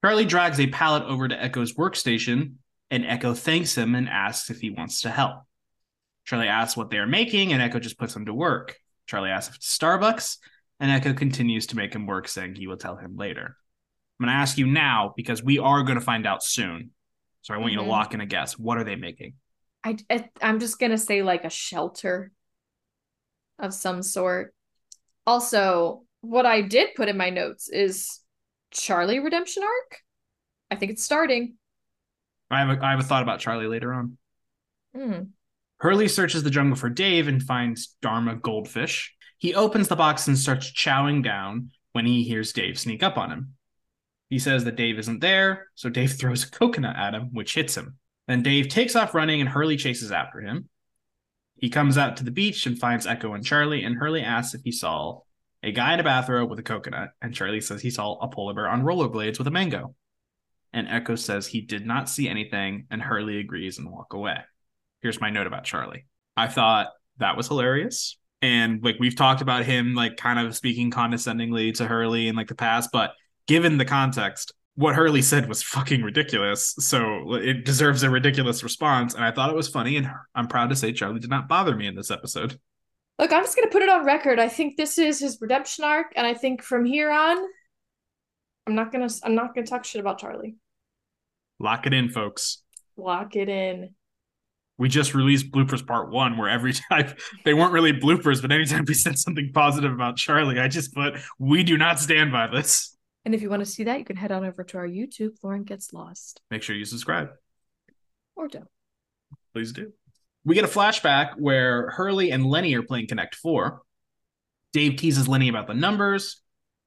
Charlie 0.02 0.24
drags 0.24 0.58
a 0.58 0.66
pallet 0.68 1.02
over 1.02 1.28
to 1.28 1.36
Eko's 1.36 1.74
workstation, 1.74 2.54
and 2.90 3.04
Eko 3.04 3.36
thanks 3.36 3.76
him 3.76 3.94
and 3.94 4.08
asks 4.08 4.48
if 4.48 4.62
he 4.62 4.70
wants 4.70 5.02
to 5.02 5.10
help. 5.10 5.42
Charlie 6.24 6.48
asks 6.48 6.74
what 6.74 6.88
they 6.88 6.96
are 6.96 7.06
making, 7.06 7.52
and 7.52 7.60
Eko 7.60 7.78
just 7.78 7.98
puts 7.98 8.16
him 8.16 8.24
to 8.24 8.32
work. 8.32 8.78
Charlie 9.06 9.28
asks 9.28 9.50
if 9.50 9.56
it's 9.56 9.76
Starbucks, 9.78 10.38
and 10.80 11.02
Eko 11.02 11.16
continues 11.16 11.66
to 11.68 11.76
make 11.76 11.94
him 11.94 12.06
work, 12.06 12.28
saying 12.28 12.54
he 12.54 12.66
will 12.66 12.76
tell 12.76 12.96
him 12.96 13.16
later. 13.16 13.56
I'm 14.18 14.26
going 14.26 14.34
to 14.34 14.40
ask 14.40 14.58
you 14.58 14.66
now 14.66 15.12
because 15.16 15.42
we 15.42 15.58
are 15.58 15.82
going 15.82 15.98
to 15.98 16.04
find 16.04 16.26
out 16.26 16.42
soon. 16.42 16.90
So 17.42 17.52
I 17.52 17.58
want 17.58 17.66
mm-hmm. 17.66 17.72
you 17.72 17.76
to 17.78 17.82
mm-hmm. 17.82 17.90
lock 17.90 18.14
in 18.14 18.20
a 18.20 18.26
guess. 18.26 18.58
What 18.58 18.78
are 18.78 18.84
they 18.84 18.96
making? 18.96 19.34
I, 19.84 19.98
I 20.08 20.30
I'm 20.40 20.60
just 20.60 20.78
gonna 20.78 20.98
say 20.98 21.22
like 21.22 21.44
a 21.44 21.50
shelter 21.50 22.32
of 23.58 23.74
some 23.74 24.02
sort. 24.02 24.54
Also, 25.26 26.04
what 26.22 26.46
I 26.46 26.62
did 26.62 26.94
put 26.96 27.08
in 27.08 27.16
my 27.16 27.30
notes 27.30 27.68
is 27.68 28.20
Charlie 28.70 29.20
redemption 29.20 29.62
arc. 29.62 30.00
I 30.70 30.76
think 30.76 30.92
it's 30.92 31.04
starting. 31.04 31.56
I 32.50 32.60
have 32.60 32.78
a, 32.78 32.84
I 32.84 32.90
have 32.92 33.00
a 33.00 33.04
thought 33.04 33.22
about 33.22 33.40
Charlie 33.40 33.66
later 33.66 33.92
on. 33.92 34.16
Mm. 34.96 35.28
Hurley 35.78 36.08
searches 36.08 36.42
the 36.42 36.50
jungle 36.50 36.76
for 36.76 36.88
Dave 36.88 37.28
and 37.28 37.42
finds 37.42 37.96
Dharma 38.00 38.36
goldfish. 38.36 39.14
He 39.44 39.54
opens 39.54 39.88
the 39.88 39.94
box 39.94 40.26
and 40.26 40.38
starts 40.38 40.72
chowing 40.72 41.22
down 41.22 41.70
when 41.92 42.06
he 42.06 42.24
hears 42.24 42.54
Dave 42.54 42.78
sneak 42.78 43.02
up 43.02 43.18
on 43.18 43.30
him. 43.30 43.56
He 44.30 44.38
says 44.38 44.64
that 44.64 44.76
Dave 44.76 44.98
isn't 44.98 45.20
there, 45.20 45.66
so 45.74 45.90
Dave 45.90 46.12
throws 46.18 46.44
a 46.44 46.50
coconut 46.50 46.96
at 46.96 47.12
him, 47.12 47.28
which 47.34 47.52
hits 47.52 47.76
him. 47.76 47.98
Then 48.26 48.42
Dave 48.42 48.70
takes 48.70 48.96
off 48.96 49.12
running 49.12 49.42
and 49.42 49.50
Hurley 49.50 49.76
chases 49.76 50.10
after 50.10 50.40
him. 50.40 50.70
He 51.56 51.68
comes 51.68 51.98
out 51.98 52.16
to 52.16 52.24
the 52.24 52.30
beach 52.30 52.64
and 52.64 52.78
finds 52.78 53.06
Eko 53.06 53.34
and 53.34 53.44
Charlie, 53.44 53.84
and 53.84 53.96
Hurley 53.96 54.22
asks 54.22 54.54
if 54.54 54.62
he 54.64 54.72
saw 54.72 55.20
a 55.62 55.72
guy 55.72 55.92
in 55.92 56.00
a 56.00 56.04
bathrobe 56.04 56.48
with 56.48 56.58
a 56.58 56.62
coconut, 56.62 57.10
and 57.20 57.34
Charlie 57.34 57.60
says 57.60 57.82
he 57.82 57.90
saw 57.90 58.14
a 58.14 58.28
polar 58.28 58.54
bear 58.54 58.70
on 58.70 58.82
rollerblades 58.82 59.36
with 59.36 59.46
a 59.46 59.50
mango. 59.50 59.94
And 60.72 60.88
Eko 60.88 61.18
says 61.18 61.46
he 61.46 61.60
did 61.60 61.84
not 61.84 62.08
see 62.08 62.30
anything, 62.30 62.86
and 62.90 63.02
Hurley 63.02 63.40
agrees 63.40 63.76
and 63.76 63.92
walk 63.92 64.14
away. 64.14 64.38
Here's 65.02 65.20
my 65.20 65.28
note 65.28 65.46
about 65.46 65.64
Charlie. 65.64 66.06
I 66.34 66.48
thought 66.48 66.88
that 67.18 67.36
was 67.36 67.48
hilarious. 67.48 68.16
And 68.44 68.84
like 68.84 68.96
we've 69.00 69.16
talked 69.16 69.40
about 69.40 69.64
him 69.64 69.94
like 69.94 70.18
kind 70.18 70.38
of 70.38 70.54
speaking 70.54 70.90
condescendingly 70.90 71.72
to 71.72 71.86
Hurley 71.86 72.28
in 72.28 72.36
like 72.36 72.48
the 72.48 72.54
past, 72.54 72.90
but 72.92 73.12
given 73.46 73.78
the 73.78 73.86
context, 73.86 74.52
what 74.74 74.94
Hurley 74.94 75.22
said 75.22 75.48
was 75.48 75.62
fucking 75.62 76.02
ridiculous. 76.02 76.74
So 76.78 77.36
it 77.36 77.64
deserves 77.64 78.02
a 78.02 78.10
ridiculous 78.10 78.62
response. 78.62 79.14
And 79.14 79.24
I 79.24 79.30
thought 79.30 79.48
it 79.48 79.56
was 79.56 79.68
funny. 79.68 79.96
And 79.96 80.10
I'm 80.34 80.46
proud 80.46 80.68
to 80.68 80.76
say 80.76 80.92
Charlie 80.92 81.20
did 81.20 81.30
not 81.30 81.48
bother 81.48 81.74
me 81.74 81.86
in 81.86 81.94
this 81.94 82.10
episode. 82.10 82.60
Look, 83.18 83.32
I'm 83.32 83.44
just 83.44 83.56
going 83.56 83.66
to 83.66 83.72
put 83.72 83.80
it 83.80 83.88
on 83.88 84.04
record. 84.04 84.38
I 84.38 84.50
think 84.50 84.76
this 84.76 84.98
is 84.98 85.20
his 85.20 85.38
redemption 85.40 85.84
arc. 85.84 86.08
And 86.14 86.26
I 86.26 86.34
think 86.34 86.62
from 86.62 86.84
here 86.84 87.10
on, 87.10 87.38
I'm 88.66 88.74
not 88.74 88.92
going 88.92 89.08
to, 89.08 89.14
I'm 89.24 89.34
not 89.34 89.54
going 89.54 89.64
to 89.64 89.70
talk 89.70 89.86
shit 89.86 90.02
about 90.02 90.18
Charlie. 90.18 90.56
Lock 91.58 91.86
it 91.86 91.94
in, 91.94 92.10
folks. 92.10 92.60
Lock 92.98 93.36
it 93.36 93.48
in. 93.48 93.94
We 94.76 94.88
just 94.88 95.14
released 95.14 95.52
bloopers 95.52 95.86
part 95.86 96.10
one, 96.10 96.36
where 96.36 96.48
every 96.48 96.72
time 96.90 97.14
they 97.44 97.54
weren't 97.54 97.72
really 97.72 97.92
bloopers, 97.92 98.42
but 98.42 98.50
anytime 98.50 98.84
we 98.86 98.94
said 98.94 99.18
something 99.18 99.50
positive 99.52 99.92
about 99.92 100.16
Charlie, 100.16 100.58
I 100.58 100.68
just 100.68 100.94
put, 100.94 101.14
we 101.38 101.62
do 101.62 101.78
not 101.78 102.00
stand 102.00 102.32
by 102.32 102.48
this. 102.48 102.96
And 103.24 103.34
if 103.34 103.40
you 103.40 103.48
want 103.48 103.60
to 103.60 103.70
see 103.70 103.84
that, 103.84 103.98
you 103.98 104.04
can 104.04 104.16
head 104.16 104.32
on 104.32 104.44
over 104.44 104.64
to 104.64 104.78
our 104.78 104.86
YouTube, 104.86 105.36
Lauren 105.42 105.64
Gets 105.64 105.92
Lost. 105.92 106.42
Make 106.50 106.62
sure 106.62 106.76
you 106.76 106.84
subscribe. 106.84 107.30
Or 108.36 108.48
don't. 108.48 108.68
Please 109.54 109.72
do. 109.72 109.92
We 110.44 110.54
get 110.54 110.64
a 110.64 110.68
flashback 110.68 111.38
where 111.38 111.90
Hurley 111.90 112.30
and 112.30 112.44
Lenny 112.44 112.74
are 112.74 112.82
playing 112.82 113.06
Connect 113.06 113.34
4. 113.34 113.80
Dave 114.74 114.96
teases 114.96 115.26
Lenny 115.26 115.48
about 115.48 115.68
the 115.68 115.74
numbers. 115.74 116.42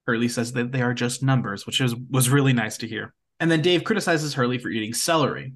Hurley 0.06 0.28
says 0.28 0.54
that 0.54 0.72
they 0.72 0.82
are 0.82 0.94
just 0.94 1.24
numbers, 1.24 1.66
which 1.66 1.80
was, 1.80 1.96
was 1.96 2.30
really 2.30 2.54
nice 2.54 2.78
to 2.78 2.88
hear. 2.88 3.14
And 3.40 3.50
then 3.50 3.62
Dave 3.62 3.84
criticizes 3.84 4.34
Hurley 4.34 4.58
for 4.58 4.70
eating 4.70 4.94
celery. 4.94 5.54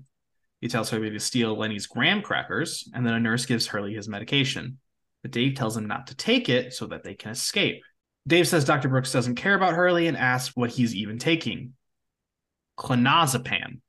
He 0.62 0.68
tells 0.68 0.90
Hurley 0.90 1.10
to 1.10 1.20
steal 1.20 1.58
Lenny's 1.58 1.88
graham 1.88 2.22
crackers, 2.22 2.88
and 2.94 3.06
then 3.06 3.16
a 3.16 3.20
nurse 3.20 3.46
gives 3.46 3.68
Hurley 3.68 3.94
his 3.94 4.08
medication. 4.08 4.78
but 5.22 5.32
Dave 5.32 5.56
tells 5.56 5.78
him 5.78 5.88
not 5.88 6.08
to 6.08 6.16
take 6.16 6.50
it 6.50 6.74
so 6.74 6.88
that 6.88 7.04
they 7.04 7.14
can 7.14 7.32
escape. 7.32 7.84
Dave 8.28 8.48
says 8.48 8.66
Dr. 8.66 8.90
Brooks 8.90 9.12
doesn't 9.12 9.36
care 9.36 9.54
about 9.56 9.74
Hurley 9.74 10.08
and 10.08 10.18
asks 10.18 10.56
what 10.56 10.72
he's 10.72 10.96
even 10.96 11.18
taking. 11.20 11.74
Clonazepam. 12.78 13.82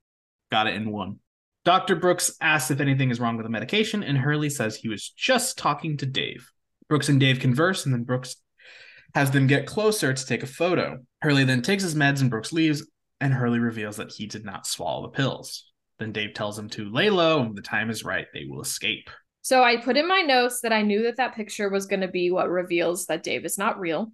Got 0.50 0.66
it 0.66 0.74
in 0.74 0.90
one. 0.90 1.20
Dr. 1.64 1.96
Brooks 1.96 2.34
asks 2.40 2.70
if 2.70 2.80
anything 2.80 3.10
is 3.10 3.20
wrong 3.20 3.36
with 3.36 3.46
the 3.46 3.50
medication, 3.50 4.02
and 4.02 4.18
Hurley 4.18 4.50
says 4.50 4.76
he 4.76 4.88
was 4.88 5.08
just 5.10 5.56
talking 5.56 5.96
to 5.98 6.06
Dave. 6.06 6.50
Brooks 6.88 7.08
and 7.08 7.20
Dave 7.20 7.40
converse, 7.40 7.86
and 7.86 7.94
then 7.94 8.04
Brooks 8.04 8.36
has 9.14 9.30
them 9.30 9.46
get 9.46 9.66
closer 9.66 10.12
to 10.12 10.26
take 10.26 10.42
a 10.42 10.46
photo. 10.46 10.98
Hurley 11.22 11.44
then 11.44 11.62
takes 11.62 11.82
his 11.82 11.94
meds, 11.94 12.20
and 12.20 12.30
Brooks 12.30 12.52
leaves, 12.52 12.86
and 13.20 13.32
Hurley 13.32 13.58
reveals 13.58 13.96
that 13.96 14.12
he 14.12 14.26
did 14.26 14.44
not 14.44 14.66
swallow 14.66 15.02
the 15.02 15.16
pills. 15.16 15.71
Then 15.98 16.12
Dave 16.12 16.34
tells 16.34 16.58
him 16.58 16.68
to 16.70 16.90
lay 16.90 17.10
low, 17.10 17.42
and 17.42 17.56
the 17.56 17.62
time 17.62 17.90
is 17.90 18.04
right, 18.04 18.26
they 18.32 18.44
will 18.48 18.60
escape. 18.60 19.08
So 19.42 19.62
I 19.62 19.76
put 19.76 19.96
in 19.96 20.06
my 20.06 20.22
notes 20.22 20.60
that 20.60 20.72
I 20.72 20.82
knew 20.82 21.02
that 21.04 21.16
that 21.16 21.34
picture 21.34 21.68
was 21.68 21.86
going 21.86 22.00
to 22.00 22.08
be 22.08 22.30
what 22.30 22.48
reveals 22.48 23.06
that 23.06 23.22
Dave 23.22 23.44
is 23.44 23.58
not 23.58 23.80
real. 23.80 24.12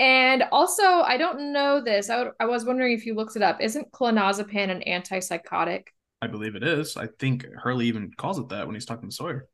And 0.00 0.42
also, 0.50 0.82
I 0.82 1.16
don't 1.16 1.52
know 1.52 1.80
this. 1.80 2.10
I, 2.10 2.16
w- 2.16 2.34
I 2.40 2.46
was 2.46 2.64
wondering 2.64 2.92
if 2.92 3.06
you 3.06 3.14
looked 3.14 3.36
it 3.36 3.42
up. 3.42 3.60
Isn't 3.60 3.92
clonazepam 3.92 4.70
an 4.70 4.82
antipsychotic? 4.86 5.88
I 6.20 6.26
believe 6.26 6.56
it 6.56 6.64
is. 6.64 6.96
I 6.96 7.06
think 7.18 7.46
Hurley 7.62 7.86
even 7.86 8.10
calls 8.16 8.38
it 8.38 8.48
that 8.48 8.66
when 8.66 8.74
he's 8.74 8.84
talking 8.86 9.08
to 9.08 9.14
Sawyer. 9.14 9.46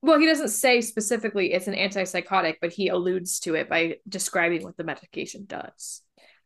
Well, 0.00 0.18
he 0.18 0.26
doesn't 0.26 0.48
say 0.48 0.80
specifically 0.80 1.52
it's 1.52 1.68
an 1.68 1.74
antipsychotic, 1.74 2.56
but 2.60 2.72
he 2.72 2.88
alludes 2.88 3.40
to 3.40 3.54
it 3.54 3.68
by 3.68 3.96
describing 4.08 4.62
what 4.62 4.76
the 4.76 4.84
medication 4.84 5.44
does. 5.46 6.02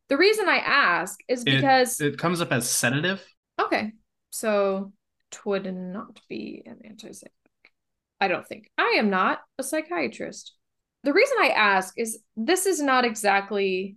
The 0.09 0.17
reason 0.17 0.49
I 0.49 0.59
ask 0.59 1.19
is 1.29 1.45
because 1.45 2.01
it, 2.01 2.15
it 2.15 2.19
comes 2.19 2.41
up 2.41 2.53
as 2.53 2.69
sedative. 2.69 3.23
Okay. 3.61 3.93
So 4.31 4.93
would 5.45 5.73
not 5.73 6.21
be 6.29 6.63
an 6.67 6.79
antipsychotic. 6.85 7.29
I 8.21 8.29
don't 8.29 8.47
think. 8.47 8.71
I 8.79 8.97
am 8.99 9.11
not 9.11 9.41
a 9.59 9.63
psychiatrist. 9.63 10.55
The 11.05 11.13
reason 11.13 11.37
I 11.41 11.49
ask 11.49 11.95
is 11.99 12.19
this 12.37 12.67
is 12.67 12.81
not 12.81 13.05
exactly 13.05 13.97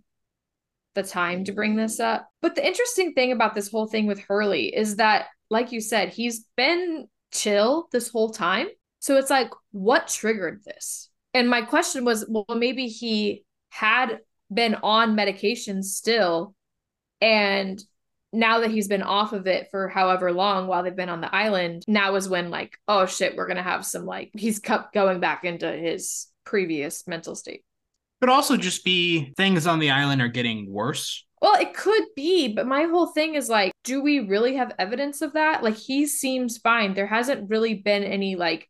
the 0.96 1.04
time 1.04 1.44
to 1.46 1.54
bring 1.54 1.76
this 1.76 2.00
up. 2.00 2.28
But 2.42 2.56
the 2.56 2.66
interesting 2.66 3.14
thing 3.14 3.32
about 3.32 3.56
this 3.56 3.72
whole 3.72 3.88
thing 3.88 4.06
with 4.06 4.20
Hurley 4.20 4.76
is 4.76 4.98
that, 4.98 5.28
like 5.50 5.72
you 5.72 5.82
said, 5.82 6.10
he's 6.10 6.46
been 6.56 7.08
chill 7.32 7.88
this 7.92 8.10
whole 8.10 8.30
time. 8.30 8.68
So 9.00 9.18
it's 9.18 9.30
like, 9.30 9.52
what 9.72 10.08
triggered 10.08 10.62
this? 10.66 11.10
And 11.34 11.50
my 11.50 11.62
question 11.62 12.04
was, 12.04 12.26
well, 12.28 12.46
maybe 12.50 12.88
he 12.88 13.46
had 13.70 14.20
been 14.54 14.76
on 14.84 15.16
medication 15.16 15.84
still. 15.84 16.54
And 17.22 17.82
now 18.32 18.60
that 18.60 18.72
he's 18.72 18.88
been 18.88 19.02
off 19.02 19.34
of 19.34 19.48
it 19.48 19.68
for 19.72 19.88
however 19.88 20.32
long 20.32 20.68
while 20.68 20.84
they've 20.84 20.96
been 20.96 21.10
on 21.10 21.22
the 21.22 21.34
island, 21.34 21.84
now 21.88 22.16
is 22.16 22.30
when, 22.30 22.50
like, 22.50 22.78
oh 22.88 23.06
shit, 23.06 23.36
we're 23.36 23.48
going 23.48 23.58
to 23.58 23.64
have 23.64 23.86
some, 23.86 24.06
like, 24.06 24.32
he's 24.34 24.60
kept 24.60 24.94
going 24.94 25.20
back 25.20 25.44
into 25.46 25.72
his 25.72 26.28
previous 26.46 27.08
mental 27.08 27.36
state. 27.36 27.64
Could 28.22 28.30
also 28.30 28.58
just 28.58 28.84
be 28.84 29.34
things 29.38 29.66
on 29.66 29.80
the 29.80 29.92
island 29.92 30.22
are 30.22 30.28
getting 30.28 30.72
worse. 30.72 31.26
Well, 31.42 31.60
it 31.60 31.74
could 31.74 32.04
be, 32.16 32.54
but 32.54 32.68
my 32.68 32.84
whole 32.84 33.08
thing 33.08 33.36
is 33.36 33.48
like, 33.48 33.72
do 33.86 34.02
we 34.02 34.20
really 34.20 34.56
have 34.56 34.74
evidence 34.78 35.22
of 35.22 35.34
that? 35.34 35.64
Like, 35.64 35.76
he 35.76 36.06
seems 36.06 36.58
fine. 36.58 36.94
There 36.94 37.08
hasn't 37.08 37.50
really 37.50 37.76
been 37.76 38.04
any 38.04 38.36
like 38.36 38.70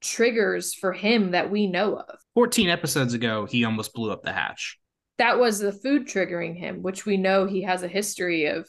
triggers 0.00 0.72
for 0.72 0.92
him 0.92 1.32
that 1.32 1.50
we 1.50 1.66
know 1.66 1.96
of. 1.96 2.18
14 2.34 2.68
episodes 2.68 3.12
ago, 3.12 3.44
he 3.44 3.64
almost 3.64 3.92
blew 3.92 4.12
up 4.12 4.22
the 4.22 4.32
hatch. 4.32 4.78
That 5.20 5.38
was 5.38 5.58
the 5.58 5.70
food 5.70 6.08
triggering 6.08 6.56
him, 6.56 6.80
which 6.80 7.04
we 7.04 7.18
know 7.18 7.44
he 7.44 7.64
has 7.64 7.82
a 7.82 7.88
history 7.88 8.46
of. 8.46 8.66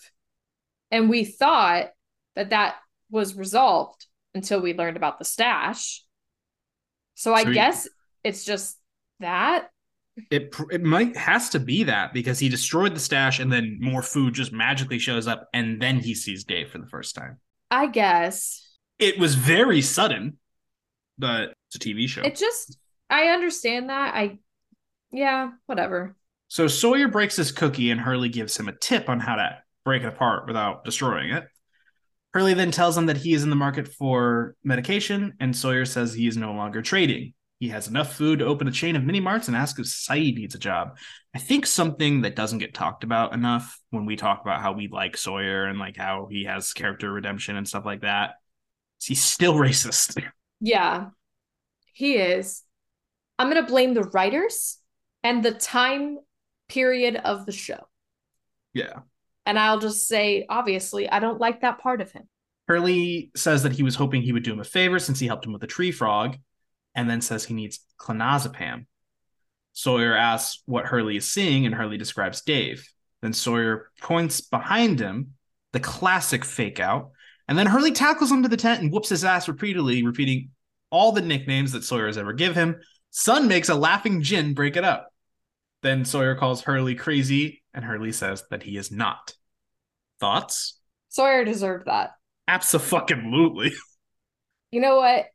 And 0.92 1.10
we 1.10 1.24
thought 1.24 1.92
that 2.36 2.50
that 2.50 2.76
was 3.10 3.36
resolved 3.36 4.06
until 4.36 4.60
we 4.60 4.74
learned 4.74 4.98
about 4.98 5.18
the 5.18 5.24
stash. 5.24 6.04
So 7.16 7.34
I 7.34 7.46
guess 7.46 7.88
it's 8.26 8.44
just 8.44 8.78
that 9.22 9.70
it 10.30 10.54
it 10.72 10.84
might 10.84 11.16
has 11.16 11.48
to 11.52 11.60
be 11.62 11.84
that 11.86 12.12
because 12.14 12.38
he 12.38 12.50
destroyed 12.50 12.96
the 12.96 13.00
stash 13.00 13.40
and 13.40 13.50
then 13.50 13.78
more 13.80 14.02
food 14.02 14.34
just 14.34 14.52
magically 14.52 15.00
shows 15.00 15.28
up 15.28 15.48
and 15.54 15.82
then 15.82 16.00
he 16.00 16.14
sees 16.14 16.44
Dave 16.44 16.70
for 16.70 16.80
the 16.80 16.88
first 16.88 17.16
time. 17.16 17.40
I 17.70 17.88
guess 17.88 18.78
it 19.00 19.18
was 19.18 19.36
very 19.36 19.82
sudden, 19.82 20.38
but 21.18 21.54
it's 21.68 21.78
a 21.78 21.80
TV 21.80 22.10
show. 22.10 22.24
It 22.24 22.36
just 22.36 22.78
I 23.10 23.28
understand 23.28 23.90
that. 23.90 24.16
I 24.16 24.40
yeah, 25.14 25.52
whatever. 25.66 26.18
So 26.52 26.68
Sawyer 26.68 27.08
breaks 27.08 27.38
his 27.38 27.54
cookie 27.54 27.92
and 27.92 28.02
Hurley 28.02 28.28
gives 28.28 28.58
him 28.58 28.68
a 28.68 28.76
tip 28.76 29.08
on 29.08 29.22
how 29.22 29.36
to 29.36 29.58
break 29.86 30.04
it 30.04 30.08
apart 30.08 30.48
without 30.48 30.84
destroying 30.84 31.30
it. 31.30 31.46
Hurley 32.34 32.54
then 32.54 32.72
tells 32.72 32.98
him 32.98 33.06
that 33.06 33.16
he 33.16 33.32
is 33.32 33.44
in 33.44 33.50
the 33.50 33.56
market 33.56 33.88
for 33.88 34.58
medication, 34.62 35.34
and 35.40 35.56
Sawyer 35.56 35.86
says 35.86 36.14
he 36.14 36.28
is 36.28 36.36
no 36.36 36.52
longer 36.52 36.82
trading. 36.82 37.34
He 37.62 37.70
has 37.70 37.88
enough 37.88 38.18
food 38.18 38.40
to 38.40 38.46
open 38.46 38.68
a 38.68 38.72
chain 38.72 38.98
of 38.98 39.04
mini 39.06 39.22
marts 39.22 39.48
and 39.48 39.56
ask 39.56 39.80
if 39.80 39.86
Sayid 39.86 40.36
needs 40.36 40.54
a 40.54 40.60
job. 40.60 40.98
I 41.34 41.40
think 41.40 41.66
something 41.66 42.24
that 42.24 42.36
doesn't 42.36 42.60
get 42.60 42.74
talked 42.74 43.06
about 43.06 43.34
enough 43.34 43.80
when 43.92 44.06
we 44.06 44.18
talk 44.18 44.42
about 44.42 44.60
how 44.60 44.74
we 44.74 44.90
like 44.90 45.16
Sawyer 45.16 45.68
and 45.68 45.80
like 45.80 45.96
how 45.96 46.28
he 46.30 46.44
has 46.44 46.74
character 46.74 47.14
redemption 47.14 47.56
and 47.56 47.66
stuff 47.66 47.86
like 47.86 48.02
that 48.02 48.32
is 49.00 49.08
he's 49.08 49.24
still 49.24 49.54
racist. 49.56 50.22
Yeah, 50.60 51.12
he 51.94 52.16
is. 52.16 52.64
I'm 53.40 53.50
going 53.50 53.66
to 53.66 53.72
blame 53.72 53.94
the 53.94 54.04
writers 54.04 54.80
and 55.24 55.46
the 55.46 55.54
time 55.54 56.18
period 56.72 57.18
of 57.18 57.46
the 57.46 57.52
show. 57.52 57.88
Yeah. 58.74 59.00
And 59.46 59.60
I'll 59.60 59.80
just 59.80 60.08
say, 60.08 60.46
obviously, 60.50 61.10
I 61.10 61.20
don't 61.20 61.40
like 61.40 61.62
that 61.62 61.80
part 61.80 62.02
of 62.02 62.12
him. 62.12 62.24
Hurley 62.68 63.32
says 63.36 63.64
that 63.64 63.74
he 63.74 63.84
was 63.84 63.96
hoping 63.96 64.22
he 64.22 64.32
would 64.32 64.44
do 64.44 64.54
him 64.54 64.60
a 64.60 64.64
favor 64.64 65.00
since 65.00 65.20
he 65.20 65.28
helped 65.28 65.46
him 65.46 65.52
with 65.52 65.62
the 65.62 65.68
tree 65.68 65.92
frog 65.92 66.38
and 66.96 67.10
then 67.10 67.22
says 67.22 67.44
he 67.44 67.54
needs 67.54 67.80
clonazepam. 68.00 68.86
Sawyer 69.74 70.16
asks 70.16 70.62
what 70.66 70.86
Hurley 70.86 71.18
is 71.18 71.30
seeing, 71.30 71.66
and 71.66 71.74
Hurley 71.74 71.98
describes 71.98 72.42
Dave. 72.42 72.88
Then 73.22 73.34
Sawyer 73.34 73.90
points 74.02 74.42
behind 74.42 75.00
him, 75.00 75.34
the 75.72 75.80
classic 75.80 76.44
fake 76.44 76.80
out, 76.80 77.12
and 77.48 77.58
then 77.58 77.68
Hurley 77.68 77.92
tackles 77.92 78.32
him 78.32 78.44
to 78.44 78.50
the 78.50 78.58
tent 78.58 78.82
and 78.82 78.92
whoops 78.92 79.10
his 79.10 79.24
ass 79.24 79.48
repeatedly, 79.48 80.06
repeating 80.06 80.50
all 80.90 81.12
the 81.12 81.22
nicknames 81.22 81.72
that 81.72 81.84
Sawyer 81.84 82.08
has 82.08 82.18
ever 82.18 82.34
give 82.34 82.56
him. 82.56 82.78
Sun 83.12 83.48
makes 83.48 83.70
a 83.70 83.76
laughing 83.76 84.22
Jin 84.22 84.54
break 84.54 84.76
it 84.76 84.84
up. 84.84 85.11
Then 85.82 86.06
Sawyer 86.06 86.36
calls 86.36 86.62
Hurley 86.62 86.96
crazy, 86.96 87.64
and 87.74 87.84
Hurley 87.84 88.12
says 88.12 88.44
that 88.52 88.64
he 88.64 88.78
is 88.78 88.92
not. 88.92 89.34
Thoughts? 90.20 90.80
Sawyer 91.10 91.44
deserved 91.44 91.88
that. 91.88 92.12
Absolutely. 92.48 93.72
You 94.72 94.80
know 94.80 94.98
what? 94.98 95.26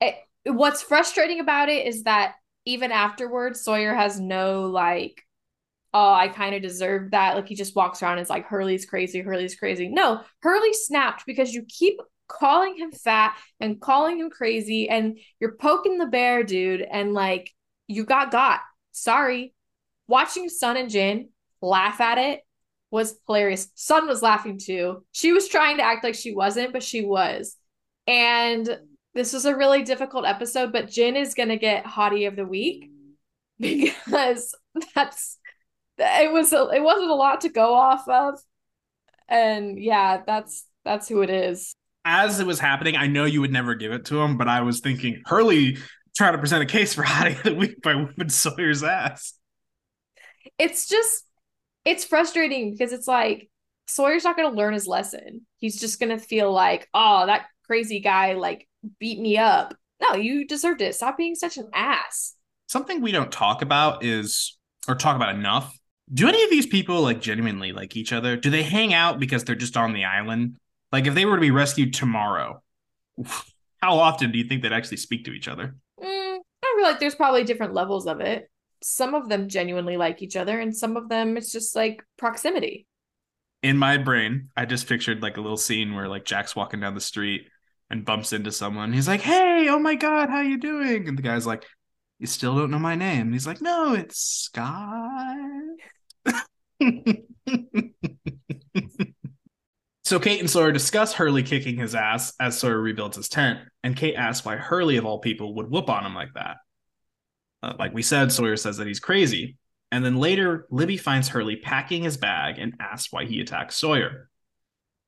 It, 0.00 0.14
what's 0.44 0.82
frustrating 0.82 1.40
about 1.40 1.68
it 1.68 1.86
is 1.86 2.04
that 2.04 2.34
even 2.64 2.92
afterwards, 2.92 3.60
Sawyer 3.60 3.94
has 3.94 4.18
no 4.18 4.66
like, 4.66 5.22
oh, 5.92 6.12
I 6.12 6.28
kind 6.28 6.54
of 6.54 6.62
deserve 6.62 7.10
that. 7.12 7.36
Like 7.36 7.48
he 7.48 7.54
just 7.54 7.76
walks 7.76 8.02
around 8.02 8.12
and 8.12 8.22
is 8.22 8.30
like, 8.30 8.46
Hurley's 8.46 8.86
crazy, 8.86 9.20
Hurley's 9.20 9.54
crazy. 9.56 9.88
No, 9.88 10.22
Hurley 10.42 10.72
snapped 10.72 11.26
because 11.26 11.52
you 11.52 11.64
keep 11.68 12.00
calling 12.28 12.76
him 12.76 12.92
fat 12.92 13.36
and 13.58 13.80
calling 13.80 14.18
him 14.18 14.30
crazy 14.30 14.88
and 14.88 15.18
you're 15.40 15.56
poking 15.56 15.98
the 15.98 16.06
bear, 16.06 16.44
dude. 16.44 16.82
And 16.82 17.12
like, 17.12 17.52
you 17.86 18.04
got 18.04 18.30
got. 18.30 18.60
Sorry. 18.92 19.52
Watching 20.10 20.48
Sun 20.48 20.76
and 20.76 20.90
Jin 20.90 21.28
laugh 21.62 22.00
at 22.00 22.18
it 22.18 22.40
was 22.90 23.16
hilarious. 23.28 23.68
Sun 23.76 24.08
was 24.08 24.22
laughing 24.22 24.58
too. 24.58 25.04
She 25.12 25.32
was 25.32 25.46
trying 25.46 25.76
to 25.76 25.84
act 25.84 26.02
like 26.02 26.16
she 26.16 26.34
wasn't, 26.34 26.72
but 26.72 26.82
she 26.82 27.04
was. 27.04 27.56
And 28.08 28.80
this 29.14 29.32
was 29.32 29.44
a 29.44 29.56
really 29.56 29.84
difficult 29.84 30.26
episode, 30.26 30.72
but 30.72 30.90
Jin 30.90 31.14
is 31.14 31.34
gonna 31.34 31.56
get 31.56 31.84
hottie 31.84 32.26
of 32.26 32.34
the 32.34 32.44
week 32.44 32.90
because 33.60 34.52
that's 34.96 35.38
it 35.96 36.32
was 36.32 36.52
a, 36.52 36.68
it 36.74 36.82
wasn't 36.82 37.10
a 37.10 37.14
lot 37.14 37.42
to 37.42 37.48
go 37.48 37.74
off 37.74 38.08
of, 38.08 38.40
and 39.28 39.78
yeah, 39.78 40.22
that's 40.26 40.66
that's 40.84 41.06
who 41.06 41.22
it 41.22 41.30
is. 41.30 41.72
As 42.04 42.40
it 42.40 42.48
was 42.48 42.58
happening, 42.58 42.96
I 42.96 43.06
know 43.06 43.26
you 43.26 43.42
would 43.42 43.52
never 43.52 43.76
give 43.76 43.92
it 43.92 44.06
to 44.06 44.20
him, 44.20 44.36
but 44.36 44.48
I 44.48 44.62
was 44.62 44.80
thinking 44.80 45.22
Hurley 45.26 45.76
trying 46.16 46.32
to 46.32 46.38
present 46.38 46.64
a 46.64 46.66
case 46.66 46.94
for 46.94 47.04
hottie 47.04 47.36
of 47.36 47.44
the 47.44 47.54
week 47.54 47.80
by 47.80 47.94
whooping 47.94 48.28
Sawyer's 48.30 48.82
ass. 48.82 49.34
It's 50.58 50.88
just 50.88 51.24
it's 51.84 52.04
frustrating 52.04 52.72
because 52.72 52.92
it's 52.92 53.08
like 53.08 53.48
Sawyer's 53.86 54.24
not 54.24 54.36
going 54.36 54.50
to 54.50 54.56
learn 54.56 54.74
his 54.74 54.86
lesson. 54.86 55.46
He's 55.58 55.80
just 55.80 55.98
going 55.98 56.16
to 56.16 56.18
feel 56.18 56.52
like, 56.52 56.88
oh, 56.94 57.26
that 57.26 57.46
crazy 57.66 58.00
guy 58.00 58.34
like 58.34 58.68
beat 58.98 59.20
me 59.20 59.36
up. 59.36 59.74
No, 60.00 60.14
you 60.14 60.46
deserved 60.46 60.80
it. 60.80 60.94
Stop 60.94 61.16
being 61.16 61.34
such 61.34 61.56
an 61.56 61.68
ass. 61.74 62.34
Something 62.68 63.00
we 63.00 63.12
don't 63.12 63.32
talk 63.32 63.62
about 63.62 64.04
is, 64.04 64.58
or 64.88 64.94
talk 64.94 65.16
about 65.16 65.34
enough. 65.34 65.76
Do 66.12 66.28
any 66.28 66.42
of 66.42 66.50
these 66.50 66.66
people 66.66 67.02
like 67.02 67.20
genuinely 67.20 67.72
like 67.72 67.96
each 67.96 68.12
other? 68.12 68.36
Do 68.36 68.50
they 68.50 68.62
hang 68.62 68.94
out 68.94 69.20
because 69.20 69.44
they're 69.44 69.54
just 69.54 69.76
on 69.76 69.92
the 69.92 70.04
island? 70.04 70.56
Like 70.92 71.06
if 71.06 71.14
they 71.14 71.24
were 71.24 71.36
to 71.36 71.40
be 71.40 71.50
rescued 71.50 71.94
tomorrow, 71.94 72.62
how 73.82 73.98
often 73.98 74.32
do 74.32 74.38
you 74.38 74.44
think 74.44 74.62
they'd 74.62 74.72
actually 74.72 74.96
speak 74.98 75.24
to 75.24 75.32
each 75.32 75.48
other? 75.48 75.74
Mm, 76.02 76.38
I 76.62 76.74
feel 76.76 76.84
like 76.84 77.00
there's 77.00 77.14
probably 77.14 77.44
different 77.44 77.74
levels 77.74 78.06
of 78.06 78.20
it. 78.20 78.48
Some 78.82 79.14
of 79.14 79.28
them 79.28 79.48
genuinely 79.48 79.96
like 79.96 80.22
each 80.22 80.36
other, 80.36 80.58
and 80.58 80.76
some 80.76 80.96
of 80.96 81.08
them 81.08 81.36
it's 81.36 81.52
just 81.52 81.76
like 81.76 82.02
proximity. 82.16 82.86
In 83.62 83.76
my 83.76 83.98
brain, 83.98 84.48
I 84.56 84.64
just 84.64 84.88
pictured 84.88 85.22
like 85.22 85.36
a 85.36 85.40
little 85.40 85.58
scene 85.58 85.94
where 85.94 86.08
like 86.08 86.24
Jack's 86.24 86.56
walking 86.56 86.80
down 86.80 86.94
the 86.94 87.00
street 87.00 87.46
and 87.90 88.04
bumps 88.04 88.32
into 88.32 88.52
someone. 88.52 88.92
He's 88.92 89.08
like, 89.08 89.20
"Hey, 89.20 89.68
oh 89.68 89.78
my 89.78 89.96
god, 89.96 90.30
how 90.30 90.40
you 90.40 90.58
doing?" 90.58 91.08
And 91.08 91.18
the 91.18 91.22
guy's 91.22 91.46
like, 91.46 91.64
"You 92.18 92.26
still 92.26 92.56
don't 92.56 92.70
know 92.70 92.78
my 92.78 92.94
name." 92.94 93.22
And 93.22 93.32
he's 93.32 93.46
like, 93.46 93.60
"No, 93.60 93.94
it's 93.94 94.18
Scott." 94.18 95.36
so 100.04 100.18
Kate 100.18 100.40
and 100.40 100.48
Sawyer 100.48 100.72
discuss 100.72 101.12
Hurley 101.12 101.42
kicking 101.42 101.76
his 101.76 101.94
ass 101.94 102.32
as 102.40 102.58
Sawyer 102.58 102.80
rebuilds 102.80 103.16
his 103.16 103.28
tent, 103.28 103.60
and 103.82 103.96
Kate 103.96 104.14
asks 104.14 104.46
why 104.46 104.56
Hurley, 104.56 104.96
of 104.96 105.04
all 105.04 105.18
people, 105.18 105.54
would 105.56 105.70
whoop 105.70 105.90
on 105.90 106.06
him 106.06 106.14
like 106.14 106.32
that. 106.34 106.56
Uh, 107.62 107.74
like 107.78 107.92
we 107.92 108.02
said, 108.02 108.32
Sawyer 108.32 108.56
says 108.56 108.76
that 108.78 108.86
he's 108.86 109.00
crazy. 109.00 109.56
And 109.92 110.04
then 110.04 110.16
later, 110.16 110.66
Libby 110.70 110.96
finds 110.96 111.28
Hurley 111.28 111.56
packing 111.56 112.04
his 112.04 112.16
bag 112.16 112.58
and 112.58 112.74
asks 112.80 113.12
why 113.12 113.24
he 113.24 113.40
attacked 113.40 113.72
Sawyer. 113.72 114.30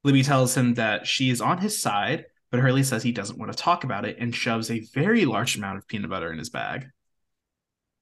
Libby 0.05 0.23
tells 0.23 0.57
him 0.57 0.75
that 0.75 1.07
she 1.07 1.31
is 1.31 1.41
on 1.41 1.59
his 1.59 1.81
side, 1.81 2.27
but 2.51 2.61
Hurley 2.61 2.83
says 2.83 3.03
he 3.03 3.13
doesn't 3.13 3.39
want 3.39 3.53
to 3.53 3.59
talk 3.59 3.85
about 3.85 4.05
it 4.05 4.17
and 4.19 4.35
shoves 4.35 4.71
a 4.71 4.81
very 4.93 5.25
large 5.25 5.57
amount 5.57 5.79
of 5.79 5.87
peanut 5.87 6.11
butter 6.11 6.33
in 6.33 6.39
his 6.39 6.51
bag. 6.51 6.87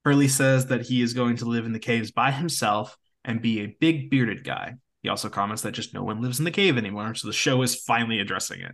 Hurley 0.05 0.28
says 0.28 0.66
that 0.66 0.86
he 0.86 1.03
is 1.03 1.12
going 1.12 1.36
to 1.36 1.44
live 1.44 1.66
in 1.66 1.72
the 1.72 1.78
caves 1.78 2.11
by 2.11 2.30
himself 2.30 2.96
and 3.24 3.42
be 3.42 3.61
a 3.61 3.76
big 3.80 4.09
bearded 4.09 4.44
guy. 4.44 4.76
He 5.03 5.09
also 5.09 5.28
comments 5.28 5.62
that 5.62 5.72
just 5.72 5.94
no 5.94 6.03
one 6.03 6.22
lives 6.22 6.38
in 6.38 6.44
the 6.44 6.51
cave 6.51 6.78
anymore, 6.78 7.14
so 7.14 7.26
the 7.26 7.34
show 7.34 7.61
is 7.62 7.74
finally 7.74 8.18
addressing 8.18 8.61
it. 8.61 8.72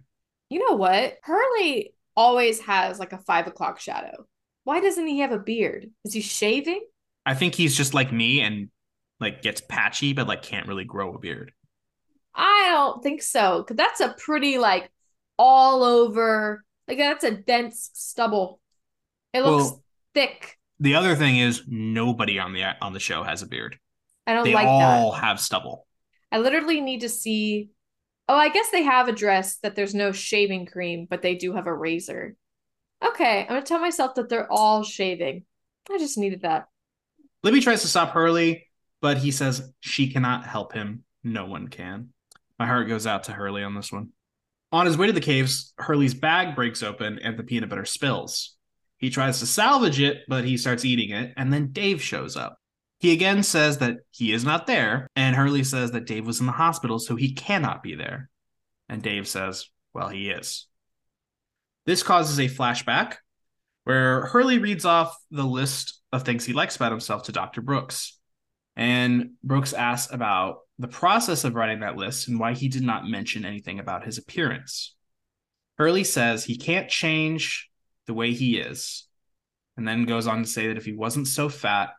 You 0.50 0.64
know 0.64 0.76
what? 0.76 1.18
Hurley 1.22 1.94
always 2.16 2.60
has 2.60 3.00
like 3.00 3.12
a 3.12 3.18
five 3.18 3.48
o'clock 3.48 3.80
shadow. 3.80 4.26
Why 4.66 4.80
doesn't 4.80 5.06
he 5.06 5.20
have 5.20 5.30
a 5.30 5.38
beard? 5.38 5.92
Is 6.04 6.12
he 6.12 6.20
shaving? 6.20 6.84
I 7.24 7.34
think 7.34 7.54
he's 7.54 7.76
just 7.76 7.94
like 7.94 8.10
me 8.10 8.40
and 8.40 8.68
like 9.20 9.40
gets 9.40 9.60
patchy, 9.60 10.12
but 10.12 10.26
like 10.26 10.42
can't 10.42 10.66
really 10.66 10.82
grow 10.82 11.14
a 11.14 11.20
beard. 11.20 11.52
I 12.34 12.70
don't 12.72 13.00
think 13.00 13.22
so. 13.22 13.62
Cause 13.62 13.76
that's 13.76 14.00
a 14.00 14.16
pretty 14.18 14.58
like 14.58 14.90
all 15.38 15.84
over 15.84 16.64
like 16.88 16.98
that's 16.98 17.22
a 17.22 17.30
dense 17.30 17.90
stubble. 17.94 18.58
It 19.32 19.42
looks 19.42 19.70
well, 19.70 19.84
thick. 20.14 20.58
The 20.80 20.96
other 20.96 21.14
thing 21.14 21.38
is 21.38 21.62
nobody 21.68 22.40
on 22.40 22.52
the 22.52 22.64
on 22.82 22.92
the 22.92 22.98
show 22.98 23.22
has 23.22 23.42
a 23.42 23.46
beard. 23.46 23.78
I 24.26 24.34
don't 24.34 24.42
they 24.42 24.54
like 24.54 24.66
all 24.66 25.12
that. 25.12 25.20
have 25.20 25.38
stubble. 25.38 25.86
I 26.32 26.38
literally 26.38 26.80
need 26.80 27.02
to 27.02 27.08
see. 27.08 27.70
Oh, 28.28 28.34
I 28.34 28.48
guess 28.48 28.70
they 28.70 28.82
have 28.82 29.06
addressed 29.06 29.62
that 29.62 29.76
there's 29.76 29.94
no 29.94 30.10
shaving 30.10 30.66
cream, 30.66 31.06
but 31.08 31.22
they 31.22 31.36
do 31.36 31.52
have 31.52 31.68
a 31.68 31.72
razor. 31.72 32.34
Okay, 33.04 33.42
I'm 33.42 33.48
gonna 33.48 33.62
tell 33.62 33.80
myself 33.80 34.14
that 34.14 34.28
they're 34.28 34.50
all 34.50 34.82
shaving. 34.82 35.44
I 35.90 35.98
just 35.98 36.18
needed 36.18 36.42
that. 36.42 36.66
Libby 37.42 37.60
tries 37.60 37.82
to 37.82 37.88
stop 37.88 38.10
Hurley, 38.10 38.66
but 39.00 39.18
he 39.18 39.30
says 39.30 39.70
she 39.80 40.10
cannot 40.10 40.46
help 40.46 40.72
him. 40.72 41.04
No 41.22 41.46
one 41.46 41.68
can. 41.68 42.10
My 42.58 42.66
heart 42.66 42.88
goes 42.88 43.06
out 43.06 43.24
to 43.24 43.32
Hurley 43.32 43.62
on 43.62 43.74
this 43.74 43.92
one. 43.92 44.10
On 44.72 44.86
his 44.86 44.98
way 44.98 45.06
to 45.06 45.12
the 45.12 45.20
caves, 45.20 45.72
Hurley's 45.78 46.14
bag 46.14 46.56
breaks 46.56 46.82
open 46.82 47.18
and 47.20 47.38
the 47.38 47.44
peanut 47.44 47.68
butter 47.68 47.84
spills. 47.84 48.56
He 48.98 49.10
tries 49.10 49.40
to 49.40 49.46
salvage 49.46 50.00
it, 50.00 50.22
but 50.26 50.44
he 50.44 50.56
starts 50.56 50.84
eating 50.84 51.10
it, 51.10 51.34
and 51.36 51.52
then 51.52 51.72
Dave 51.72 52.02
shows 52.02 52.36
up. 52.36 52.58
He 52.98 53.12
again 53.12 53.42
says 53.42 53.78
that 53.78 53.98
he 54.10 54.32
is 54.32 54.44
not 54.44 54.66
there, 54.66 55.06
and 55.14 55.36
Hurley 55.36 55.64
says 55.64 55.92
that 55.92 56.06
Dave 56.06 56.26
was 56.26 56.40
in 56.40 56.46
the 56.46 56.52
hospital, 56.52 56.98
so 56.98 57.14
he 57.14 57.34
cannot 57.34 57.82
be 57.82 57.94
there. 57.94 58.30
And 58.88 59.02
Dave 59.02 59.28
says, 59.28 59.68
well, 59.92 60.08
he 60.08 60.30
is. 60.30 60.66
This 61.86 62.02
causes 62.02 62.38
a 62.38 62.48
flashback 62.48 63.14
where 63.84 64.26
Hurley 64.26 64.58
reads 64.58 64.84
off 64.84 65.16
the 65.30 65.44
list 65.44 66.00
of 66.12 66.24
things 66.24 66.44
he 66.44 66.52
likes 66.52 66.76
about 66.76 66.90
himself 66.90 67.24
to 67.24 67.32
Dr. 67.32 67.62
Brooks. 67.62 68.18
And 68.74 69.30
Brooks 69.42 69.72
asks 69.72 70.12
about 70.12 70.58
the 70.78 70.88
process 70.88 71.44
of 71.44 71.54
writing 71.54 71.80
that 71.80 71.96
list 71.96 72.28
and 72.28 72.38
why 72.38 72.52
he 72.52 72.68
did 72.68 72.82
not 72.82 73.06
mention 73.06 73.44
anything 73.44 73.78
about 73.78 74.04
his 74.04 74.18
appearance. 74.18 74.94
Hurley 75.78 76.04
says 76.04 76.44
he 76.44 76.56
can't 76.56 76.88
change 76.88 77.70
the 78.06 78.14
way 78.14 78.32
he 78.32 78.58
is, 78.58 79.06
and 79.76 79.86
then 79.86 80.04
goes 80.04 80.26
on 80.26 80.42
to 80.42 80.48
say 80.48 80.68
that 80.68 80.76
if 80.76 80.84
he 80.84 80.92
wasn't 80.92 81.28
so 81.28 81.48
fat, 81.48 81.90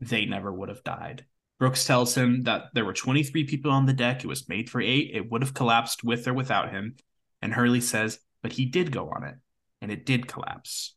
they 0.00 0.24
never 0.24 0.52
would 0.52 0.68
have 0.68 0.84
died. 0.84 1.24
Brooks 1.58 1.84
tells 1.84 2.14
him 2.14 2.44
that 2.44 2.66
there 2.74 2.84
were 2.84 2.92
23 2.92 3.44
people 3.44 3.70
on 3.72 3.86
the 3.86 3.92
deck. 3.92 4.22
It 4.22 4.28
was 4.28 4.48
made 4.48 4.70
for 4.70 4.80
eight. 4.80 5.10
It 5.12 5.30
would 5.30 5.42
have 5.42 5.54
collapsed 5.54 6.04
with 6.04 6.28
or 6.28 6.34
without 6.34 6.70
him. 6.70 6.96
And 7.42 7.52
Hurley 7.52 7.80
says, 7.80 8.20
but 8.42 8.52
he 8.52 8.64
did 8.64 8.92
go 8.92 9.10
on 9.10 9.24
it, 9.24 9.34
and 9.80 9.90
it 9.90 10.06
did 10.06 10.28
collapse. 10.28 10.96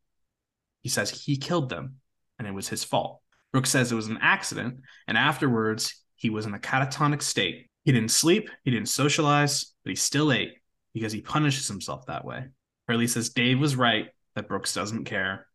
He 0.82 0.90
says 0.90 1.10
he 1.10 1.38
killed 1.38 1.70
them, 1.70 1.98
and 2.40 2.48
it 2.48 2.54
was 2.54 2.68
his 2.68 2.84
fault. 2.84 3.22
Brooks 3.52 3.70
says 3.70 3.92
it 3.92 3.96
was 3.96 4.08
an 4.08 4.20
accident, 4.22 4.82
and 5.08 5.18
afterwards, 5.18 6.02
he 6.16 6.30
was 6.30 6.46
in 6.46 6.54
a 6.54 6.60
catatonic 6.60 7.22
state. 7.22 7.68
He 7.84 7.92
didn't 7.92 8.12
sleep, 8.12 8.50
he 8.64 8.72
didn't 8.72 8.90
socialize, 8.90 9.74
but 9.84 9.90
he 9.90 9.96
still 9.96 10.32
ate 10.32 10.54
because 10.94 11.12
he 11.12 11.22
punishes 11.22 11.68
himself 11.68 12.06
that 12.06 12.26
way. 12.26 12.46
Hurley 12.88 13.08
says 13.08 13.30
Dave 13.30 13.60
was 13.60 13.76
right 13.76 14.08
that 14.36 14.48
Brooks 14.48 14.74
doesn't 14.74 15.06
care, 15.06 15.48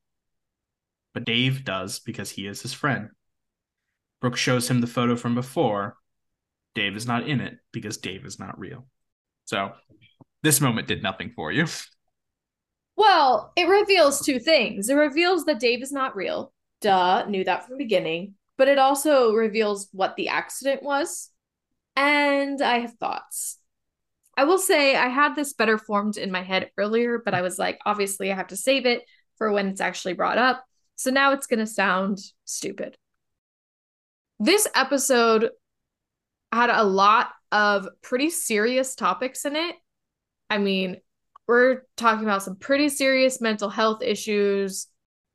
but 1.15 1.25
Dave 1.25 1.65
does 1.65 2.01
because 2.01 2.31
he 2.31 2.47
is 2.47 2.63
his 2.63 2.73
friend. 2.73 3.11
Brooks 4.21 4.41
shows 4.41 4.69
him 4.69 4.81
the 4.81 4.87
photo 4.87 5.17
from 5.17 5.35
before. 5.35 5.97
Dave 6.75 6.97
is 6.97 7.07
not 7.07 7.29
in 7.29 7.41
it 7.41 7.59
because 7.73 7.99
Dave 7.99 8.27
is 8.27 8.39
not 8.39 8.59
real. 8.59 8.87
So 9.45 9.73
this 10.47 10.61
moment 10.61 10.87
did 10.87 11.03
nothing 11.03 11.33
for 11.35 11.51
you. 11.51 11.67
Well, 12.97 13.53
it 13.57 13.69
reveals 13.69 14.21
two 14.21 14.39
things. 14.39 14.89
It 14.89 14.95
reveals 14.95 15.45
that 15.45 15.61
Dave 15.61 15.83
is 15.83 15.93
not 15.93 16.17
real. 16.17 16.53
Duh, 16.81 17.27
knew 17.27 17.45
that 17.45 17.67
from 17.67 17.73
the 17.77 17.85
beginning. 17.85 18.35
But 18.57 18.69
it 18.69 18.79
also 18.79 19.35
reveals 19.35 19.89
what 19.93 20.17
the 20.17 20.29
accident 20.29 20.83
was. 20.83 21.31
And 21.97 22.63
I 22.63 22.79
have 22.79 22.95
thoughts. 22.95 23.59
I 24.37 24.45
will 24.45 24.59
say 24.59 24.95
I 24.95 25.09
had 25.09 25.35
this 25.35 25.53
better 25.53 25.79
formed 25.79 26.17
in 26.17 26.31
my 26.31 26.43
head 26.43 26.71
earlier, 26.79 27.21
but 27.23 27.35
I 27.35 27.43
was 27.43 27.59
like, 27.59 27.79
obviously, 27.85 28.31
I 28.31 28.37
have 28.37 28.49
to 28.49 28.57
save 28.57 28.87
it 28.87 29.03
for 29.39 29.51
when 29.51 29.69
it's 29.69 29.81
actually 29.81 30.15
brought 30.15 30.39
up. 30.39 30.65
So 30.95 31.11
now 31.11 31.33
it's 31.33 31.47
going 31.47 31.59
to 31.59 31.67
sound 31.67 32.19
stupid. 32.45 32.97
This 34.39 34.69
episode 34.75 35.51
had 36.53 36.71
a 36.71 36.85
lot 36.85 37.31
of 37.51 37.89
pretty 38.03 38.31
serious 38.31 38.95
topics 38.95 39.45
in 39.45 39.57
it. 39.57 39.75
I 40.49 40.59
mean, 40.59 40.99
we're 41.47 41.83
talking 41.97 42.25
about 42.25 42.43
some 42.43 42.57
pretty 42.57 42.89
serious 42.89 43.41
mental 43.41 43.71
health 43.71 44.03
issues. 44.03 44.89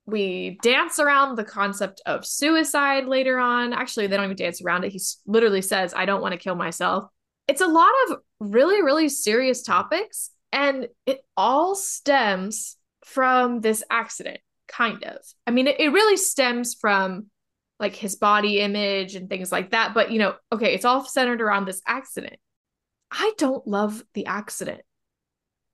We 0.05 0.59
dance 0.62 0.99
around 0.99 1.38
the 1.38 1.43
concept 1.43 2.01
of 2.05 2.26
suicide 2.26 3.05
later 3.05 3.39
on. 3.39 3.72
Actually, 3.72 4.07
they 4.07 4.18
don't 4.18 4.26
even 4.26 4.36
dance 4.36 4.62
around 4.62 4.84
it. 4.84 4.91
He 4.91 4.99
literally 5.26 5.62
says, 5.62 5.93
I 5.93 6.05
don't 6.05 6.22
want 6.22 6.34
to 6.34 6.39
kill 6.39 6.55
myself. 6.55 7.05
It's 7.47 7.62
a 7.62 7.68
lot 7.68 7.91
of 8.07 8.18
really, 8.39 8.82
really 8.82 9.09
serious 9.09 9.64
topics. 9.64 10.32
And 10.51 10.88
it 11.05 11.24
all 11.38 11.76
stems 11.76 12.78
from 13.05 13.62
this 13.62 13.84
accident, 13.89 14.39
kind 14.68 15.03
of. 15.03 15.18
I 15.47 15.51
mean, 15.51 15.68
it, 15.68 15.80
it 15.80 15.89
really 15.89 16.18
stems 16.18 16.74
from 16.74 17.28
like 17.80 17.95
his 17.95 18.16
body 18.16 18.59
image 18.59 19.16
and 19.16 19.30
things 19.30 19.51
like 19.51 19.72
that. 19.72 19.93
But, 19.93 20.12
you 20.12 20.20
know, 20.20 20.36
okay, 20.51 20.74
it's 20.74 20.86
all 20.86 21.05
centered 21.05 21.41
around 21.41 21.66
this 21.66 21.82
accident. 21.88 22.38
I 23.09 23.34
don't 23.38 23.66
love 23.66 24.03
the 24.14 24.26
accident. 24.26 24.82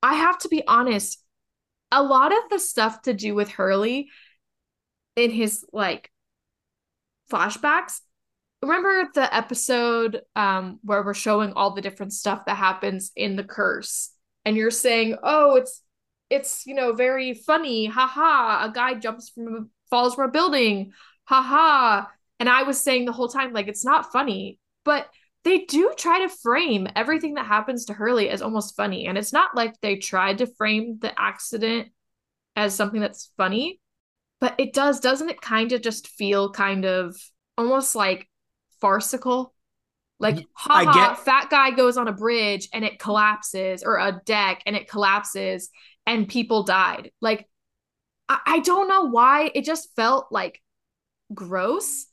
I 0.04 0.16
have 0.16 0.38
to 0.40 0.50
be 0.50 0.64
honest, 0.68 1.24
a 1.92 2.04
lot 2.04 2.32
of 2.32 2.50
the 2.50 2.60
stuff 2.60 3.04
to 3.04 3.14
do 3.14 3.34
with 3.36 3.50
Hurley 3.50 4.10
in 5.16 5.32
his 5.32 5.66
like 5.74 6.12
flashbacks. 7.32 8.02
Remember 8.62 9.10
the 9.14 9.34
episode 9.34 10.22
um 10.36 10.80
where 10.84 11.04
we're 11.04 11.14
showing 11.14 11.54
all 11.54 11.72
the 11.72 11.82
different 11.82 12.14
stuff 12.14 12.46
that 12.46 12.58
happens 12.58 13.12
in 13.16 13.36
the 13.36 13.44
curse 13.44 14.12
and 14.46 14.56
you're 14.56 14.72
saying, 14.72 15.18
"Oh, 15.24 15.56
it's 15.56 15.82
it's, 16.30 16.66
you 16.66 16.74
know, 16.74 16.94
very 16.94 17.34
funny. 17.34 17.86
Haha, 17.86 18.66
a 18.66 18.72
guy 18.72 18.94
jumps 18.96 19.30
from 19.30 19.48
a, 19.56 19.60
falls 19.90 20.16
from 20.16 20.30
a 20.30 20.32
building. 20.32 20.94
Haha." 21.26 22.06
And 22.40 22.48
I 22.50 22.64
was 22.64 22.80
saying 22.82 23.06
the 23.06 23.12
whole 23.12 23.28
time 23.28 23.54
like 23.54 23.68
it's 23.68 23.86
not 23.86 24.12
funny, 24.12 24.60
but 24.86 25.10
they 25.48 25.60
do 25.60 25.94
try 25.96 26.20
to 26.20 26.30
frame 26.30 26.90
everything 26.94 27.36
that 27.36 27.46
happens 27.46 27.86
to 27.86 27.94
Hurley 27.94 28.30
as 28.30 28.42
almost 28.42 28.76
funny. 28.76 29.08
And 29.08 29.18
it's 29.18 29.32
not 29.32 29.56
like 29.56 29.80
they 29.80 29.96
tried 29.96 30.40
to 30.40 30.46
frame 30.46 30.98
the 31.00 31.18
accident 31.18 31.88
as 32.58 32.76
something 32.76 33.00
that's 33.00 33.32
funny, 33.38 33.80
but 34.42 34.56
it 34.58 34.74
does, 34.74 35.00
doesn't 35.00 35.30
it 35.30 35.40
kind 35.40 35.72
of 35.72 35.82
just 35.82 36.10
feel 36.10 36.52
kind 36.52 36.84
of 36.84 37.16
almost 37.58 37.96
like 37.96 38.28
farcical? 38.82 39.54
Like, 40.20 40.46
haha, 40.52 40.92
get- 40.92 41.20
fat 41.20 41.50
guy 41.50 41.72
goes 41.72 41.96
on 41.96 42.10
a 42.10 42.14
bridge 42.14 42.68
and 42.74 42.84
it 42.84 43.00
collapses, 43.00 43.84
or 43.84 44.00
a 44.00 44.22
deck 44.26 44.64
and 44.66 44.76
it 44.76 44.90
collapses, 44.90 45.70
and 46.06 46.28
people 46.28 46.64
died. 46.64 47.12
Like, 47.22 47.48
I, 48.28 48.40
I 48.46 48.60
don't 48.60 48.90
know 48.90 49.04
why 49.04 49.50
it 49.56 49.64
just 49.64 49.96
felt 49.96 50.28
like 50.30 50.62
gross. 51.34 52.06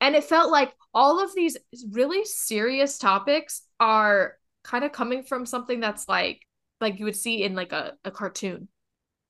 And 0.00 0.14
it 0.14 0.24
felt 0.24 0.50
like 0.50 0.72
all 0.92 1.22
of 1.22 1.34
these 1.34 1.56
really 1.90 2.24
serious 2.24 2.98
topics 2.98 3.62
are 3.80 4.34
kind 4.64 4.84
of 4.84 4.92
coming 4.92 5.22
from 5.22 5.46
something 5.46 5.80
that's 5.80 6.08
like 6.08 6.40
like 6.80 6.98
you 6.98 7.06
would 7.06 7.16
see 7.16 7.42
in 7.42 7.54
like 7.54 7.72
a, 7.72 7.94
a 8.04 8.10
cartoon. 8.10 8.68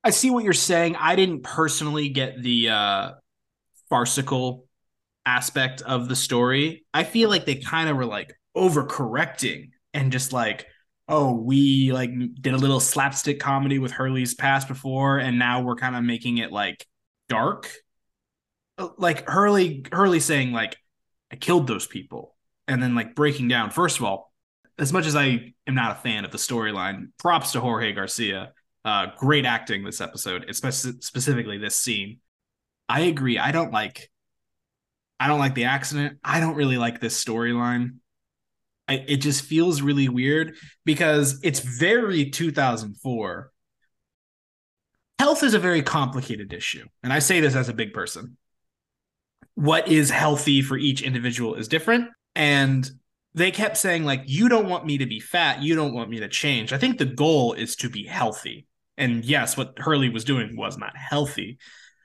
I 0.02 0.10
see 0.10 0.30
what 0.30 0.44
you're 0.44 0.52
saying. 0.52 0.96
I 0.96 1.16
didn't 1.16 1.42
personally 1.42 2.08
get 2.08 2.42
the 2.42 2.70
uh 2.70 3.10
farcical 3.88 4.66
aspect 5.24 5.82
of 5.82 6.08
the 6.08 6.16
story. 6.16 6.84
I 6.94 7.04
feel 7.04 7.28
like 7.28 7.44
they 7.44 7.56
kind 7.56 7.88
of 7.88 7.96
were 7.96 8.06
like 8.06 8.34
overcorrecting 8.56 9.70
and 9.92 10.10
just 10.10 10.32
like 10.32 10.66
oh, 11.08 11.32
we 11.32 11.92
like 11.92 12.10
did 12.40 12.54
a 12.54 12.58
little 12.58 12.80
slapstick 12.80 13.38
comedy 13.38 13.78
with 13.78 13.92
Hurley's 13.92 14.34
past 14.34 14.68
before, 14.68 15.18
and 15.18 15.38
now 15.38 15.62
we're 15.62 15.76
kind 15.76 15.96
of 15.96 16.02
making 16.02 16.38
it 16.38 16.52
like 16.52 16.84
dark. 17.28 17.70
Like 18.98 19.28
Hurley, 19.28 19.84
Hurley 19.90 20.20
saying 20.20 20.52
like, 20.52 20.76
I 21.32 21.36
killed 21.36 21.66
those 21.66 21.86
people, 21.86 22.34
and 22.68 22.82
then 22.82 22.94
like 22.94 23.14
breaking 23.14 23.48
down. 23.48 23.70
First 23.70 23.98
of 23.98 24.04
all, 24.04 24.32
as 24.78 24.92
much 24.92 25.06
as 25.06 25.16
I 25.16 25.54
am 25.66 25.74
not 25.74 25.92
a 25.92 26.00
fan 26.00 26.24
of 26.24 26.30
the 26.30 26.38
storyline, 26.38 27.08
props 27.18 27.52
to 27.52 27.60
Jorge 27.60 27.92
Garcia. 27.92 28.52
Uh, 28.84 29.08
great 29.16 29.44
acting 29.44 29.82
this 29.82 30.00
episode, 30.00 30.48
especially 30.48 30.92
specifically 31.00 31.58
this 31.58 31.74
scene. 31.74 32.20
I 32.88 33.00
agree. 33.00 33.36
I 33.36 33.50
don't 33.50 33.72
like. 33.72 34.10
I 35.18 35.26
don't 35.26 35.40
like 35.40 35.56
the 35.56 35.64
accident. 35.64 36.18
I 36.22 36.38
don't 36.38 36.54
really 36.54 36.78
like 36.78 37.00
this 37.00 37.22
storyline. 37.22 37.96
It 38.88 39.16
just 39.16 39.44
feels 39.44 39.82
really 39.82 40.08
weird 40.08 40.54
because 40.84 41.40
it's 41.42 41.58
very 41.58 42.30
2004. 42.30 43.50
Health 45.18 45.42
is 45.42 45.54
a 45.54 45.58
very 45.58 45.82
complicated 45.82 46.52
issue. 46.52 46.86
And 47.02 47.12
I 47.12 47.18
say 47.18 47.40
this 47.40 47.56
as 47.56 47.68
a 47.68 47.74
big 47.74 47.92
person. 47.92 48.36
What 49.56 49.88
is 49.88 50.10
healthy 50.10 50.62
for 50.62 50.78
each 50.78 51.02
individual 51.02 51.54
is 51.54 51.68
different. 51.68 52.10
And 52.34 52.88
they 53.34 53.50
kept 53.50 53.76
saying, 53.76 54.04
like, 54.04 54.22
you 54.24 54.48
don't 54.48 54.68
want 54.68 54.86
me 54.86 54.98
to 54.98 55.06
be 55.06 55.20
fat. 55.20 55.62
You 55.62 55.74
don't 55.74 55.94
want 55.94 56.08
me 56.08 56.20
to 56.20 56.28
change. 56.28 56.72
I 56.72 56.78
think 56.78 56.98
the 56.98 57.04
goal 57.04 57.52
is 57.52 57.76
to 57.76 57.90
be 57.90 58.04
healthy. 58.04 58.66
And 58.96 59.24
yes, 59.24 59.56
what 59.56 59.78
Hurley 59.78 60.08
was 60.08 60.24
doing 60.24 60.56
was 60.56 60.78
not 60.78 60.96
healthy. 60.96 61.58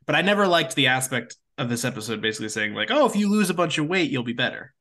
But 0.05 0.15
I 0.15 0.21
never 0.21 0.47
liked 0.47 0.75
the 0.75 0.87
aspect 0.87 1.37
of 1.57 1.69
this 1.69 1.85
episode 1.85 2.21
basically 2.21 2.49
saying, 2.49 2.73
like, 2.73 2.91
oh, 2.91 3.05
if 3.05 3.15
you 3.15 3.29
lose 3.29 3.49
a 3.49 3.53
bunch 3.53 3.77
of 3.77 3.87
weight, 3.87 4.11
you'll 4.11 4.23
be 4.23 4.33
better. 4.33 4.73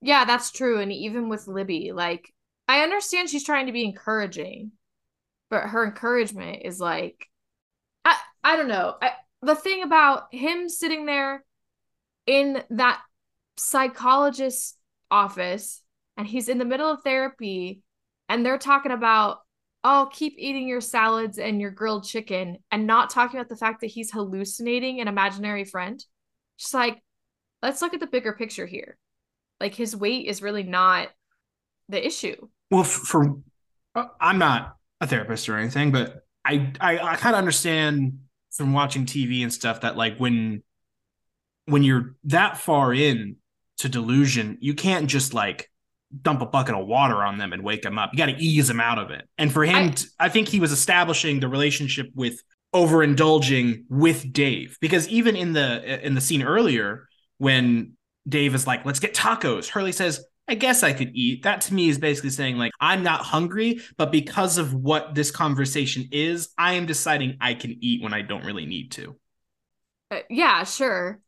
Yeah, 0.00 0.24
that's 0.24 0.50
true. 0.50 0.80
And 0.80 0.92
even 0.92 1.28
with 1.28 1.46
Libby, 1.46 1.92
like 1.92 2.32
I 2.68 2.82
understand 2.82 3.28
she's 3.28 3.44
trying 3.44 3.66
to 3.66 3.72
be 3.72 3.84
encouraging, 3.84 4.72
but 5.48 5.62
her 5.62 5.84
encouragement 5.84 6.62
is 6.64 6.80
like 6.80 7.28
I 8.04 8.16
I 8.42 8.56
don't 8.56 8.68
know. 8.68 8.96
I, 9.00 9.12
the 9.42 9.54
thing 9.54 9.82
about 9.82 10.32
him 10.32 10.68
sitting 10.68 11.06
there 11.06 11.44
in 12.26 12.62
that 12.70 13.00
psychologist's 13.56 14.76
office 15.10 15.82
and 16.16 16.26
he's 16.26 16.48
in 16.48 16.58
the 16.58 16.64
middle 16.64 16.90
of 16.90 17.02
therapy 17.02 17.82
and 18.28 18.44
they're 18.44 18.58
talking 18.58 18.92
about 18.92 19.38
oh 19.84 20.08
keep 20.12 20.34
eating 20.38 20.66
your 20.66 20.80
salads 20.80 21.38
and 21.38 21.60
your 21.60 21.70
grilled 21.70 22.04
chicken 22.04 22.56
and 22.70 22.86
not 22.86 23.10
talking 23.10 23.38
about 23.38 23.48
the 23.48 23.56
fact 23.56 23.82
that 23.82 23.88
he's 23.88 24.10
hallucinating 24.10 25.00
an 25.00 25.08
imaginary 25.08 25.64
friend 25.64 26.02
just 26.56 26.72
like 26.72 27.02
let's 27.62 27.82
look 27.82 27.92
at 27.92 28.00
the 28.00 28.06
bigger 28.06 28.32
picture 28.32 28.66
here 28.66 28.96
like 29.62 29.74
his 29.74 29.94
weight 29.94 30.26
is 30.26 30.42
really 30.42 30.64
not 30.64 31.08
the 31.88 32.04
issue. 32.04 32.48
Well, 32.70 32.84
for 32.84 33.36
uh, 33.94 34.06
I'm 34.20 34.38
not 34.38 34.76
a 35.00 35.06
therapist 35.06 35.48
or 35.48 35.56
anything, 35.56 35.92
but 35.92 36.26
I 36.44 36.72
I, 36.80 36.98
I 36.98 37.16
kind 37.16 37.34
of 37.34 37.38
understand 37.38 38.18
from 38.50 38.72
watching 38.72 39.06
TV 39.06 39.42
and 39.42 39.52
stuff 39.52 39.82
that 39.82 39.96
like 39.96 40.18
when 40.18 40.64
when 41.66 41.82
you're 41.82 42.16
that 42.24 42.58
far 42.58 42.92
in 42.92 43.36
to 43.78 43.88
delusion, 43.88 44.58
you 44.60 44.74
can't 44.74 45.08
just 45.08 45.34
like 45.34 45.70
dump 46.20 46.42
a 46.42 46.46
bucket 46.46 46.74
of 46.74 46.86
water 46.86 47.22
on 47.22 47.38
them 47.38 47.52
and 47.52 47.62
wake 47.62 47.82
them 47.82 47.98
up. 47.98 48.10
You 48.12 48.18
got 48.18 48.26
to 48.26 48.36
ease 48.36 48.68
them 48.68 48.80
out 48.80 48.98
of 48.98 49.10
it. 49.10 49.26
And 49.38 49.52
for 49.52 49.64
him, 49.64 49.94
I, 50.20 50.26
I 50.26 50.28
think 50.28 50.48
he 50.48 50.60
was 50.60 50.72
establishing 50.72 51.40
the 51.40 51.48
relationship 51.48 52.08
with 52.14 52.40
overindulging 52.74 53.84
with 53.88 54.32
Dave 54.32 54.78
because 54.80 55.08
even 55.08 55.36
in 55.36 55.52
the 55.52 56.04
in 56.04 56.14
the 56.14 56.20
scene 56.20 56.42
earlier 56.42 57.06
when 57.38 57.92
Dave 58.28 58.54
is 58.54 58.66
like, 58.66 58.84
let's 58.84 59.00
get 59.00 59.14
tacos. 59.14 59.68
Hurley 59.68 59.92
says, 59.92 60.24
I 60.48 60.54
guess 60.54 60.82
I 60.82 60.92
could 60.92 61.10
eat. 61.14 61.42
That 61.44 61.62
to 61.62 61.74
me 61.74 61.88
is 61.88 61.98
basically 61.98 62.30
saying, 62.30 62.56
like, 62.56 62.72
I'm 62.80 63.02
not 63.02 63.22
hungry, 63.22 63.80
but 63.96 64.12
because 64.12 64.58
of 64.58 64.74
what 64.74 65.14
this 65.14 65.30
conversation 65.30 66.08
is, 66.12 66.48
I 66.58 66.74
am 66.74 66.86
deciding 66.86 67.38
I 67.40 67.54
can 67.54 67.76
eat 67.80 68.02
when 68.02 68.12
I 68.12 68.22
don't 68.22 68.44
really 68.44 68.66
need 68.66 68.92
to. 68.92 69.16
Uh, 70.10 70.20
yeah, 70.28 70.64
sure. 70.64 71.20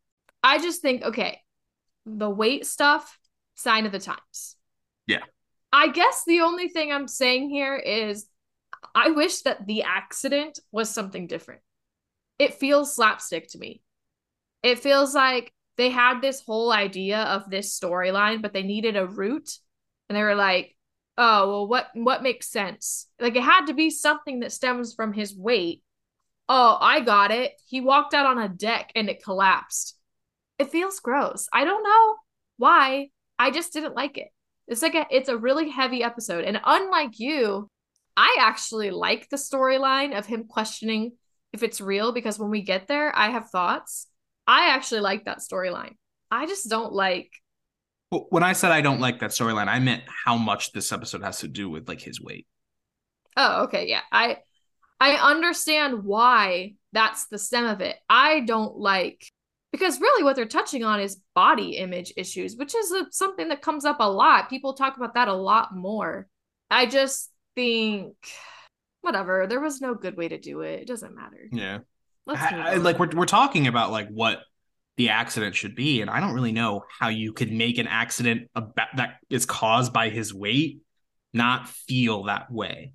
I 0.44 0.58
just 0.58 0.82
think, 0.82 1.02
okay, 1.02 1.40
the 2.04 2.28
weight 2.28 2.66
stuff, 2.66 3.18
sign 3.54 3.86
of 3.86 3.92
the 3.92 3.98
times. 3.98 4.56
Yeah. 5.06 5.22
I 5.72 5.88
guess 5.88 6.22
the 6.26 6.40
only 6.40 6.68
thing 6.68 6.92
I'm 6.92 7.08
saying 7.08 7.48
here 7.48 7.76
is 7.76 8.26
I 8.94 9.10
wish 9.10 9.40
that 9.42 9.66
the 9.66 9.84
accident 9.84 10.60
was 10.70 10.90
something 10.90 11.26
different. 11.26 11.62
It 12.38 12.54
feels 12.54 12.94
slapstick 12.94 13.48
to 13.48 13.58
me. 13.58 13.82
It 14.62 14.80
feels 14.80 15.14
like 15.14 15.52
they 15.76 15.88
had 15.88 16.20
this 16.20 16.42
whole 16.42 16.70
idea 16.72 17.22
of 17.22 17.48
this 17.48 17.78
storyline, 17.78 18.42
but 18.42 18.52
they 18.52 18.62
needed 18.62 18.96
a 18.96 19.06
root. 19.06 19.50
And 20.08 20.16
they 20.16 20.22
were 20.22 20.34
like, 20.34 20.76
oh, 21.16 21.48
well, 21.48 21.66
what 21.66 21.88
what 21.94 22.22
makes 22.22 22.48
sense? 22.48 23.06
Like 23.18 23.36
it 23.36 23.42
had 23.42 23.66
to 23.66 23.74
be 23.74 23.90
something 23.90 24.40
that 24.40 24.52
stems 24.52 24.94
from 24.94 25.12
his 25.12 25.34
weight. 25.34 25.82
Oh, 26.48 26.76
I 26.78 27.00
got 27.00 27.30
it. 27.30 27.52
He 27.66 27.80
walked 27.80 28.12
out 28.12 28.26
on 28.26 28.38
a 28.38 28.48
deck 28.48 28.92
and 28.94 29.08
it 29.08 29.24
collapsed. 29.24 29.93
It 30.58 30.70
feels 30.70 31.00
gross. 31.00 31.48
I 31.52 31.64
don't 31.64 31.82
know 31.82 32.16
why. 32.58 33.08
I 33.38 33.50
just 33.50 33.72
didn't 33.72 33.96
like 33.96 34.18
it. 34.18 34.28
It's 34.66 34.82
like 34.82 34.94
a 34.94 35.06
it's 35.10 35.28
a 35.28 35.36
really 35.36 35.68
heavy 35.68 36.02
episode. 36.02 36.44
And 36.44 36.60
unlike 36.64 37.18
you, 37.18 37.68
I 38.16 38.36
actually 38.40 38.90
like 38.90 39.28
the 39.28 39.36
storyline 39.36 40.16
of 40.16 40.26
him 40.26 40.44
questioning 40.44 41.12
if 41.52 41.62
it's 41.62 41.80
real 41.80 42.12
because 42.12 42.38
when 42.38 42.50
we 42.50 42.62
get 42.62 42.88
there, 42.88 43.16
I 43.16 43.30
have 43.30 43.50
thoughts. 43.50 44.06
I 44.46 44.70
actually 44.70 45.00
like 45.00 45.24
that 45.24 45.38
storyline. 45.38 45.94
I 46.30 46.46
just 46.46 46.68
don't 46.68 46.92
like. 46.92 47.30
when 48.10 48.42
I 48.42 48.52
said 48.52 48.72
I 48.72 48.80
don't 48.80 49.00
like 49.00 49.20
that 49.20 49.30
storyline, 49.30 49.68
I 49.68 49.78
meant 49.78 50.02
how 50.24 50.36
much 50.36 50.72
this 50.72 50.92
episode 50.92 51.22
has 51.22 51.40
to 51.40 51.48
do 51.48 51.68
with 51.68 51.88
like 51.88 52.00
his 52.00 52.20
weight. 52.20 52.46
Oh, 53.36 53.64
okay, 53.64 53.88
yeah. 53.88 54.02
I 54.12 54.38
I 55.00 55.16
understand 55.16 56.04
why 56.04 56.74
that's 56.92 57.26
the 57.26 57.38
stem 57.38 57.66
of 57.66 57.80
it. 57.80 57.96
I 58.08 58.40
don't 58.40 58.76
like 58.76 59.24
because 59.74 60.00
really 60.00 60.22
what 60.22 60.36
they're 60.36 60.46
touching 60.46 60.84
on 60.84 61.00
is 61.00 61.20
body 61.34 61.78
image 61.78 62.12
issues, 62.16 62.54
which 62.54 62.76
is 62.76 62.92
a, 62.92 63.06
something 63.10 63.48
that 63.48 63.60
comes 63.60 63.84
up 63.84 63.96
a 63.98 64.08
lot. 64.08 64.48
People 64.48 64.74
talk 64.74 64.96
about 64.96 65.14
that 65.14 65.26
a 65.26 65.34
lot 65.34 65.74
more. 65.74 66.28
I 66.70 66.86
just 66.86 67.32
think 67.56 68.14
whatever. 69.00 69.48
There 69.48 69.58
was 69.58 69.80
no 69.80 69.96
good 69.96 70.16
way 70.16 70.28
to 70.28 70.38
do 70.38 70.60
it. 70.60 70.82
It 70.82 70.86
doesn't 70.86 71.16
matter. 71.16 71.48
Yeah. 71.50 71.78
I, 72.28 72.76
like 72.76 73.00
we're 73.00 73.10
we're 73.16 73.26
talking 73.26 73.66
about 73.66 73.90
like 73.90 74.08
what 74.10 74.42
the 74.96 75.08
accident 75.08 75.56
should 75.56 75.74
be, 75.74 76.02
and 76.02 76.08
I 76.08 76.20
don't 76.20 76.34
really 76.34 76.52
know 76.52 76.84
how 77.00 77.08
you 77.08 77.32
could 77.32 77.50
make 77.50 77.78
an 77.78 77.88
accident 77.88 78.48
about, 78.54 78.94
that 78.96 79.16
is 79.28 79.44
caused 79.44 79.92
by 79.92 80.08
his 80.08 80.32
weight 80.32 80.82
not 81.32 81.68
feel 81.68 82.22
that 82.24 82.48
way. 82.48 82.92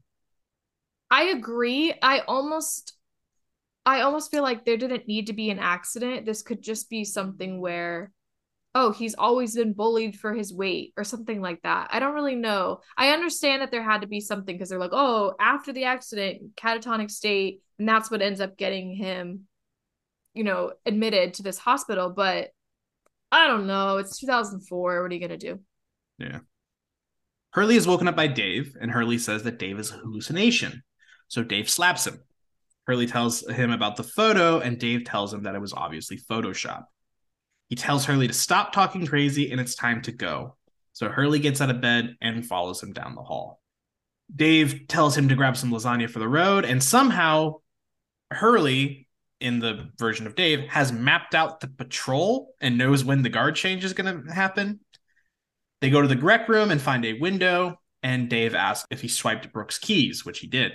I 1.12 1.24
agree. 1.24 1.94
I 2.02 2.20
almost 2.20 2.94
I 3.86 4.02
almost 4.02 4.32
feel 4.32 4.44
like 4.44 4.66
there 4.66 4.78
didn't 4.78 5.08
need 5.08 5.28
to 5.28 5.34
be 5.34 5.50
an 5.50 5.60
accident. 5.60 6.26
This 6.26 6.42
could 6.42 6.62
just 6.62 6.90
be 6.90 7.04
something 7.04 7.60
where 7.60 8.12
oh, 8.76 8.92
he's 8.92 9.16
always 9.16 9.56
been 9.56 9.74
bullied 9.74 10.18
for 10.18 10.34
his 10.34 10.54
weight 10.54 10.94
or 10.96 11.04
something 11.04 11.42
like 11.42 11.62
that. 11.64 11.90
I 11.92 12.00
don't 12.00 12.14
really 12.14 12.36
know. 12.36 12.82
I 12.98 13.10
understand 13.10 13.62
that 13.62 13.72
there 13.72 13.84
had 13.84 14.02
to 14.02 14.08
be 14.08 14.22
something 14.22 14.56
because 14.56 14.70
they're 14.70 14.80
like, 14.80 14.94
oh, 14.94 15.34
after 15.40 15.74
the 15.74 15.86
accident, 15.86 16.56
catatonic 16.56 17.10
state, 17.10 17.62
and 17.80 17.90
that's 17.90 18.12
what 18.12 18.22
ends 18.22 18.42
up 18.42 18.58
getting 18.58 18.94
him, 18.96 19.48
you 20.34 20.44
know, 20.44 20.74
admitted 20.86 21.36
to 21.36 21.44
this 21.44 21.58
hospital. 21.58 22.10
But 22.10 22.50
I 23.32 23.48
don't 23.48 23.68
know. 23.68 23.98
It's 23.98 24.20
2004. 24.20 25.02
What 25.02 25.12
are 25.12 25.14
you 25.14 25.20
going 25.20 25.38
to 25.40 25.54
do? 25.54 25.60
Yeah. 26.20 26.40
Hurley 27.52 27.76
is 27.76 27.88
woken 27.88 28.08
up 28.08 28.16
by 28.16 28.28
Dave, 28.28 28.76
and 28.80 28.92
Hurley 28.92 29.18
says 29.18 29.44
that 29.44 29.58
Dave 29.58 29.80
is 29.80 29.92
a 29.92 29.96
hallucination. 29.96 30.84
So 31.28 31.44
Dave 31.44 31.70
slaps 31.70 32.06
him. 32.06 32.22
Hurley 32.90 33.06
tells 33.06 33.48
him 33.48 33.70
about 33.70 33.98
the 33.98 34.04
photo, 34.04 34.62
and 34.62 34.80
Dave 34.80 35.06
tells 35.06 35.32
him 35.32 35.44
that 35.44 35.54
it 35.54 35.62
was 35.62 35.74
obviously 35.74 36.18
Photoshop. 36.18 36.86
He 37.68 37.76
tells 37.76 38.04
Hurley 38.04 38.28
to 38.28 38.34
stop 38.34 38.74
talking 38.74 39.06
crazy 39.06 39.52
and 39.52 39.62
it's 39.62 39.76
time 39.76 40.02
to 40.02 40.12
go. 40.12 40.58
So 40.94 41.08
Hurley 41.08 41.38
gets 41.38 41.62
out 41.62 41.70
of 41.70 41.82
bed 41.82 42.16
and 42.20 42.44
follows 42.44 42.82
him 42.82 42.92
down 42.92 43.14
the 43.14 43.22
hall. 43.22 43.62
Dave 44.36 44.88
tells 44.88 45.16
him 45.16 45.30
to 45.30 45.36
grab 45.36 45.56
some 45.56 45.70
lasagna 45.70 46.10
for 46.10 46.18
the 46.18 46.28
road, 46.28 46.66
and 46.66 46.82
somehow 46.82 47.58
Hurley, 48.32 49.08
in 49.40 49.60
the 49.60 49.92
version 50.00 50.26
of 50.26 50.34
Dave, 50.34 50.62
has 50.70 50.92
mapped 50.92 51.36
out 51.36 51.60
the 51.60 51.68
patrol 51.68 52.56
and 52.60 52.80
knows 52.80 53.04
when 53.04 53.22
the 53.22 53.30
guard 53.30 53.56
change 53.56 53.86
is 53.86 53.94
going 53.94 54.26
to 54.26 54.34
happen. 54.34 54.80
They 55.82 55.92
go 55.92 56.02
to 56.02 56.08
the 56.08 56.16
Grec 56.16 56.48
room 56.48 56.72
and 56.72 56.82
find 56.82 57.06
a 57.06 57.20
window, 57.20 57.80
and 58.02 58.32
Dave 58.32 58.56
asks 58.56 58.88
if 58.90 59.02
he 59.02 59.08
swiped 59.08 59.54
Brooks' 59.54 59.78
keys, 59.78 60.26
which 60.26 60.40
he 60.40 60.48
did. 60.48 60.72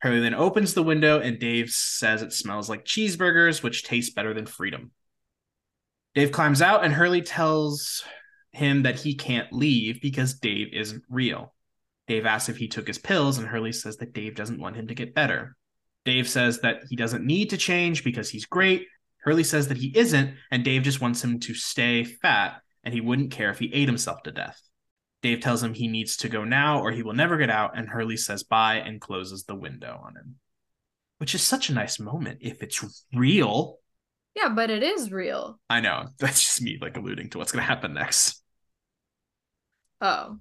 Hurley 0.00 0.20
then 0.20 0.34
opens 0.34 0.74
the 0.74 0.82
window, 0.82 1.18
and 1.18 1.38
Dave 1.38 1.70
says 1.70 2.22
it 2.22 2.32
smells 2.32 2.68
like 2.68 2.84
cheeseburgers, 2.84 3.62
which 3.62 3.82
taste 3.82 4.14
better 4.14 4.32
than 4.32 4.46
freedom. 4.46 4.92
Dave 6.14 6.32
climbs 6.32 6.62
out, 6.62 6.84
and 6.84 6.92
Hurley 6.92 7.22
tells 7.22 8.04
him 8.52 8.84
that 8.84 9.00
he 9.00 9.14
can't 9.14 9.52
leave 9.52 10.00
because 10.00 10.34
Dave 10.34 10.68
isn't 10.72 11.02
real. 11.08 11.54
Dave 12.06 12.26
asks 12.26 12.48
if 12.48 12.56
he 12.56 12.68
took 12.68 12.86
his 12.86 12.98
pills, 12.98 13.38
and 13.38 13.46
Hurley 13.46 13.72
says 13.72 13.96
that 13.98 14.12
Dave 14.12 14.34
doesn't 14.34 14.60
want 14.60 14.76
him 14.76 14.86
to 14.88 14.94
get 14.94 15.14
better. 15.14 15.56
Dave 16.04 16.28
says 16.28 16.60
that 16.60 16.82
he 16.88 16.96
doesn't 16.96 17.26
need 17.26 17.50
to 17.50 17.56
change 17.56 18.04
because 18.04 18.30
he's 18.30 18.46
great. 18.46 18.86
Hurley 19.18 19.44
says 19.44 19.68
that 19.68 19.76
he 19.76 19.96
isn't, 19.96 20.34
and 20.50 20.64
Dave 20.64 20.82
just 20.82 21.00
wants 21.00 21.22
him 21.22 21.40
to 21.40 21.54
stay 21.54 22.04
fat, 22.04 22.62
and 22.84 22.94
he 22.94 23.00
wouldn't 23.00 23.32
care 23.32 23.50
if 23.50 23.58
he 23.58 23.72
ate 23.74 23.88
himself 23.88 24.22
to 24.22 24.32
death. 24.32 24.60
Dave 25.22 25.40
tells 25.40 25.62
him 25.62 25.74
he 25.74 25.88
needs 25.88 26.16
to 26.18 26.28
go 26.28 26.44
now 26.44 26.80
or 26.80 26.92
he 26.92 27.02
will 27.02 27.14
never 27.14 27.36
get 27.36 27.50
out, 27.50 27.76
and 27.76 27.88
Hurley 27.88 28.16
says 28.16 28.42
bye 28.42 28.76
and 28.76 29.00
closes 29.00 29.44
the 29.44 29.54
window 29.54 30.00
on 30.04 30.16
him. 30.16 30.36
Which 31.18 31.34
is 31.34 31.42
such 31.42 31.68
a 31.68 31.74
nice 31.74 31.98
moment 31.98 32.38
if 32.40 32.62
it's 32.62 33.04
real. 33.12 33.78
Yeah, 34.36 34.50
but 34.50 34.70
it 34.70 34.84
is 34.84 35.10
real. 35.10 35.58
I 35.68 35.80
know. 35.80 36.06
That's 36.18 36.42
just 36.42 36.62
me 36.62 36.78
like 36.80 36.96
alluding 36.96 37.30
to 37.30 37.38
what's 37.38 37.52
gonna 37.52 37.64
happen 37.64 37.94
next. 37.94 38.40
Oh. 40.00 40.38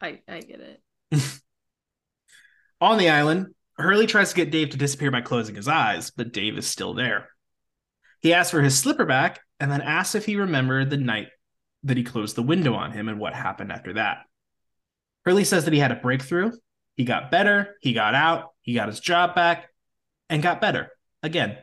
I 0.00 0.20
I 0.28 0.40
get 0.40 0.60
it. 0.60 0.82
On 2.80 2.98
the 2.98 3.08
island, 3.08 3.54
Hurley 3.78 4.06
tries 4.06 4.30
to 4.30 4.36
get 4.36 4.50
Dave 4.50 4.70
to 4.70 4.76
disappear 4.76 5.10
by 5.10 5.20
closing 5.20 5.54
his 5.54 5.68
eyes, 5.68 6.10
but 6.10 6.32
Dave 6.32 6.58
is 6.58 6.66
still 6.66 6.94
there. 6.94 7.28
He 8.20 8.34
asks 8.34 8.50
for 8.50 8.60
his 8.60 8.76
slipper 8.76 9.06
back 9.06 9.40
and 9.60 9.70
then 9.70 9.80
asks 9.80 10.14
if 10.14 10.26
he 10.26 10.36
remembered 10.36 10.90
the 10.90 10.96
night 10.96 11.28
that 11.84 11.96
he 11.96 12.04
closed 12.04 12.36
the 12.36 12.42
window 12.42 12.74
on 12.74 12.92
him 12.92 13.08
and 13.08 13.18
what 13.18 13.34
happened 13.34 13.72
after 13.72 13.94
that. 13.94 14.18
Hurley 15.24 15.44
says 15.44 15.64
that 15.64 15.74
he 15.74 15.80
had 15.80 15.92
a 15.92 15.96
breakthrough. 15.96 16.52
He 16.96 17.04
got 17.04 17.30
better, 17.30 17.76
he 17.80 17.92
got 17.92 18.14
out, 18.14 18.50
he 18.60 18.74
got 18.74 18.88
his 18.88 19.00
job 19.00 19.34
back, 19.34 19.68
and 20.28 20.42
got 20.42 20.60
better 20.60 20.90
again. 21.22 21.56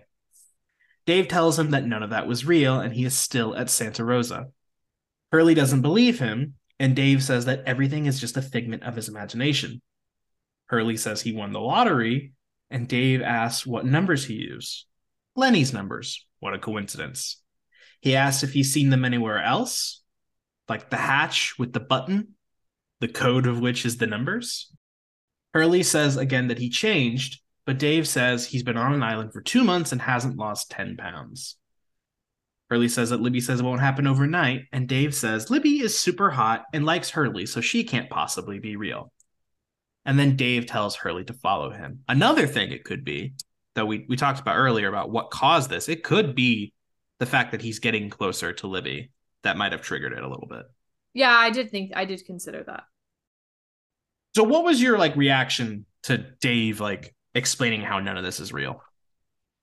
Dave 1.06 1.28
tells 1.28 1.58
him 1.58 1.72
that 1.72 1.86
none 1.86 2.04
of 2.04 2.12
that 2.12 2.28
was 2.28 2.46
real 2.46 2.80
and 2.80 2.94
he 2.94 3.06
is 3.06 3.18
still 3.18 3.56
at 3.56 3.70
Santa 3.70 4.04
Rosa. 4.04 4.48
Hurley 5.32 5.54
doesn't 5.54 5.82
believe 5.82 6.20
him, 6.20 6.56
and 6.80 6.96
Dave 6.96 7.24
says 7.24 7.46
that 7.46 7.64
everything 7.66 8.06
is 8.06 8.20
just 8.20 8.38
a 8.38 8.42
figment 8.42 8.84
of 8.84 8.96
his 8.96 9.10
imagination. 9.10 9.82
Hurley 10.68 10.98
says 10.98 11.22
he 11.22 11.32
won 11.32 11.52
the 11.52 11.60
lottery, 11.60 12.34
and 12.70 12.88
Dave 12.88 13.22
asks 13.22 13.66
what 13.66 13.86
numbers 13.86 14.26
he 14.26 14.36
used. 14.36 14.86
Lenny's 15.36 15.74
numbers. 15.74 16.26
What 16.40 16.54
a 16.54 16.60
coincidence. 16.60 17.42
He 18.02 18.16
asks 18.16 18.44
if 18.44 18.54
he's 18.54 18.72
seen 18.72 18.90
them 18.90 19.04
anywhere 19.06 19.42
else, 19.44 20.02
like 20.70 20.90
the 20.90 20.98
hatch 20.98 21.58
with 21.58 21.74
the 21.74 21.80
button, 21.80 22.36
the 23.00 23.08
code 23.08 23.48
of 23.48 23.60
which 23.60 23.86
is 23.86 23.98
the 23.98 24.08
numbers. 24.08 24.72
Hurley 25.54 25.84
says 25.84 26.18
again 26.18 26.48
that 26.48 26.60
he 26.60 26.70
changed, 26.70 27.42
but 27.66 27.80
Dave 27.80 28.08
says 28.08 28.46
he's 28.46 28.64
been 28.64 28.78
on 28.78 28.94
an 28.94 29.04
island 29.04 29.34
for 29.34 29.42
two 29.42 29.64
months 29.64 29.92
and 29.92 30.02
hasn't 30.02 30.38
lost 30.38 30.72
10 30.72 30.98
pounds. 30.98 31.58
Hurley 32.70 32.90
says 32.90 33.10
that 33.10 33.22
Libby 33.22 33.42
says 33.42 33.60
it 33.60 33.66
won't 33.66 33.82
happen 33.82 34.06
overnight, 34.06 34.66
and 34.72 34.88
Dave 34.88 35.16
says 35.16 35.50
Libby 35.50 35.80
is 35.80 35.98
super 35.98 36.30
hot 36.30 36.66
and 36.72 36.86
likes 36.86 37.10
Hurley, 37.10 37.48
so 37.48 37.62
she 37.62 37.84
can't 37.84 38.10
possibly 38.10 38.60
be 38.60 38.76
real. 38.76 39.12
And 40.06 40.20
then 40.20 40.36
Dave 40.36 40.68
tells 40.68 40.96
Hurley 40.96 41.24
to 41.26 41.34
follow 41.34 41.72
him. 41.72 42.02
Another 42.08 42.46
thing 42.46 42.72
it 42.72 42.84
could 42.84 43.04
be 43.04 43.34
that 43.76 43.88
we, 43.88 44.06
we 44.08 44.16
talked 44.16 44.40
about 44.40 44.56
earlier 44.56 44.88
about 44.88 45.10
what 45.10 45.32
caused 45.32 45.70
this, 45.70 45.90
it 45.90 46.04
could 46.04 46.36
be 46.36 46.74
the 47.20 47.26
fact 47.26 47.52
that 47.52 47.62
he's 47.62 47.80
getting 47.80 48.10
closer 48.10 48.54
to 48.54 48.68
Libby 48.68 49.12
that 49.44 49.58
might 49.58 49.72
have 49.72 49.82
triggered 49.82 50.14
it 50.14 50.24
a 50.24 50.28
little 50.28 50.48
bit. 50.48 50.64
Yeah, 51.14 51.36
I 51.36 51.50
did 51.50 51.72
think 51.72 51.92
I 51.96 52.06
did 52.06 52.26
consider 52.26 52.64
that. 52.68 52.84
So 54.36 54.44
what 54.44 54.64
was 54.64 54.82
your 54.82 54.98
like 54.98 55.16
reaction 55.16 55.86
to 56.04 56.18
Dave 56.40 56.80
like 56.80 57.16
explaining 57.34 57.82
how 57.82 58.00
none 58.00 58.18
of 58.18 58.24
this 58.24 58.40
is 58.40 58.54
real? 58.54 58.82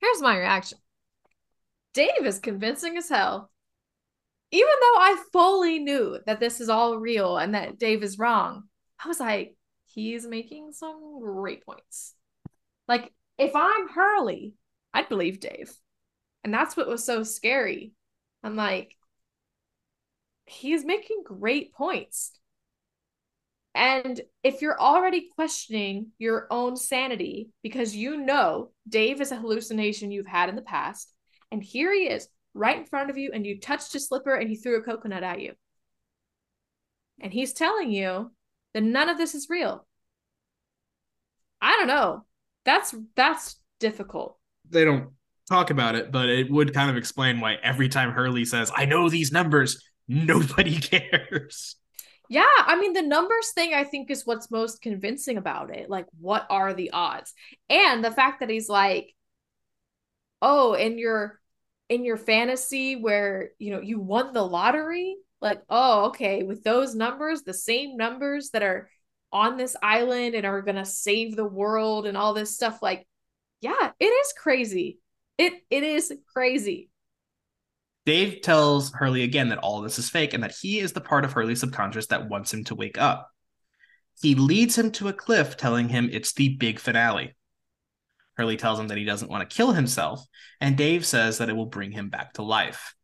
Here's 0.00 0.20
my 0.20 0.36
reaction. 0.36 0.78
Dave 1.94 2.24
is 2.24 2.38
convincing 2.38 2.96
as 2.96 3.08
hell. 3.08 3.50
Even 4.52 4.68
though 4.80 4.98
I 5.00 5.22
fully 5.32 5.78
knew 5.78 6.18
that 6.26 6.40
this 6.40 6.60
is 6.60 6.68
all 6.68 6.98
real 6.98 7.36
and 7.36 7.54
that 7.54 7.78
Dave 7.78 8.02
is 8.02 8.18
wrong, 8.18 8.64
I 9.02 9.08
was 9.08 9.18
like, 9.18 9.56
he's 9.86 10.26
making 10.26 10.72
some 10.72 11.20
great 11.20 11.64
points. 11.64 12.14
Like, 12.86 13.12
if 13.38 13.56
I'm 13.56 13.88
Hurley, 13.88 14.54
I'd 14.94 15.08
believe 15.08 15.40
Dave. 15.40 15.72
And 16.44 16.54
that's 16.54 16.76
what 16.76 16.86
was 16.86 17.04
so 17.04 17.22
scary. 17.22 17.92
I'm 18.44 18.54
like, 18.54 18.94
he's 20.46 20.84
making 20.84 21.22
great 21.24 21.74
points. 21.74 22.32
And 23.74 24.20
if 24.42 24.62
you're 24.62 24.80
already 24.80 25.28
questioning 25.34 26.12
your 26.18 26.46
own 26.50 26.76
sanity 26.76 27.50
because 27.62 27.94
you 27.94 28.16
know 28.16 28.70
Dave 28.88 29.20
is 29.20 29.32
a 29.32 29.36
hallucination 29.36 30.10
you've 30.10 30.26
had 30.26 30.48
in 30.48 30.56
the 30.56 30.62
past, 30.62 31.12
and 31.52 31.62
here 31.62 31.92
he 31.92 32.08
is 32.08 32.28
right 32.54 32.78
in 32.78 32.86
front 32.86 33.10
of 33.10 33.18
you, 33.18 33.32
and 33.34 33.46
you 33.46 33.60
touched 33.60 33.92
his 33.92 34.08
slipper 34.08 34.34
and 34.34 34.48
he 34.48 34.56
threw 34.56 34.78
a 34.78 34.82
coconut 34.82 35.22
at 35.22 35.40
you. 35.40 35.52
And 37.20 37.32
he's 37.32 37.52
telling 37.52 37.90
you 37.90 38.32
that 38.72 38.82
none 38.82 39.10
of 39.10 39.18
this 39.18 39.34
is 39.34 39.48
real. 39.50 39.86
I 41.60 41.76
don't 41.76 41.88
know. 41.88 42.24
That's 42.64 42.94
that's 43.14 43.56
difficult. 43.78 44.38
They 44.70 44.84
don't 44.84 45.10
talk 45.48 45.70
about 45.70 45.94
it, 45.94 46.10
but 46.10 46.28
it 46.28 46.50
would 46.50 46.74
kind 46.74 46.90
of 46.90 46.96
explain 46.96 47.40
why 47.40 47.56
every 47.62 47.88
time 47.88 48.10
Hurley 48.10 48.44
says, 48.44 48.72
I 48.74 48.84
know 48.84 49.08
these 49.08 49.32
numbers, 49.32 49.82
nobody 50.08 50.76
cares. 50.80 51.76
Yeah, 52.28 52.44
I 52.58 52.78
mean 52.78 52.92
the 52.92 53.02
numbers 53.02 53.52
thing 53.52 53.72
I 53.72 53.84
think 53.84 54.10
is 54.10 54.26
what's 54.26 54.50
most 54.50 54.82
convincing 54.82 55.36
about 55.36 55.70
it. 55.74 55.88
Like 55.88 56.06
what 56.20 56.46
are 56.50 56.74
the 56.74 56.90
odds? 56.90 57.32
And 57.70 58.04
the 58.04 58.10
fact 58.10 58.40
that 58.40 58.50
he's 58.50 58.68
like 58.68 59.14
oh, 60.42 60.74
in 60.74 60.98
your 60.98 61.40
in 61.88 62.04
your 62.04 62.16
fantasy 62.16 62.96
where, 62.96 63.50
you 63.58 63.70
know, 63.70 63.80
you 63.80 64.00
won 64.00 64.32
the 64.32 64.42
lottery, 64.42 65.16
like 65.40 65.62
oh, 65.68 66.06
okay, 66.06 66.42
with 66.42 66.64
those 66.64 66.94
numbers, 66.94 67.42
the 67.42 67.54
same 67.54 67.96
numbers 67.96 68.50
that 68.50 68.62
are 68.62 68.90
on 69.32 69.56
this 69.56 69.76
island 69.82 70.34
and 70.34 70.46
are 70.46 70.62
going 70.62 70.76
to 70.76 70.84
save 70.84 71.36
the 71.36 71.44
world 71.44 72.06
and 72.06 72.16
all 72.16 72.32
this 72.34 72.54
stuff 72.54 72.80
like 72.82 73.06
yeah, 73.60 73.90
it 73.98 74.06
is 74.06 74.32
crazy. 74.38 74.98
It 75.38 75.54
it 75.70 75.82
is 75.82 76.12
crazy. 76.32 76.90
Dave 78.06 78.40
tells 78.40 78.92
Hurley 78.92 79.24
again 79.24 79.48
that 79.48 79.58
all 79.58 79.82
this 79.82 79.98
is 79.98 80.08
fake 80.08 80.32
and 80.32 80.42
that 80.44 80.54
he 80.60 80.78
is 80.78 80.92
the 80.92 81.00
part 81.00 81.24
of 81.24 81.32
Hurley's 81.32 81.60
subconscious 81.60 82.06
that 82.06 82.28
wants 82.28 82.54
him 82.54 82.62
to 82.64 82.76
wake 82.76 82.96
up. 82.96 83.28
He 84.22 84.36
leads 84.36 84.78
him 84.78 84.92
to 84.92 85.08
a 85.08 85.12
cliff, 85.12 85.56
telling 85.56 85.88
him 85.88 86.08
it's 86.10 86.32
the 86.32 86.56
big 86.56 86.78
finale. 86.78 87.34
Hurley 88.36 88.56
tells 88.56 88.78
him 88.78 88.88
that 88.88 88.96
he 88.96 89.04
doesn't 89.04 89.30
want 89.30 89.48
to 89.48 89.54
kill 89.54 89.72
himself, 89.72 90.24
and 90.60 90.76
Dave 90.76 91.04
says 91.04 91.38
that 91.38 91.48
it 91.48 91.56
will 91.56 91.66
bring 91.66 91.90
him 91.90 92.08
back 92.08 92.34
to 92.34 92.42
life. 92.42 92.94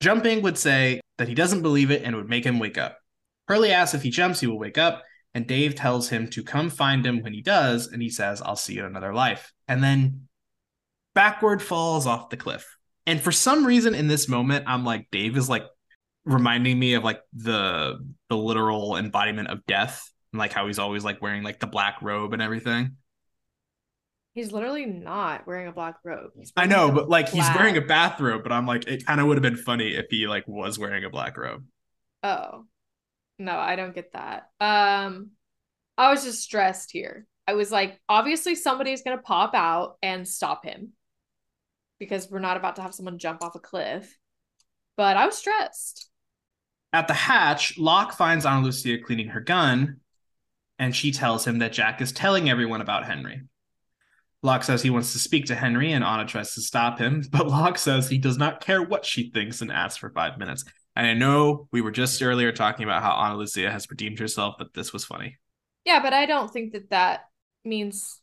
Jumping 0.00 0.42
would 0.42 0.58
say 0.58 1.00
that 1.18 1.28
he 1.28 1.34
doesn't 1.34 1.62
believe 1.62 1.90
it 1.90 2.02
and 2.02 2.16
would 2.16 2.28
make 2.28 2.44
him 2.44 2.58
wake 2.58 2.76
up. 2.76 2.98
Hurley 3.46 3.70
asks 3.70 3.94
if 3.94 4.02
he 4.02 4.10
jumps, 4.10 4.40
he 4.40 4.46
will 4.46 4.58
wake 4.58 4.78
up, 4.78 5.02
and 5.34 5.46
Dave 5.46 5.74
tells 5.74 6.08
him 6.08 6.26
to 6.28 6.42
come 6.42 6.68
find 6.68 7.06
him 7.06 7.22
when 7.22 7.32
he 7.32 7.42
does, 7.42 7.86
and 7.86 8.02
he 8.02 8.10
says, 8.10 8.42
I'll 8.42 8.56
see 8.56 8.74
you 8.74 8.80
in 8.80 8.86
another 8.86 9.14
life. 9.14 9.52
And 9.68 9.82
then 9.84 10.28
backward 11.14 11.62
falls 11.62 12.06
off 12.06 12.28
the 12.28 12.36
cliff. 12.36 12.76
And 13.06 13.20
for 13.20 13.32
some 13.32 13.66
reason 13.66 13.94
in 13.94 14.06
this 14.06 14.28
moment, 14.28 14.64
I'm 14.68 14.84
like, 14.84 15.08
Dave 15.10 15.36
is 15.36 15.48
like 15.48 15.64
reminding 16.24 16.78
me 16.78 16.94
of 16.94 17.02
like 17.02 17.20
the 17.32 17.98
the 18.28 18.36
literal 18.36 18.96
embodiment 18.96 19.48
of 19.48 19.66
death 19.66 20.08
and 20.32 20.38
like 20.38 20.52
how 20.52 20.66
he's 20.66 20.78
always 20.78 21.04
like 21.04 21.20
wearing 21.20 21.42
like 21.42 21.58
the 21.58 21.66
black 21.66 22.00
robe 22.00 22.32
and 22.32 22.42
everything. 22.42 22.96
He's 24.34 24.50
literally 24.50 24.86
not 24.86 25.46
wearing 25.46 25.68
a 25.68 25.72
black 25.72 25.96
robe. 26.04 26.30
I 26.56 26.66
know, 26.66 26.90
but 26.90 27.08
like 27.08 27.30
black. 27.30 27.34
he's 27.34 27.56
wearing 27.56 27.76
a 27.76 27.82
bathrobe, 27.82 28.42
but 28.42 28.52
I'm 28.52 28.66
like, 28.66 28.86
it 28.86 29.04
kind 29.04 29.20
of 29.20 29.26
would 29.26 29.36
have 29.36 29.42
been 29.42 29.56
funny 29.56 29.94
if 29.94 30.06
he 30.08 30.26
like 30.26 30.46
was 30.46 30.78
wearing 30.78 31.04
a 31.04 31.10
black 31.10 31.36
robe. 31.36 31.64
Oh. 32.22 32.64
No, 33.38 33.52
I 33.52 33.76
don't 33.76 33.94
get 33.94 34.12
that. 34.12 34.48
Um 34.60 35.30
I 35.98 36.10
was 36.10 36.24
just 36.24 36.42
stressed 36.42 36.90
here. 36.92 37.26
I 37.46 37.54
was 37.54 37.70
like, 37.70 38.00
obviously 38.08 38.54
somebody's 38.54 39.02
gonna 39.02 39.18
pop 39.18 39.54
out 39.54 39.96
and 40.02 40.26
stop 40.26 40.64
him 40.64 40.92
because 42.02 42.28
we're 42.28 42.40
not 42.40 42.56
about 42.56 42.74
to 42.74 42.82
have 42.82 42.92
someone 42.92 43.16
jump 43.16 43.44
off 43.44 43.54
a 43.54 43.60
cliff. 43.60 44.18
But 44.96 45.16
I 45.16 45.24
was 45.24 45.36
stressed. 45.36 46.10
At 46.92 47.06
the 47.06 47.14
hatch, 47.14 47.78
Locke 47.78 48.12
finds 48.12 48.44
Ana 48.44 48.64
Lucia 48.66 48.98
cleaning 48.98 49.28
her 49.28 49.40
gun, 49.40 50.00
and 50.80 50.96
she 50.96 51.12
tells 51.12 51.46
him 51.46 51.60
that 51.60 51.72
Jack 51.72 52.00
is 52.00 52.10
telling 52.10 52.50
everyone 52.50 52.80
about 52.80 53.06
Henry. 53.06 53.42
Locke 54.42 54.64
says 54.64 54.82
he 54.82 54.90
wants 54.90 55.12
to 55.12 55.20
speak 55.20 55.46
to 55.46 55.54
Henry, 55.54 55.92
and 55.92 56.02
Ana 56.02 56.26
tries 56.26 56.54
to 56.54 56.60
stop 56.60 56.98
him, 56.98 57.22
but 57.30 57.46
Locke 57.46 57.78
says 57.78 58.08
he 58.08 58.18
does 58.18 58.36
not 58.36 58.60
care 58.60 58.82
what 58.82 59.06
she 59.06 59.30
thinks 59.30 59.60
and 59.60 59.70
asks 59.70 59.98
for 59.98 60.10
five 60.10 60.38
minutes. 60.38 60.64
And 60.96 61.06
I 61.06 61.14
know 61.14 61.68
we 61.70 61.82
were 61.82 61.92
just 61.92 62.20
earlier 62.20 62.50
talking 62.50 62.82
about 62.82 63.04
how 63.04 63.12
Ana 63.12 63.36
Lucia 63.36 63.70
has 63.70 63.88
redeemed 63.88 64.18
herself, 64.18 64.56
but 64.58 64.74
this 64.74 64.92
was 64.92 65.04
funny. 65.04 65.38
Yeah, 65.84 66.02
but 66.02 66.12
I 66.12 66.26
don't 66.26 66.52
think 66.52 66.72
that 66.72 66.90
that 66.90 67.28
means 67.64 68.20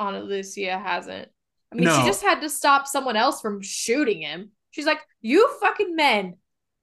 Ana 0.00 0.18
Lucia 0.18 0.76
hasn't 0.76 1.28
I 1.74 1.76
mean, 1.76 1.86
no. 1.86 1.98
she 1.98 2.06
just 2.06 2.22
had 2.22 2.40
to 2.42 2.48
stop 2.48 2.86
someone 2.86 3.16
else 3.16 3.40
from 3.40 3.60
shooting 3.60 4.22
him. 4.22 4.50
She's 4.70 4.86
like, 4.86 5.00
"You 5.20 5.48
fucking 5.60 5.96
men, 5.96 6.36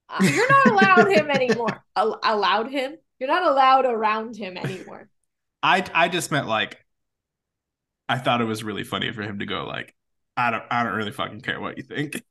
uh, 0.09 0.17
you're 0.21 0.49
not 0.49 0.67
allowed 0.67 1.11
him 1.11 1.29
anymore. 1.29 1.83
Al- 1.95 2.19
allowed 2.23 2.69
him? 2.69 2.95
You're 3.17 3.29
not 3.29 3.43
allowed 3.43 3.85
around 3.85 4.35
him 4.35 4.57
anymore." 4.57 5.07
I 5.63 5.85
I 5.93 6.09
just 6.09 6.29
meant 6.29 6.47
like, 6.47 6.77
I 8.09 8.17
thought 8.17 8.41
it 8.41 8.45
was 8.45 8.63
really 8.63 8.83
funny 8.83 9.13
for 9.13 9.21
him 9.21 9.39
to 9.39 9.45
go 9.45 9.65
like, 9.65 9.95
"I 10.35 10.51
don't 10.51 10.63
I 10.69 10.83
don't 10.83 10.95
really 10.95 11.11
fucking 11.11 11.41
care 11.41 11.61
what 11.61 11.77
you 11.77 11.83
think." 11.83 12.21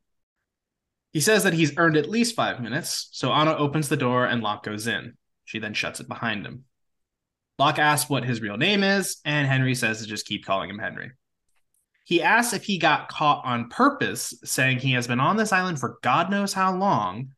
He 1.12 1.20
says 1.20 1.44
that 1.44 1.54
he's 1.54 1.76
earned 1.78 1.96
at 1.96 2.10
least 2.10 2.36
five 2.36 2.60
minutes, 2.60 3.08
so 3.12 3.30
Ana 3.30 3.56
opens 3.56 3.88
the 3.88 3.96
door 3.96 4.26
and 4.26 4.42
Locke 4.42 4.64
goes 4.64 4.86
in. 4.86 5.14
She 5.44 5.58
then 5.58 5.74
shuts 5.74 5.98
it 5.98 6.08
behind 6.08 6.46
him. 6.46 6.64
Locke 7.58 7.78
asks 7.78 8.08
what 8.08 8.24
his 8.24 8.40
real 8.40 8.56
name 8.56 8.84
is, 8.84 9.20
and 9.24 9.48
Henry 9.48 9.74
says 9.74 10.00
to 10.00 10.06
just 10.06 10.26
keep 10.26 10.44
calling 10.44 10.70
him 10.70 10.78
Henry. 10.78 11.10
He 12.04 12.22
asks 12.22 12.52
if 12.52 12.64
he 12.64 12.78
got 12.78 13.08
caught 13.08 13.44
on 13.44 13.68
purpose, 13.68 14.34
saying 14.44 14.78
he 14.78 14.92
has 14.92 15.06
been 15.06 15.20
on 15.20 15.36
this 15.36 15.52
island 15.52 15.78
for 15.78 15.98
God 16.02 16.30
knows 16.30 16.52
how 16.52 16.74
long. 16.74 17.34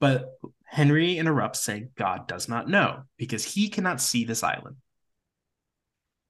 But 0.00 0.38
Henry 0.64 1.18
interrupts, 1.18 1.60
saying 1.60 1.90
God 1.96 2.26
does 2.26 2.48
not 2.48 2.68
know 2.68 3.04
because 3.16 3.44
he 3.44 3.68
cannot 3.68 4.00
see 4.00 4.24
this 4.24 4.42
island. 4.42 4.76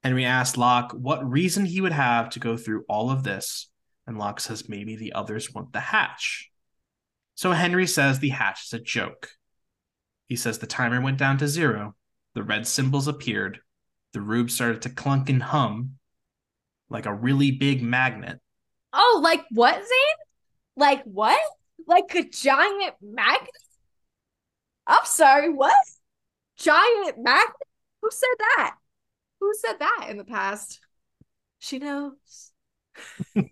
Henry 0.02 0.26
asks 0.26 0.58
Locke 0.58 0.92
what 0.92 1.28
reason 1.28 1.64
he 1.64 1.80
would 1.80 1.92
have 1.92 2.28
to 2.30 2.38
go 2.38 2.58
through 2.58 2.84
all 2.88 3.10
of 3.10 3.24
this, 3.24 3.70
and 4.06 4.18
Locke 4.18 4.38
says 4.38 4.68
maybe 4.68 4.96
the 4.96 5.14
others 5.14 5.52
want 5.54 5.72
the 5.72 5.80
hatch. 5.80 6.50
So 7.34 7.52
Henry 7.52 7.86
says 7.86 8.18
the 8.18 8.28
hatch 8.28 8.66
is 8.66 8.74
a 8.74 8.78
joke. 8.78 9.30
He 10.26 10.36
says 10.36 10.58
the 10.58 10.66
timer 10.66 11.00
went 11.00 11.18
down 11.18 11.38
to 11.38 11.48
zero, 11.48 11.96
the 12.34 12.42
red 12.42 12.66
symbols 12.66 13.08
appeared, 13.08 13.60
the 14.12 14.20
rube 14.20 14.50
started 14.50 14.82
to 14.82 14.90
clunk 14.90 15.30
and 15.30 15.42
hum 15.42 15.98
like 16.94 17.06
a 17.06 17.12
really 17.12 17.50
big 17.50 17.82
magnet. 17.82 18.40
Oh, 18.92 19.20
like 19.22 19.44
what, 19.50 19.74
Zane? 19.74 20.16
Like 20.76 21.02
what? 21.02 21.40
Like 21.86 22.14
a 22.14 22.22
giant 22.22 22.94
magnet? 23.02 23.50
I'm 24.86 25.04
sorry, 25.04 25.50
what? 25.50 25.74
Giant 26.56 27.18
magnet? 27.18 27.56
Who 28.00 28.08
said 28.10 28.36
that? 28.38 28.76
Who 29.40 29.52
said 29.58 29.80
that 29.80 30.06
in 30.08 30.16
the 30.16 30.24
past? 30.24 30.78
She 31.58 31.80
knows. 31.80 32.52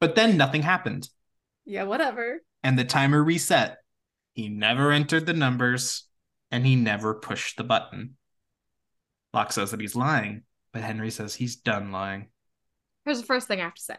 but 0.00 0.14
then 0.14 0.38
nothing 0.38 0.62
happened. 0.62 1.10
Yeah, 1.66 1.82
whatever. 1.82 2.40
And 2.62 2.78
the 2.78 2.84
timer 2.84 3.22
reset. 3.22 3.78
He 4.32 4.48
never 4.48 4.92
entered 4.92 5.26
the 5.26 5.34
numbers 5.34 6.04
and 6.50 6.64
he 6.64 6.74
never 6.74 7.14
pushed 7.14 7.58
the 7.58 7.64
button. 7.64 8.16
Locke 9.34 9.52
says 9.52 9.72
that 9.72 9.80
he's 9.80 9.94
lying, 9.94 10.44
but 10.72 10.82
Henry 10.82 11.10
says 11.10 11.34
he's 11.34 11.56
done 11.56 11.92
lying. 11.92 12.28
Here's 13.04 13.20
the 13.20 13.26
first 13.26 13.48
thing 13.48 13.60
I 13.60 13.64
have 13.64 13.74
to 13.74 13.82
say. 13.82 13.96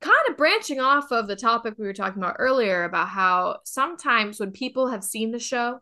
Kind 0.00 0.16
of 0.28 0.36
branching 0.36 0.80
off 0.80 1.10
of 1.10 1.26
the 1.26 1.36
topic 1.36 1.74
we 1.78 1.86
were 1.86 1.94
talking 1.94 2.22
about 2.22 2.36
earlier 2.38 2.84
about 2.84 3.08
how 3.08 3.58
sometimes 3.64 4.38
when 4.38 4.52
people 4.52 4.88
have 4.88 5.02
seen 5.02 5.30
the 5.30 5.38
show 5.38 5.80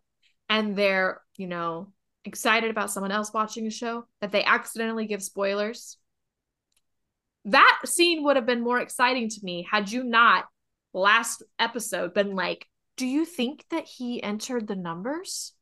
and 0.49 0.77
they're, 0.77 1.21
you 1.37 1.49
know, 1.49 1.93
excited 2.25 2.71
about 2.71 2.91
someone 2.91 3.11
else 3.11 3.33
watching 3.33 3.67
a 3.67 3.71
show, 3.71 4.07
that 4.21 4.33
they 4.33 4.45
accidentally 4.45 5.07
give 5.07 5.23
spoilers. 5.23 5.99
That 7.47 7.81
scene 7.85 8.25
would 8.25 8.37
have 8.37 8.47
been 8.47 8.63
more 8.63 8.81
exciting 8.81 9.29
to 9.29 9.41
me 9.43 9.67
had 9.71 9.91
you 9.91 10.05
not 10.05 10.47
last 10.93 11.43
episode 11.59 12.15
been 12.15 12.35
like, 12.35 12.67
Do 12.97 13.07
you 13.07 13.25
think 13.25 13.65
that 13.71 13.85
he 13.85 14.23
entered 14.23 14.67
the 14.67 14.77
numbers? 14.77 15.53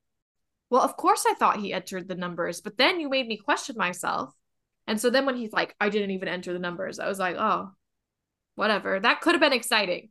Well, 0.71 0.83
of 0.83 0.97
course 0.97 1.25
I 1.29 1.35
thought 1.35 1.59
he 1.59 1.73
entered 1.73 2.09
the 2.09 2.15
numbers, 2.15 2.61
but 2.61 2.77
then 2.77 3.01
you 3.01 3.09
made 3.09 3.27
me 3.27 3.37
question 3.37 3.77
myself. 3.77 4.33
And 4.87 5.01
so 5.01 5.11
then 5.11 5.27
when 5.27 5.37
he's 5.37 5.53
like, 5.53 5.75
I 5.81 5.89
didn't 5.89 6.11
even 6.11 6.29
enter 6.29 6.53
the 6.53 6.59
numbers, 6.59 6.99
I 6.99 7.09
was 7.09 7.19
like, 7.19 7.37
oh, 7.39 7.71
whatever. 8.55 8.99
That 8.99 9.21
could 9.21 9.35
have 9.35 9.41
been 9.41 9.53
exciting. 9.53 10.11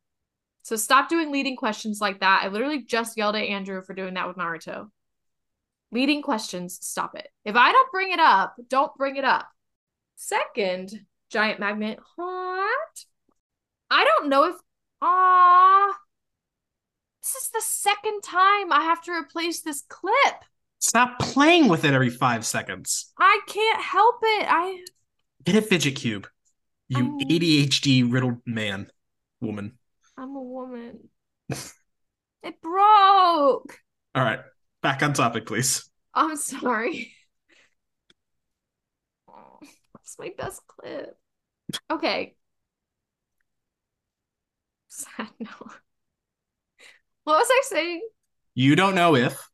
So 0.63 0.75
stop 0.75 1.09
doing 1.09 1.31
leading 1.31 1.55
questions 1.55 1.99
like 1.99 2.19
that. 2.19 2.41
I 2.43 2.47
literally 2.47 2.83
just 2.83 3.17
yelled 3.17 3.35
at 3.35 3.43
Andrew 3.43 3.81
for 3.81 3.93
doing 3.93 4.13
that 4.13 4.27
with 4.27 4.37
Naruto. 4.37 4.89
Leading 5.91 6.21
questions, 6.21 6.77
stop 6.81 7.15
it. 7.15 7.27
If 7.43 7.55
I 7.55 7.71
don't 7.71 7.91
bring 7.91 8.11
it 8.11 8.19
up, 8.19 8.55
don't 8.69 8.95
bring 8.95 9.17
it 9.17 9.25
up. 9.25 9.49
Second, 10.15 11.05
giant 11.29 11.59
magnet. 11.59 11.99
What? 12.15 13.05
I 13.89 14.05
don't 14.05 14.29
know 14.29 14.45
if 14.45 14.55
ah 15.01 15.97
this 17.21 17.35
is 17.35 17.49
the 17.49 17.61
second 17.61 18.21
time 18.21 18.71
I 18.71 18.81
have 18.83 19.01
to 19.03 19.11
replace 19.11 19.61
this 19.61 19.83
clip. 19.87 20.13
Stop 20.81 21.19
playing 21.19 21.67
with 21.67 21.85
it 21.85 21.93
every 21.93 22.09
five 22.09 22.43
seconds. 22.43 23.13
I 23.17 23.39
can't 23.45 23.81
help 23.81 24.15
it. 24.23 24.47
I 24.49 24.83
get 25.43 25.55
a 25.55 25.61
fidget 25.61 25.95
cube. 25.95 26.27
You 26.89 26.97
um, 26.97 27.19
ADHD 27.19 28.11
riddled 28.11 28.39
man, 28.47 28.89
woman. 29.39 29.77
I'm 30.17 30.35
a 30.35 30.41
woman. 30.41 31.09
it 31.49 32.61
broke. 32.63 33.77
All 34.15 34.23
right, 34.23 34.39
back 34.81 35.03
on 35.03 35.13
topic, 35.13 35.45
please. 35.45 35.87
I'm 36.15 36.35
sorry. 36.35 37.13
Oh, 39.29 39.59
that's 39.93 40.17
my 40.17 40.31
best 40.35 40.61
clip. 40.65 41.15
Okay. 41.91 42.35
Sad 44.87 45.29
note. 45.39 45.79
What 47.23 47.37
was 47.37 47.47
I 47.49 47.61
saying? 47.65 48.09
You 48.55 48.75
don't 48.75 48.95
know 48.95 49.15
if. 49.15 49.50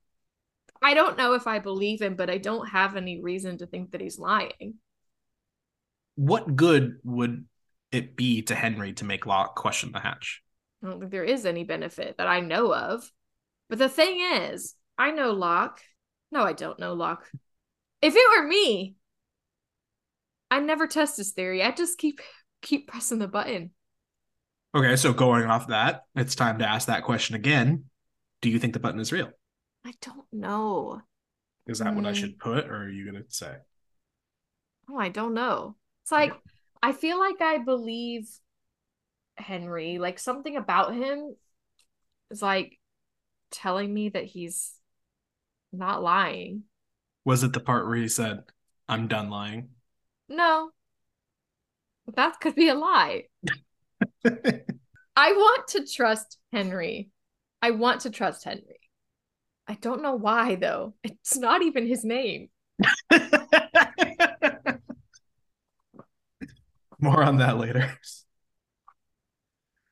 I 0.87 0.93
don't 0.93 1.17
know 1.17 1.33
if 1.33 1.47
I 1.47 1.59
believe 1.59 2.01
him, 2.01 2.15
but 2.15 2.29
I 2.29 2.37
don't 2.37 2.65
have 2.69 2.95
any 2.95 3.19
reason 3.21 3.57
to 3.57 3.67
think 3.67 3.91
that 3.91 3.99
he's 3.99 4.17
lying. 4.17 4.75
What 6.15 6.55
good 6.55 6.99
would 7.03 7.43
it 7.91 8.15
be 8.15 8.43
to 8.43 8.55
Henry 8.55 8.93
to 8.93 9.03
make 9.03 9.25
Locke 9.25 9.53
question 9.57 9.91
the 9.91 9.99
hatch? 9.99 10.41
I 10.81 10.87
don't 10.87 11.01
think 11.01 11.11
there 11.11 11.25
is 11.25 11.45
any 11.45 11.65
benefit 11.65 12.15
that 12.17 12.27
I 12.27 12.39
know 12.39 12.73
of. 12.73 13.11
But 13.67 13.79
the 13.79 13.89
thing 13.89 14.21
is, 14.21 14.75
I 14.97 15.11
know 15.11 15.33
Locke. 15.33 15.81
No, 16.31 16.43
I 16.43 16.53
don't 16.53 16.79
know 16.79 16.93
Locke. 16.93 17.29
If 18.01 18.15
it 18.15 18.39
were 18.39 18.47
me, 18.47 18.95
I 20.49 20.61
never 20.61 20.87
test 20.87 21.17
this 21.17 21.33
theory. 21.33 21.63
I 21.63 21.71
just 21.71 21.97
keep 21.97 22.21
keep 22.61 22.87
pressing 22.87 23.19
the 23.19 23.27
button. 23.27 23.71
Okay, 24.73 24.95
so 24.95 25.11
going 25.11 25.47
off 25.47 25.67
that, 25.67 26.03
it's 26.15 26.35
time 26.35 26.59
to 26.59 26.69
ask 26.69 26.87
that 26.87 27.03
question 27.03 27.35
again. 27.35 27.83
Do 28.41 28.49
you 28.49 28.57
think 28.57 28.71
the 28.71 28.79
button 28.79 29.01
is 29.01 29.11
real? 29.11 29.33
I 29.87 29.93
don't 30.01 30.25
know. 30.33 31.01
Is 31.65 31.79
that 31.79 31.93
mm. 31.93 31.95
what 31.95 32.05
I 32.05 32.09
hmm. 32.09 32.15
should 32.15 32.39
put, 32.39 32.65
or 32.65 32.83
are 32.83 32.89
you 32.89 33.05
gonna 33.05 33.23
say? 33.29 33.55
Oh, 34.89 34.97
I 34.97 35.07
don't 35.07 35.33
know. 35.33 35.77
It's 36.03 36.11
like 36.11 36.31
okay. 36.31 36.41
I 36.83 36.91
feel 36.91 37.17
like 37.17 37.41
I 37.41 37.59
believe 37.59 38.27
Henry. 39.37 39.97
Like 39.97 40.19
something 40.19 40.57
about 40.57 40.93
him 40.93 41.37
is 42.31 42.41
like 42.41 42.77
telling 43.49 43.93
me 43.93 44.09
that 44.09 44.25
he's 44.25 44.73
not 45.71 46.03
lying. 46.03 46.63
Was 47.23 47.45
it 47.45 47.53
the 47.53 47.61
part 47.61 47.87
where 47.87 47.95
he 47.95 48.09
said, 48.09 48.43
"I'm 48.89 49.07
done 49.07 49.29
lying"? 49.29 49.69
No, 50.27 50.71
that 52.13 52.41
could 52.41 52.55
be 52.55 52.67
a 52.67 52.75
lie. 52.75 53.23
I 54.25 55.31
want 55.31 55.69
to 55.69 55.85
trust 55.85 56.37
Henry. 56.51 57.09
I 57.61 57.71
want 57.71 58.01
to 58.01 58.09
trust 58.09 58.43
Henry. 58.43 58.81
I 59.67 59.75
don't 59.75 60.01
know 60.01 60.15
why 60.15 60.55
though. 60.55 60.93
It's 61.03 61.37
not 61.37 61.61
even 61.61 61.85
his 61.85 62.03
name. 62.05 62.49
More 66.99 67.21
on 67.21 67.37
that 67.37 67.57
later. 67.57 67.97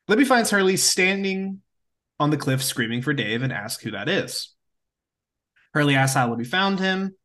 Libby 0.07 0.26
finds 0.26 0.49
Hurley 0.51 0.78
standing 0.78 1.61
on 2.19 2.30
the 2.30 2.38
cliff 2.38 2.63
screaming 2.63 3.01
for 3.01 3.13
Dave 3.13 3.41
and 3.41 3.51
asks 3.51 3.84
who 3.84 3.91
that 3.91 4.07
is. 4.07 4.53
Hurley 5.73 5.95
asks 5.95 6.15
how 6.15 6.30
Libby 6.30 6.45
found 6.45 6.80
him, 6.80 7.15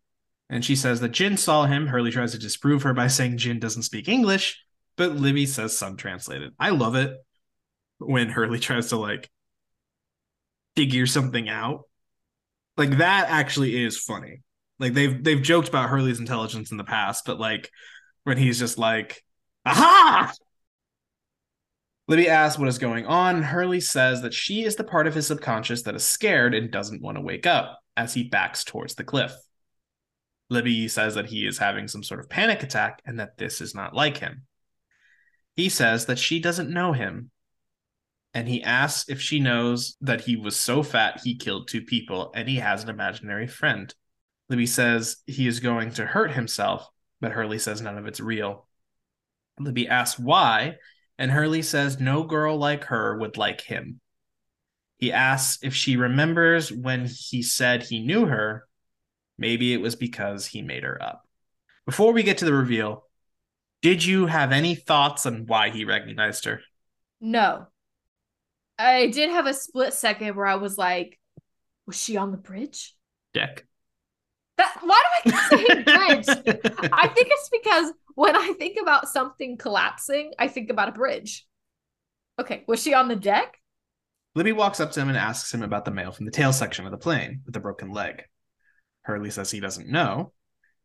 and 0.48 0.64
she 0.64 0.74
says 0.74 1.00
that 1.00 1.10
Jin 1.10 1.36
saw 1.36 1.66
him. 1.66 1.86
Hurley 1.86 2.10
tries 2.10 2.32
to 2.32 2.38
disprove 2.38 2.82
her 2.82 2.92
by 2.92 3.06
saying 3.06 3.38
Jin 3.38 3.60
doesn't 3.60 3.84
speak 3.84 4.08
English, 4.08 4.64
but 4.96 5.12
Libby 5.16 5.46
says 5.46 5.76
some 5.76 5.96
translated. 5.96 6.52
I 6.58 6.70
love 6.70 6.96
it 6.96 7.16
when 7.98 8.28
Hurley 8.28 8.58
tries 8.58 8.88
to 8.88 8.96
like 8.96 9.30
figure 10.74 11.06
something 11.06 11.48
out. 11.48 11.84
Like 12.80 12.96
that 12.96 13.26
actually 13.28 13.84
is 13.84 13.98
funny. 13.98 14.40
Like 14.78 14.94
they've 14.94 15.22
they've 15.22 15.42
joked 15.42 15.68
about 15.68 15.90
Hurley's 15.90 16.18
intelligence 16.18 16.70
in 16.70 16.78
the 16.78 16.84
past, 16.84 17.26
but 17.26 17.38
like 17.38 17.70
when 18.24 18.38
he's 18.38 18.58
just 18.58 18.78
like, 18.78 19.22
aha! 19.66 20.32
Libby 22.08 22.30
asks 22.30 22.58
what 22.58 22.68
is 22.68 22.78
going 22.78 23.04
on. 23.04 23.42
Hurley 23.42 23.80
says 23.80 24.22
that 24.22 24.32
she 24.32 24.64
is 24.64 24.76
the 24.76 24.84
part 24.84 25.06
of 25.06 25.14
his 25.14 25.26
subconscious 25.26 25.82
that 25.82 25.94
is 25.94 26.06
scared 26.06 26.54
and 26.54 26.70
doesn't 26.70 27.02
want 27.02 27.18
to 27.18 27.22
wake 27.22 27.46
up 27.46 27.80
as 27.98 28.14
he 28.14 28.30
backs 28.30 28.64
towards 28.64 28.94
the 28.94 29.04
cliff. 29.04 29.34
Libby 30.48 30.88
says 30.88 31.16
that 31.16 31.26
he 31.26 31.46
is 31.46 31.58
having 31.58 31.86
some 31.86 32.02
sort 32.02 32.20
of 32.20 32.30
panic 32.30 32.62
attack 32.62 33.02
and 33.04 33.20
that 33.20 33.36
this 33.36 33.60
is 33.60 33.74
not 33.74 33.94
like 33.94 34.16
him. 34.16 34.44
He 35.54 35.68
says 35.68 36.06
that 36.06 36.18
she 36.18 36.40
doesn't 36.40 36.70
know 36.70 36.94
him. 36.94 37.30
And 38.32 38.46
he 38.46 38.62
asks 38.62 39.08
if 39.08 39.20
she 39.20 39.40
knows 39.40 39.96
that 40.00 40.20
he 40.20 40.36
was 40.36 40.58
so 40.58 40.82
fat 40.82 41.20
he 41.24 41.36
killed 41.36 41.68
two 41.68 41.82
people 41.82 42.30
and 42.34 42.48
he 42.48 42.56
has 42.56 42.82
an 42.84 42.90
imaginary 42.90 43.46
friend. 43.46 43.92
Libby 44.48 44.66
says 44.66 45.16
he 45.26 45.46
is 45.46 45.60
going 45.60 45.92
to 45.92 46.06
hurt 46.06 46.32
himself, 46.32 46.88
but 47.20 47.32
Hurley 47.32 47.58
says 47.58 47.80
none 47.80 47.98
of 47.98 48.06
it's 48.06 48.20
real. 48.20 48.66
Libby 49.58 49.88
asks 49.88 50.18
why, 50.18 50.76
and 51.18 51.30
Hurley 51.30 51.62
says 51.62 52.00
no 52.00 52.22
girl 52.22 52.56
like 52.56 52.84
her 52.84 53.18
would 53.18 53.36
like 53.36 53.60
him. 53.60 54.00
He 54.98 55.12
asks 55.12 55.62
if 55.62 55.74
she 55.74 55.96
remembers 55.96 56.70
when 56.70 57.06
he 57.06 57.42
said 57.42 57.82
he 57.82 58.00
knew 58.00 58.26
her. 58.26 58.66
Maybe 59.38 59.72
it 59.72 59.80
was 59.80 59.96
because 59.96 60.46
he 60.46 60.62
made 60.62 60.82
her 60.82 61.02
up. 61.02 61.22
Before 61.86 62.12
we 62.12 62.22
get 62.22 62.38
to 62.38 62.44
the 62.44 62.52
reveal, 62.52 63.04
did 63.82 64.04
you 64.04 64.26
have 64.26 64.52
any 64.52 64.74
thoughts 64.74 65.24
on 65.26 65.46
why 65.46 65.70
he 65.70 65.84
recognized 65.84 66.44
her? 66.44 66.60
No. 67.20 67.66
I 68.80 69.08
did 69.08 69.30
have 69.30 69.46
a 69.46 69.54
split 69.54 69.92
second 69.92 70.36
where 70.36 70.46
I 70.46 70.56
was 70.56 70.78
like, 70.78 71.18
was 71.86 72.00
she 72.00 72.16
on 72.16 72.30
the 72.30 72.38
bridge? 72.38 72.94
Deck. 73.34 73.66
That, 74.56 74.78
why 74.82 75.02
do 75.24 75.32
I 75.32 75.56
keep 75.56 75.58
saying 75.58 75.84
bridge? 75.84 76.28
I 76.92 77.08
think 77.08 77.28
it's 77.30 77.50
because 77.50 77.92
when 78.14 78.36
I 78.36 78.54
think 78.58 78.78
about 78.80 79.08
something 79.08 79.56
collapsing, 79.58 80.32
I 80.38 80.48
think 80.48 80.70
about 80.70 80.88
a 80.88 80.92
bridge. 80.92 81.46
Okay, 82.38 82.64
was 82.66 82.82
she 82.82 82.94
on 82.94 83.08
the 83.08 83.16
deck? 83.16 83.58
Libby 84.34 84.52
walks 84.52 84.80
up 84.80 84.92
to 84.92 85.00
him 85.00 85.08
and 85.08 85.18
asks 85.18 85.52
him 85.52 85.62
about 85.62 85.84
the 85.84 85.90
male 85.90 86.12
from 86.12 86.24
the 86.24 86.32
tail 86.32 86.52
section 86.52 86.86
of 86.86 86.90
the 86.90 86.98
plane 86.98 87.42
with 87.44 87.52
the 87.52 87.60
broken 87.60 87.92
leg. 87.92 88.22
Hurley 89.02 89.30
says 89.30 89.50
he 89.50 89.60
doesn't 89.60 89.88
know, 89.88 90.32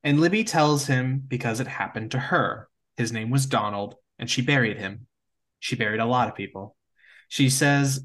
and 0.03 0.19
Libby 0.19 0.43
tells 0.43 0.85
him 0.85 1.23
because 1.25 1.59
it 1.59 1.67
happened 1.67 2.11
to 2.11 2.19
her. 2.19 2.67
His 2.97 3.11
name 3.11 3.29
was 3.29 3.45
Donald, 3.45 3.95
and 4.19 4.29
she 4.29 4.41
buried 4.41 4.77
him. 4.77 5.07
She 5.59 5.75
buried 5.75 5.99
a 5.99 6.05
lot 6.05 6.27
of 6.27 6.35
people. 6.35 6.75
She 7.27 7.49
says, 7.49 8.01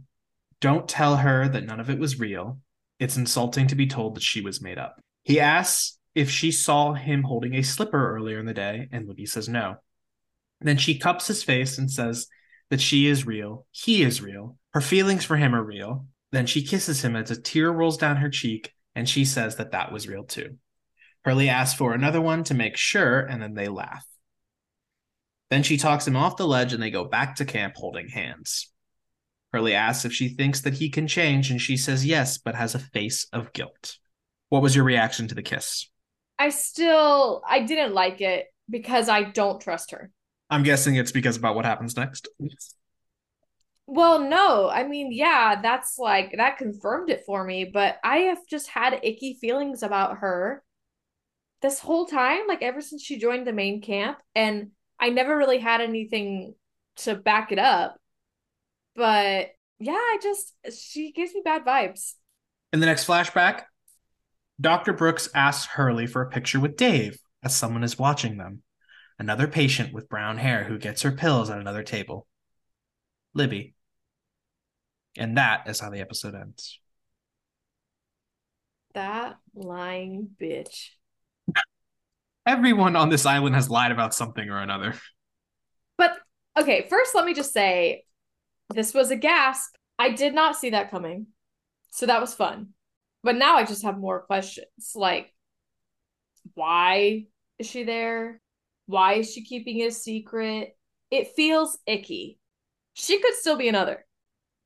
Don't 0.60 0.88
tell 0.88 1.16
her 1.16 1.48
that 1.48 1.64
none 1.64 1.80
of 1.80 1.90
it 1.90 1.98
was 1.98 2.18
real. 2.18 2.58
It's 2.98 3.16
insulting 3.16 3.66
to 3.68 3.74
be 3.74 3.86
told 3.86 4.14
that 4.16 4.22
she 4.22 4.40
was 4.40 4.60
made 4.60 4.78
up. 4.78 5.00
He 5.22 5.40
asks 5.40 5.98
if 6.14 6.30
she 6.30 6.50
saw 6.50 6.92
him 6.94 7.22
holding 7.22 7.54
a 7.54 7.62
slipper 7.62 8.14
earlier 8.16 8.38
in 8.38 8.46
the 8.46 8.54
day, 8.54 8.88
and 8.92 9.06
Libby 9.06 9.26
says 9.26 9.48
no. 9.48 9.76
Then 10.60 10.76
she 10.76 10.98
cups 10.98 11.26
his 11.26 11.42
face 11.42 11.78
and 11.78 11.90
says 11.90 12.26
that 12.68 12.80
she 12.80 13.06
is 13.06 13.26
real, 13.26 13.66
he 13.70 14.02
is 14.02 14.20
real, 14.20 14.58
her 14.74 14.80
feelings 14.80 15.24
for 15.24 15.36
him 15.36 15.54
are 15.54 15.62
real. 15.62 16.06
Then 16.32 16.46
she 16.46 16.62
kisses 16.62 17.04
him 17.04 17.16
as 17.16 17.30
a 17.30 17.40
tear 17.40 17.72
rolls 17.72 17.96
down 17.96 18.18
her 18.18 18.28
cheek, 18.28 18.72
and 18.94 19.08
she 19.08 19.24
says 19.24 19.56
that 19.56 19.72
that 19.72 19.92
was 19.92 20.06
real 20.06 20.24
too. 20.24 20.58
Hurley 21.24 21.48
asks 21.48 21.76
for 21.76 21.92
another 21.92 22.20
one 22.20 22.44
to 22.44 22.54
make 22.54 22.76
sure, 22.76 23.20
and 23.20 23.42
then 23.42 23.54
they 23.54 23.68
laugh. 23.68 24.06
Then 25.50 25.62
she 25.64 25.76
talks 25.76 26.06
him 26.06 26.16
off 26.16 26.36
the 26.36 26.46
ledge, 26.46 26.72
and 26.72 26.82
they 26.82 26.90
go 26.90 27.04
back 27.04 27.36
to 27.36 27.44
camp 27.44 27.74
holding 27.76 28.08
hands. 28.08 28.69
Hurley 29.52 29.74
asks 29.74 30.04
if 30.04 30.12
she 30.12 30.28
thinks 30.28 30.60
that 30.60 30.74
he 30.74 30.88
can 30.90 31.08
change, 31.08 31.50
and 31.50 31.60
she 31.60 31.76
says 31.76 32.06
yes, 32.06 32.38
but 32.38 32.54
has 32.54 32.74
a 32.74 32.78
face 32.78 33.26
of 33.32 33.52
guilt. 33.52 33.98
What 34.48 34.62
was 34.62 34.74
your 34.74 34.84
reaction 34.84 35.28
to 35.28 35.34
the 35.34 35.42
kiss? 35.42 35.88
I 36.38 36.50
still 36.50 37.42
I 37.46 37.60
didn't 37.60 37.92
like 37.92 38.20
it 38.20 38.46
because 38.68 39.08
I 39.08 39.24
don't 39.24 39.60
trust 39.60 39.90
her. 39.90 40.10
I'm 40.48 40.62
guessing 40.62 40.96
it's 40.96 41.12
because 41.12 41.36
about 41.36 41.54
what 41.54 41.64
happens 41.64 41.96
next. 41.96 42.28
Well, 43.86 44.20
no. 44.20 44.68
I 44.68 44.84
mean, 44.86 45.12
yeah, 45.12 45.60
that's 45.60 45.98
like 45.98 46.34
that 46.36 46.58
confirmed 46.58 47.10
it 47.10 47.24
for 47.26 47.44
me, 47.44 47.64
but 47.64 47.98
I 48.02 48.18
have 48.18 48.38
just 48.48 48.68
had 48.68 49.00
icky 49.02 49.36
feelings 49.40 49.82
about 49.82 50.18
her 50.18 50.62
this 51.60 51.78
whole 51.78 52.06
time, 52.06 52.46
like 52.48 52.62
ever 52.62 52.80
since 52.80 53.02
she 53.02 53.18
joined 53.18 53.46
the 53.46 53.52
main 53.52 53.82
camp, 53.82 54.18
and 54.34 54.70
I 54.98 55.10
never 55.10 55.36
really 55.36 55.58
had 55.58 55.80
anything 55.80 56.54
to 56.96 57.14
back 57.14 57.52
it 57.52 57.58
up. 57.58 57.99
But 59.00 59.52
yeah, 59.78 59.92
I 59.94 60.18
just 60.22 60.52
she 60.78 61.10
gives 61.10 61.32
me 61.32 61.40
bad 61.42 61.64
vibes. 61.64 62.16
In 62.70 62.80
the 62.80 62.86
next 62.86 63.06
flashback, 63.06 63.62
Dr. 64.60 64.92
Brooks 64.92 65.30
asks 65.34 65.72
Hurley 65.72 66.06
for 66.06 66.20
a 66.20 66.28
picture 66.28 66.60
with 66.60 66.76
Dave 66.76 67.18
as 67.42 67.56
someone 67.56 67.82
is 67.82 67.98
watching 67.98 68.36
them. 68.36 68.62
Another 69.18 69.48
patient 69.48 69.94
with 69.94 70.10
brown 70.10 70.36
hair 70.36 70.64
who 70.64 70.76
gets 70.78 71.00
her 71.00 71.12
pills 71.12 71.48
at 71.48 71.58
another 71.58 71.82
table. 71.82 72.26
Libby. 73.32 73.72
And 75.16 75.38
that 75.38 75.66
is 75.66 75.80
how 75.80 75.88
the 75.88 76.00
episode 76.00 76.34
ends. 76.34 76.78
That 78.92 79.38
lying 79.54 80.28
bitch. 80.38 80.90
Everyone 82.44 82.96
on 82.96 83.08
this 83.08 83.24
island 83.24 83.54
has 83.54 83.70
lied 83.70 83.92
about 83.92 84.12
something 84.12 84.50
or 84.50 84.58
another. 84.58 84.92
But 85.96 86.18
okay, 86.58 86.86
first 86.90 87.14
let 87.14 87.24
me 87.24 87.32
just 87.32 87.54
say 87.54 88.04
this 88.74 88.94
was 88.94 89.10
a 89.10 89.16
gasp. 89.16 89.74
I 89.98 90.10
did 90.10 90.34
not 90.34 90.56
see 90.56 90.70
that 90.70 90.90
coming. 90.90 91.26
So 91.90 92.06
that 92.06 92.20
was 92.20 92.34
fun. 92.34 92.68
But 93.22 93.36
now 93.36 93.56
I 93.56 93.64
just 93.64 93.82
have 93.82 93.98
more 93.98 94.20
questions. 94.20 94.66
Like, 94.94 95.34
why 96.54 97.26
is 97.58 97.66
she 97.66 97.84
there? 97.84 98.40
Why 98.86 99.14
is 99.14 99.32
she 99.32 99.44
keeping 99.44 99.78
it 99.78 99.88
a 99.88 99.92
secret? 99.92 100.76
It 101.10 101.34
feels 101.36 101.78
icky. 101.86 102.38
She 102.94 103.20
could 103.20 103.34
still 103.34 103.56
be 103.56 103.68
another. 103.68 104.06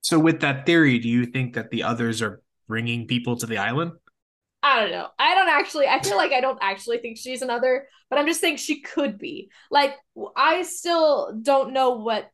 So, 0.02 0.18
with 0.18 0.40
that 0.40 0.66
theory, 0.66 0.98
do 0.98 1.09
you 1.09 1.26
think 1.26 1.55
that 1.55 1.70
the 1.70 1.82
others 1.82 2.20
are 2.20 2.42
bringing 2.68 3.07
people 3.07 3.36
to 3.36 3.46
the 3.46 3.59
island? 3.59 3.92
I 4.62 4.80
don't 4.80 4.92
know. 4.92 5.09
I 5.18 5.34
don't 5.34 5.48
actually, 5.48 5.88
I 5.88 6.00
feel 6.00 6.16
like 6.16 6.32
I 6.32 6.40
don't 6.40 6.59
actually 6.62 6.98
think 6.98 7.18
she's 7.18 7.42
another, 7.42 7.86
but 8.09 8.18
I'm 8.18 8.26
just 8.26 8.40
saying 8.40 8.57
she 8.57 8.80
could 8.80 9.18
be. 9.18 9.50
Like, 9.70 9.94
I 10.36 10.62
still 10.62 11.38
don't 11.42 11.72
know 11.72 11.96
what 11.96 12.30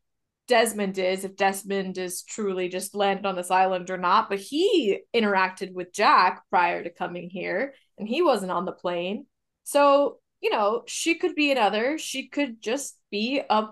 Desmond 0.51 0.99
is, 0.99 1.25
if 1.25 1.37
Desmond 1.37 1.97
is 1.97 2.25
truly 2.25 2.69
just 2.69 2.97
landed 2.97 3.25
on 3.25 3.37
this 3.37 3.53
island 3.53 3.89
or 3.89 3.97
not, 3.97 4.29
but 4.29 4.41
he 4.41 4.99
interacted 5.15 5.73
with 5.73 5.93
Jack 5.93 6.43
prior 6.51 6.83
to 6.83 6.91
coming 6.91 7.31
here 7.31 7.73
and 7.97 8.09
he 8.09 8.21
wasn't 8.21 8.51
on 8.51 8.65
the 8.65 8.73
plane. 8.73 9.27
So, 9.63 10.19
you 10.41 10.51
know, 10.51 10.83
she 10.89 11.15
could 11.15 11.37
be 11.37 11.53
another. 11.53 11.99
She 11.99 12.27
could 12.27 12.61
just 12.61 12.99
be 13.13 13.41
a 13.49 13.69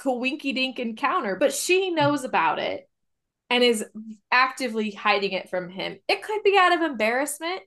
coinky 0.00 0.54
dink 0.54 0.78
encounter, 0.78 1.36
but 1.36 1.52
she 1.52 1.90
knows 1.90 2.24
about 2.24 2.58
it 2.58 2.88
and 3.50 3.62
is 3.62 3.84
actively 4.32 4.92
hiding 4.92 5.32
it 5.32 5.50
from 5.50 5.68
him. 5.68 5.98
It 6.08 6.22
could 6.22 6.42
be 6.42 6.56
out 6.58 6.74
of 6.74 6.80
embarrassment, 6.80 7.60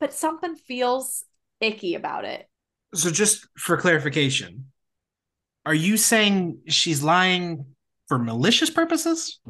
but 0.00 0.12
something 0.12 0.56
feels 0.56 1.24
icky 1.60 1.94
about 1.94 2.24
it. 2.24 2.48
So, 2.94 3.12
just 3.12 3.46
for 3.56 3.76
clarification, 3.76 4.72
are 5.64 5.74
you 5.74 5.96
saying 5.96 6.62
she's 6.66 7.04
lying 7.04 7.75
for 8.08 8.18
malicious 8.18 8.70
purposes? 8.70 9.40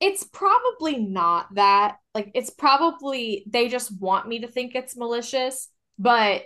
It's 0.00 0.24
probably 0.24 0.98
not 0.98 1.54
that. 1.54 1.96
Like, 2.14 2.30
it's 2.34 2.50
probably 2.50 3.44
they 3.46 3.68
just 3.68 3.98
want 4.00 4.28
me 4.28 4.40
to 4.40 4.48
think 4.48 4.74
it's 4.74 4.96
malicious, 4.96 5.68
but 5.98 6.42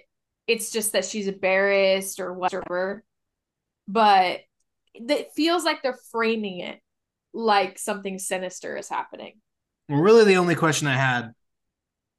it's 0.46 0.70
just 0.72 0.92
that 0.92 1.04
she's 1.04 1.28
embarrassed 1.28 2.20
or 2.20 2.34
whatever. 2.34 3.04
But 3.86 4.40
it 4.94 5.30
feels 5.34 5.64
like 5.64 5.82
they're 5.82 5.98
framing 6.10 6.60
it 6.60 6.80
like 7.32 7.78
something 7.78 8.18
sinister 8.18 8.76
is 8.76 8.88
happening. 8.88 9.34
Well, 9.88 10.00
really, 10.00 10.24
the 10.24 10.36
only 10.36 10.54
question 10.54 10.86
I 10.88 10.96
had 10.96 11.32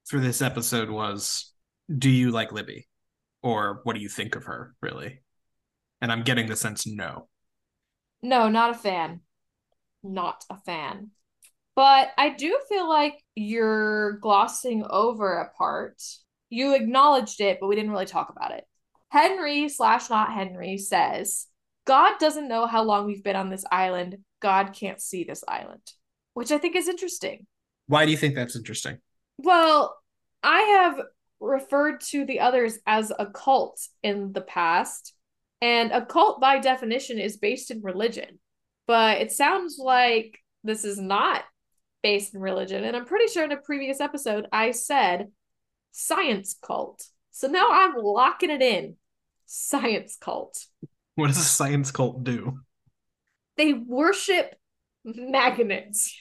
for 0.06 0.20
this 0.20 0.42
episode 0.42 0.90
was 0.90 1.52
Do 1.94 2.10
you 2.10 2.30
like 2.30 2.52
Libby? 2.52 2.88
Or 3.42 3.80
what 3.84 3.94
do 3.94 4.02
you 4.02 4.08
think 4.08 4.36
of 4.36 4.44
her, 4.44 4.74
really? 4.80 5.22
And 6.00 6.12
I'm 6.12 6.22
getting 6.22 6.46
the 6.46 6.56
sense 6.56 6.86
no. 6.86 7.28
No, 8.26 8.48
not 8.48 8.70
a 8.70 8.74
fan. 8.74 9.20
Not 10.02 10.44
a 10.50 10.56
fan. 10.56 11.10
But 11.76 12.10
I 12.18 12.30
do 12.30 12.58
feel 12.68 12.88
like 12.88 13.22
you're 13.36 14.18
glossing 14.18 14.84
over 14.90 15.36
a 15.36 15.50
part. 15.56 16.02
You 16.50 16.74
acknowledged 16.74 17.40
it, 17.40 17.58
but 17.60 17.68
we 17.68 17.76
didn't 17.76 17.92
really 17.92 18.04
talk 18.04 18.30
about 18.30 18.50
it. 18.50 18.64
Henry 19.10 19.68
slash 19.68 20.10
not 20.10 20.32
Henry 20.32 20.76
says, 20.76 21.46
God 21.84 22.18
doesn't 22.18 22.48
know 22.48 22.66
how 22.66 22.82
long 22.82 23.06
we've 23.06 23.22
been 23.22 23.36
on 23.36 23.48
this 23.48 23.64
island. 23.70 24.18
God 24.42 24.72
can't 24.72 25.00
see 25.00 25.22
this 25.22 25.44
island, 25.46 25.92
which 26.34 26.50
I 26.50 26.58
think 26.58 26.74
is 26.74 26.88
interesting. 26.88 27.46
Why 27.86 28.06
do 28.06 28.10
you 28.10 28.16
think 28.16 28.34
that's 28.34 28.56
interesting? 28.56 28.98
Well, 29.38 29.96
I 30.42 30.62
have 30.62 31.00
referred 31.38 32.00
to 32.08 32.24
the 32.24 32.40
others 32.40 32.80
as 32.88 33.12
a 33.16 33.26
cult 33.26 33.86
in 34.02 34.32
the 34.32 34.40
past, 34.40 35.14
and 35.66 35.90
a 35.90 36.06
cult, 36.06 36.40
by 36.40 36.60
definition, 36.60 37.18
is 37.18 37.38
based 37.38 37.72
in 37.72 37.82
religion. 37.82 38.38
But 38.86 39.20
it 39.20 39.32
sounds 39.32 39.78
like 39.80 40.38
this 40.62 40.84
is 40.84 40.96
not 40.96 41.42
based 42.04 42.36
in 42.36 42.40
religion. 42.40 42.84
And 42.84 42.96
I'm 42.96 43.04
pretty 43.04 43.26
sure 43.26 43.42
in 43.44 43.50
a 43.50 43.56
previous 43.56 44.00
episode, 44.00 44.46
I 44.52 44.70
said 44.70 45.32
science 45.90 46.54
cult. 46.64 47.04
So 47.32 47.48
now 47.48 47.66
I'm 47.72 47.94
locking 47.96 48.50
it 48.50 48.62
in 48.62 48.94
science 49.46 50.16
cult. 50.20 50.66
What 51.16 51.26
does 51.26 51.38
a 51.38 51.42
science 51.42 51.90
cult 51.90 52.22
do? 52.22 52.60
They 53.56 53.72
worship 53.72 54.54
magnets. 55.04 56.16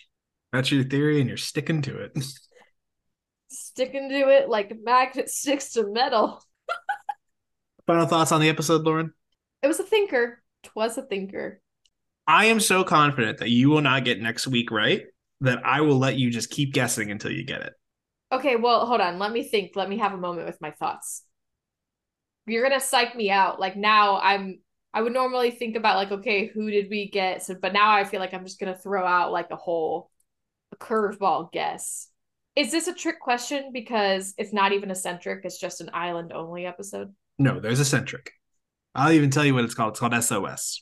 That's 0.54 0.72
your 0.72 0.86
theory, 0.86 1.20
and 1.20 1.28
you're 1.28 1.38
sticking 1.38 1.84
to 1.84 2.00
it. 2.00 2.18
Sticking 3.50 4.10
to 4.10 4.30
it 4.30 4.50
like 4.50 4.72
a 4.72 4.76
magnet 4.76 5.30
sticks 5.30 5.74
to 5.74 5.86
metal. 5.92 6.42
Final 7.86 8.08
thoughts 8.08 8.32
on 8.32 8.42
the 8.42 8.50
episode, 8.50 8.82
Lauren? 8.82 9.14
It 9.66 9.68
was 9.68 9.80
a 9.80 9.84
thinker. 9.84 10.44
Twas 10.62 10.96
a 11.00 11.02
thinker. 11.02 11.60
I 12.28 12.46
am 12.46 12.60
so 12.60 12.84
confident 12.84 13.40
that 13.40 13.50
you 13.50 13.72
will 13.72 13.82
not 13.82 14.06
get 14.06 14.22
next 14.22 14.46
week 14.46 14.70
right 14.70 15.06
that 15.42 15.66
I 15.66 15.82
will 15.82 15.98
let 15.98 16.18
you 16.20 16.30
just 16.30 16.52
keep 16.52 16.72
guessing 16.72 17.10
until 17.10 17.32
you 17.32 17.44
get 17.44 17.64
it. 17.64 17.74
Okay, 18.32 18.58
well, 18.58 18.86
hold 18.86 19.02
on. 19.02 19.18
Let 19.18 19.32
me 19.32 19.42
think. 19.42 19.72
Let 19.76 19.90
me 19.90 19.98
have 19.98 20.14
a 20.14 20.18
moment 20.18 20.46
with 20.46 20.62
my 20.62 20.70
thoughts. 20.70 21.24
You're 22.46 22.62
gonna 22.62 22.80
psych 22.80 23.16
me 23.16 23.32
out. 23.32 23.60
Like 23.60 23.76
now 23.76 24.20
I'm 24.20 24.60
I 24.94 25.02
would 25.02 25.14
normally 25.14 25.50
think 25.50 25.76
about 25.76 25.96
like, 25.96 26.12
okay, 26.12 26.46
who 26.46 26.70
did 26.70 26.92
we 26.92 27.10
get? 27.10 27.42
So 27.42 27.56
but 27.60 27.74
now 27.74 27.92
I 27.92 28.04
feel 28.04 28.20
like 28.20 28.36
I'm 28.36 28.46
just 28.46 28.60
gonna 28.60 28.78
throw 28.78 29.04
out 29.04 29.32
like 29.32 29.50
a 29.50 29.56
whole 29.56 30.12
a 30.74 30.76
curveball 30.76 31.52
guess. 31.52 32.08
Is 32.56 32.72
this 32.72 32.88
a 32.88 32.94
trick 32.94 33.20
question 33.20 33.72
because 33.74 34.36
it's 34.38 34.54
not 34.54 34.74
even 34.74 34.92
a 34.92 34.96
centric, 34.96 35.44
it's 35.44 35.60
just 35.60 35.82
an 35.82 35.90
island 35.92 36.34
only 36.34 36.68
episode? 36.68 37.16
No, 37.40 37.60
there's 37.60 37.80
a 37.80 37.86
centric. 37.86 38.32
I'll 38.96 39.12
even 39.12 39.30
tell 39.30 39.46
you 39.46 39.54
what 39.54 39.66
it's 39.66 39.74
called. 39.74 39.92
It's 39.92 40.00
called 40.00 40.24
SOS. 40.24 40.82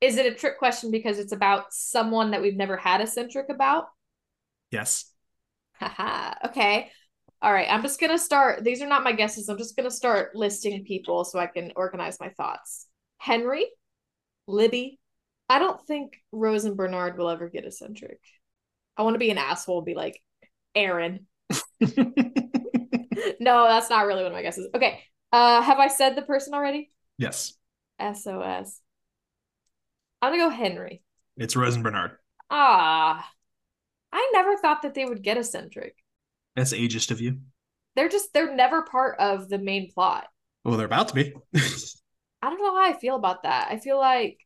Is 0.00 0.16
it 0.16 0.24
a 0.24 0.34
trick 0.34 0.58
question 0.58 0.90
because 0.90 1.18
it's 1.18 1.32
about 1.32 1.74
someone 1.74 2.30
that 2.30 2.40
we've 2.40 2.56
never 2.56 2.76
had 2.76 3.02
a 3.02 3.06
centric 3.06 3.50
about? 3.50 3.88
Yes. 4.70 5.12
Haha. 5.74 6.34
okay. 6.46 6.90
All 7.42 7.52
right. 7.52 7.68
I'm 7.70 7.82
just 7.82 8.00
gonna 8.00 8.18
start. 8.18 8.64
These 8.64 8.80
are 8.82 8.86
not 8.86 9.04
my 9.04 9.12
guesses. 9.12 9.48
I'm 9.48 9.58
just 9.58 9.76
gonna 9.76 9.90
start 9.90 10.34
listing 10.34 10.84
people 10.84 11.24
so 11.24 11.38
I 11.38 11.46
can 11.46 11.72
organize 11.76 12.18
my 12.18 12.30
thoughts. 12.30 12.86
Henry, 13.18 13.66
Libby. 14.46 14.98
I 15.48 15.58
don't 15.58 15.84
think 15.86 16.16
Rose 16.32 16.64
and 16.64 16.76
Bernard 16.76 17.18
will 17.18 17.28
ever 17.28 17.48
get 17.48 17.66
a 17.66 17.72
centric. 17.72 18.20
I 18.96 19.02
want 19.02 19.14
to 19.14 19.18
be 19.18 19.30
an 19.30 19.38
asshole 19.38 19.78
and 19.78 19.86
be 19.86 19.94
like, 19.94 20.22
Aaron. 20.74 21.26
no, 21.80 21.96
that's 23.40 23.90
not 23.90 24.06
really 24.06 24.22
one 24.22 24.32
of 24.32 24.36
my 24.36 24.42
guesses. 24.42 24.68
Okay. 24.74 25.00
Uh 25.32 25.60
have 25.60 25.78
I 25.78 25.88
said 25.88 26.16
the 26.16 26.22
person 26.22 26.54
already? 26.54 26.90
Yes, 27.20 27.52
SOS. 28.00 28.80
I'm 30.22 30.32
gonna 30.32 30.38
go 30.38 30.48
Henry. 30.48 31.02
it's 31.36 31.54
Rose 31.54 31.74
and 31.74 31.84
Bernard. 31.84 32.12
Ah. 32.50 33.30
I 34.10 34.30
never 34.32 34.56
thought 34.56 34.82
that 34.82 34.94
they 34.94 35.04
would 35.04 35.22
get 35.22 35.36
eccentric. 35.36 35.94
That's 36.56 36.72
ageist 36.72 37.10
of 37.10 37.20
you. 37.20 37.40
They're 37.94 38.08
just 38.08 38.32
they're 38.32 38.56
never 38.56 38.82
part 38.82 39.20
of 39.20 39.50
the 39.50 39.58
main 39.58 39.92
plot. 39.92 40.28
Well, 40.64 40.78
they're 40.78 40.86
about 40.86 41.08
to 41.08 41.14
be. 41.14 41.34
I 42.42 42.48
don't 42.48 42.58
know 42.58 42.74
how 42.74 42.90
I 42.90 42.98
feel 42.98 43.16
about 43.16 43.42
that. 43.42 43.68
I 43.70 43.78
feel 43.78 43.98
like 43.98 44.38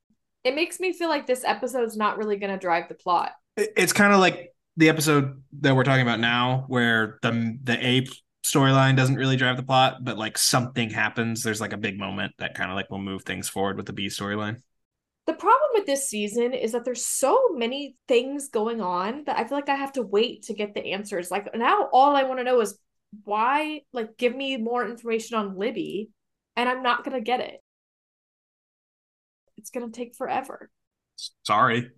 it 0.42 0.56
makes 0.56 0.80
me 0.80 0.92
feel 0.92 1.08
like 1.08 1.28
this 1.28 1.44
episode's 1.44 1.96
not 1.96 2.18
really 2.18 2.38
gonna 2.38 2.58
drive 2.58 2.88
the 2.88 2.96
plot. 2.96 3.30
It's 3.56 3.92
kind 3.92 4.12
of 4.12 4.18
like 4.18 4.52
the 4.76 4.88
episode 4.88 5.44
that 5.60 5.76
we're 5.76 5.84
talking 5.84 6.02
about 6.02 6.18
now, 6.18 6.64
where 6.66 7.20
the 7.22 7.56
the 7.62 7.86
ape 7.86 8.08
storyline 8.45 8.97
doesn't 8.97 9.16
really 9.16 9.36
drive 9.36 9.57
the 9.57 9.62
plot, 9.62 10.05
but 10.05 10.18
like 10.18 10.36
something 10.36 10.90
happens. 10.90 11.42
There's 11.42 11.61
like 11.61 11.72
a 11.72 11.78
big 11.78 11.99
moment 11.99 12.34
that 12.38 12.55
kind 12.55 12.70
of 12.70 12.76
like 12.76 12.90
will 12.90 12.99
move 12.99 13.22
things 13.22 13.49
forward 13.49 13.76
with 13.76 13.86
the 13.86 13.92
B 13.92 14.07
storyline. 14.07 14.61
The 15.26 15.32
problem 15.32 15.70
with 15.72 15.86
this 15.86 16.09
season 16.09 16.53
is 16.53 16.72
that 16.72 16.84
there's 16.84 17.07
so 17.07 17.49
many 17.53 17.97
things 18.07 18.51
going 18.51 18.82
on 18.82 19.24
that 19.24 19.38
I 19.38 19.45
feel 19.45 19.57
like 19.57 19.70
I 19.70 19.76
have 19.76 19.92
to 19.92 20.03
wait 20.03 20.42
to 20.45 20.55
get 20.55 20.74
the 20.74 20.92
answers. 20.92 21.30
Like 21.30 21.49
now 21.55 21.88
all 21.92 22.14
I 22.14 22.24
want 22.24 22.40
to 22.40 22.45
know 22.45 22.61
is 22.61 22.78
why 23.24 23.80
like 23.95 24.18
give 24.18 24.36
me 24.36 24.59
more 24.59 24.86
information 24.86 25.38
on 25.38 25.57
Libby 25.57 26.11
and 26.57 26.68
I'm 26.68 26.82
not 26.82 27.05
going 27.05 27.16
to 27.16 27.24
get 27.24 27.40
it. 27.40 27.62
It's 29.57 29.70
going 29.70 29.90
to 29.90 29.97
take 29.97 30.14
forever. 30.14 30.68
Sorry. 31.47 31.90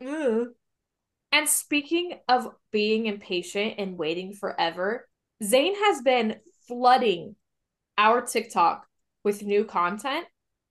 And 0.00 1.48
speaking 1.48 2.18
of 2.28 2.48
being 2.70 3.06
impatient 3.06 3.76
and 3.78 3.96
waiting 3.96 4.34
forever, 4.34 5.08
Zane 5.42 5.74
has 5.74 6.02
been 6.02 6.36
flooding 6.68 7.36
our 7.98 8.20
TikTok 8.22 8.86
with 9.24 9.42
new 9.42 9.64
content, 9.64 10.26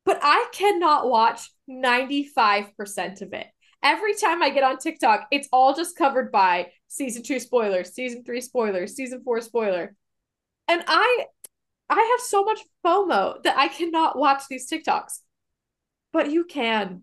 but 0.05 0.19
I 0.21 0.47
cannot 0.53 1.09
watch 1.09 1.49
95% 1.69 3.21
of 3.21 3.33
it. 3.33 3.47
Every 3.83 4.13
time 4.15 4.43
I 4.43 4.51
get 4.51 4.63
on 4.63 4.77
TikTok, 4.77 5.27
it's 5.31 5.49
all 5.51 5.73
just 5.73 5.97
covered 5.97 6.31
by 6.31 6.67
season 6.87 7.23
2 7.23 7.39
spoilers, 7.39 7.93
season 7.93 8.23
3 8.23 8.41
spoilers, 8.41 8.95
season 8.95 9.21
4 9.23 9.41
spoiler. 9.41 9.95
And 10.67 10.83
I 10.87 11.25
I 11.89 12.15
have 12.17 12.25
so 12.25 12.43
much 12.43 12.59
FOMO 12.85 13.43
that 13.43 13.57
I 13.57 13.67
cannot 13.67 14.17
watch 14.17 14.43
these 14.49 14.69
TikToks. 14.69 15.19
But 16.13 16.31
you 16.31 16.45
can, 16.45 17.01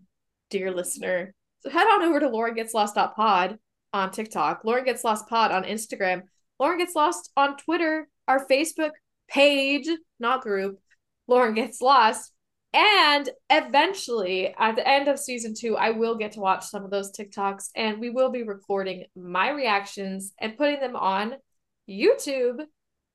dear 0.49 0.71
listener. 0.71 1.35
So 1.59 1.69
head 1.69 1.85
on 1.85 2.01
over 2.01 2.19
to 2.19 2.29
Lauren 2.29 2.55
Gets 2.55 2.73
Lost 2.73 2.95
Pod 2.95 3.59
on 3.93 4.11
TikTok, 4.11 4.61
Lauren 4.63 4.85
Gets 4.85 5.03
Lost 5.03 5.27
Pod 5.27 5.51
on 5.51 5.63
Instagram, 5.63 6.23
Lauren 6.59 6.77
Gets 6.77 6.95
Lost 6.95 7.31
on 7.37 7.57
Twitter, 7.57 8.07
our 8.27 8.45
Facebook 8.47 8.91
page, 9.29 9.87
not 10.19 10.41
group, 10.41 10.79
Lauren 11.27 11.53
Gets 11.53 11.81
Lost. 11.81 12.33
And 12.73 13.29
eventually, 13.49 14.53
at 14.57 14.75
the 14.75 14.87
end 14.87 15.07
of 15.07 15.17
season 15.17 15.55
two, 15.57 15.75
I 15.75 15.91
will 15.91 16.15
get 16.15 16.33
to 16.33 16.39
watch 16.39 16.65
some 16.65 16.83
of 16.85 16.91
those 16.91 17.11
TikToks 17.11 17.69
and 17.75 17.99
we 17.99 18.11
will 18.11 18.29
be 18.29 18.43
recording 18.43 19.05
my 19.15 19.49
reactions 19.49 20.33
and 20.39 20.57
putting 20.57 20.79
them 20.79 20.95
on 20.95 21.35
YouTube 21.89 22.59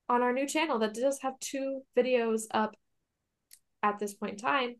on 0.09 0.21
our 0.21 0.33
new 0.33 0.47
channel 0.47 0.79
that 0.79 0.93
does 0.93 1.19
have 1.21 1.39
two 1.39 1.81
videos 1.97 2.43
up 2.51 2.75
at 3.81 3.97
this 3.99 4.13
point 4.13 4.33
in 4.33 4.37
time. 4.39 4.75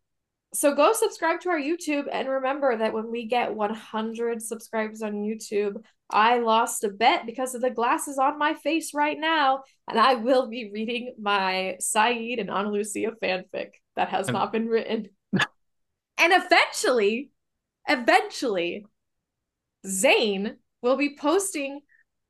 So 0.53 0.73
go 0.73 0.93
subscribe 0.93 1.41
to 1.41 1.49
our 1.49 1.59
YouTube 1.59 2.05
and 2.11 2.29
remember 2.29 2.77
that 2.77 2.93
when 2.93 3.11
we 3.11 3.27
get 3.27 3.53
100 3.53 4.41
subscribers 4.41 5.01
on 5.01 5.15
YouTube, 5.15 5.83
I 6.09 6.39
lost 6.39 6.83
a 6.83 6.89
bet 6.89 7.25
because 7.25 7.55
of 7.55 7.61
the 7.61 7.71
glasses 7.71 8.17
on 8.17 8.37
my 8.37 8.53
face 8.53 8.93
right 8.93 9.19
now, 9.19 9.63
and 9.89 9.99
I 9.99 10.15
will 10.15 10.47
be 10.47 10.71
reading 10.71 11.15
my 11.19 11.77
Sayid 11.81 12.39
and 12.39 12.49
Ana 12.49 12.71
Lucia 12.71 13.11
fanfic 13.21 13.71
that 13.95 14.09
has 14.09 14.29
not 14.29 14.51
been 14.51 14.67
written. 14.67 15.09
and 15.33 15.47
eventually, 16.19 17.31
eventually, 17.87 18.85
Zane 19.85 20.57
will 20.81 20.95
be 20.95 21.17
posting 21.17 21.81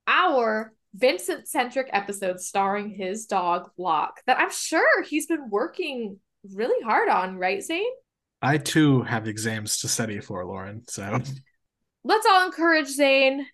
our 0.08 0.74
Vincent 0.94 1.48
centric 1.48 1.90
episode 1.92 2.40
starring 2.40 2.90
his 2.90 3.26
dog 3.26 3.70
Locke 3.78 4.22
that 4.28 4.40
I'm 4.40 4.52
sure 4.52 5.04
he's 5.04 5.28
been 5.28 5.50
working 5.50 6.20
really 6.54 6.82
hard 6.84 7.10
on, 7.10 7.38
right, 7.38 7.62
Zane? 7.62 7.92
I 8.46 8.60
too 8.60 9.02
have 9.02 9.28
exams 9.28 9.80
to 9.80 9.88
study 9.88 10.20
for, 10.20 10.46
Lauren. 10.46 10.84
So 10.88 11.20
let's 12.04 12.28
all 12.28 12.46
encourage 12.46 12.88
Zane 12.88 13.48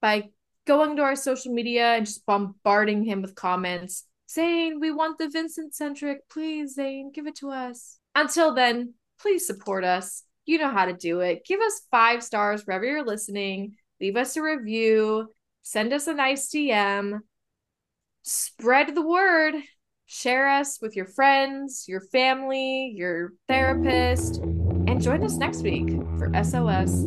by 0.00 0.30
going 0.66 0.96
to 0.96 1.02
our 1.02 1.14
social 1.14 1.52
media 1.52 1.94
and 1.96 2.06
just 2.06 2.24
bombarding 2.24 3.04
him 3.04 3.20
with 3.20 3.34
comments. 3.34 4.04
Zane, 4.30 4.80
we 4.80 4.92
want 4.92 5.18
the 5.18 5.28
Vincent 5.28 5.74
centric. 5.74 6.26
Please, 6.30 6.72
Zane, 6.76 7.12
give 7.12 7.26
it 7.26 7.36
to 7.36 7.50
us. 7.50 7.98
Until 8.14 8.54
then, 8.54 8.94
please 9.20 9.46
support 9.46 9.84
us. 9.84 10.22
You 10.46 10.56
know 10.56 10.70
how 10.70 10.86
to 10.86 10.94
do 10.94 11.20
it. 11.20 11.44
Give 11.44 11.60
us 11.60 11.82
five 11.90 12.22
stars 12.22 12.62
wherever 12.62 12.86
you're 12.86 13.04
listening. 13.04 13.74
Leave 14.00 14.16
us 14.16 14.38
a 14.38 14.42
review. 14.42 15.28
Send 15.60 15.92
us 15.92 16.06
a 16.06 16.14
nice 16.14 16.48
DM. 16.48 17.18
Spread 18.22 18.94
the 18.94 19.06
word. 19.06 19.56
Share 20.12 20.48
us 20.48 20.80
with 20.82 20.96
your 20.96 21.06
friends, 21.06 21.84
your 21.86 22.00
family, 22.00 22.92
your 22.96 23.34
therapist, 23.46 24.38
and 24.38 25.00
join 25.00 25.22
us 25.22 25.36
next 25.36 25.62
week 25.62 25.88
for 26.18 26.32
SOS. 26.34 27.06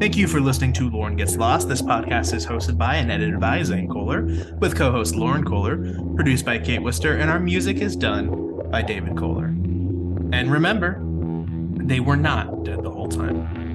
Thank 0.00 0.16
you 0.16 0.26
for 0.26 0.40
listening 0.40 0.72
to 0.72 0.90
Lauren 0.90 1.14
Gets 1.14 1.36
Lost. 1.36 1.68
This 1.68 1.80
podcast 1.80 2.34
is 2.34 2.44
hosted 2.44 2.76
by 2.76 2.96
and 2.96 3.08
edited 3.08 3.38
by 3.38 3.62
Zane 3.62 3.88
Kohler, 3.88 4.22
with 4.58 4.74
co 4.74 4.90
host 4.90 5.14
Lauren 5.14 5.44
Kohler, 5.44 5.94
produced 6.16 6.44
by 6.44 6.58
Kate 6.58 6.82
Wister, 6.82 7.18
and 7.18 7.30
our 7.30 7.38
music 7.38 7.76
is 7.76 7.94
done 7.94 8.68
by 8.68 8.82
David 8.82 9.16
Kohler. 9.16 9.46
And 10.32 10.50
remember, 10.50 11.00
they 11.86 12.00
were 12.00 12.16
not 12.16 12.64
dead 12.64 12.82
the 12.82 12.90
whole 12.90 13.08
time. 13.08 13.69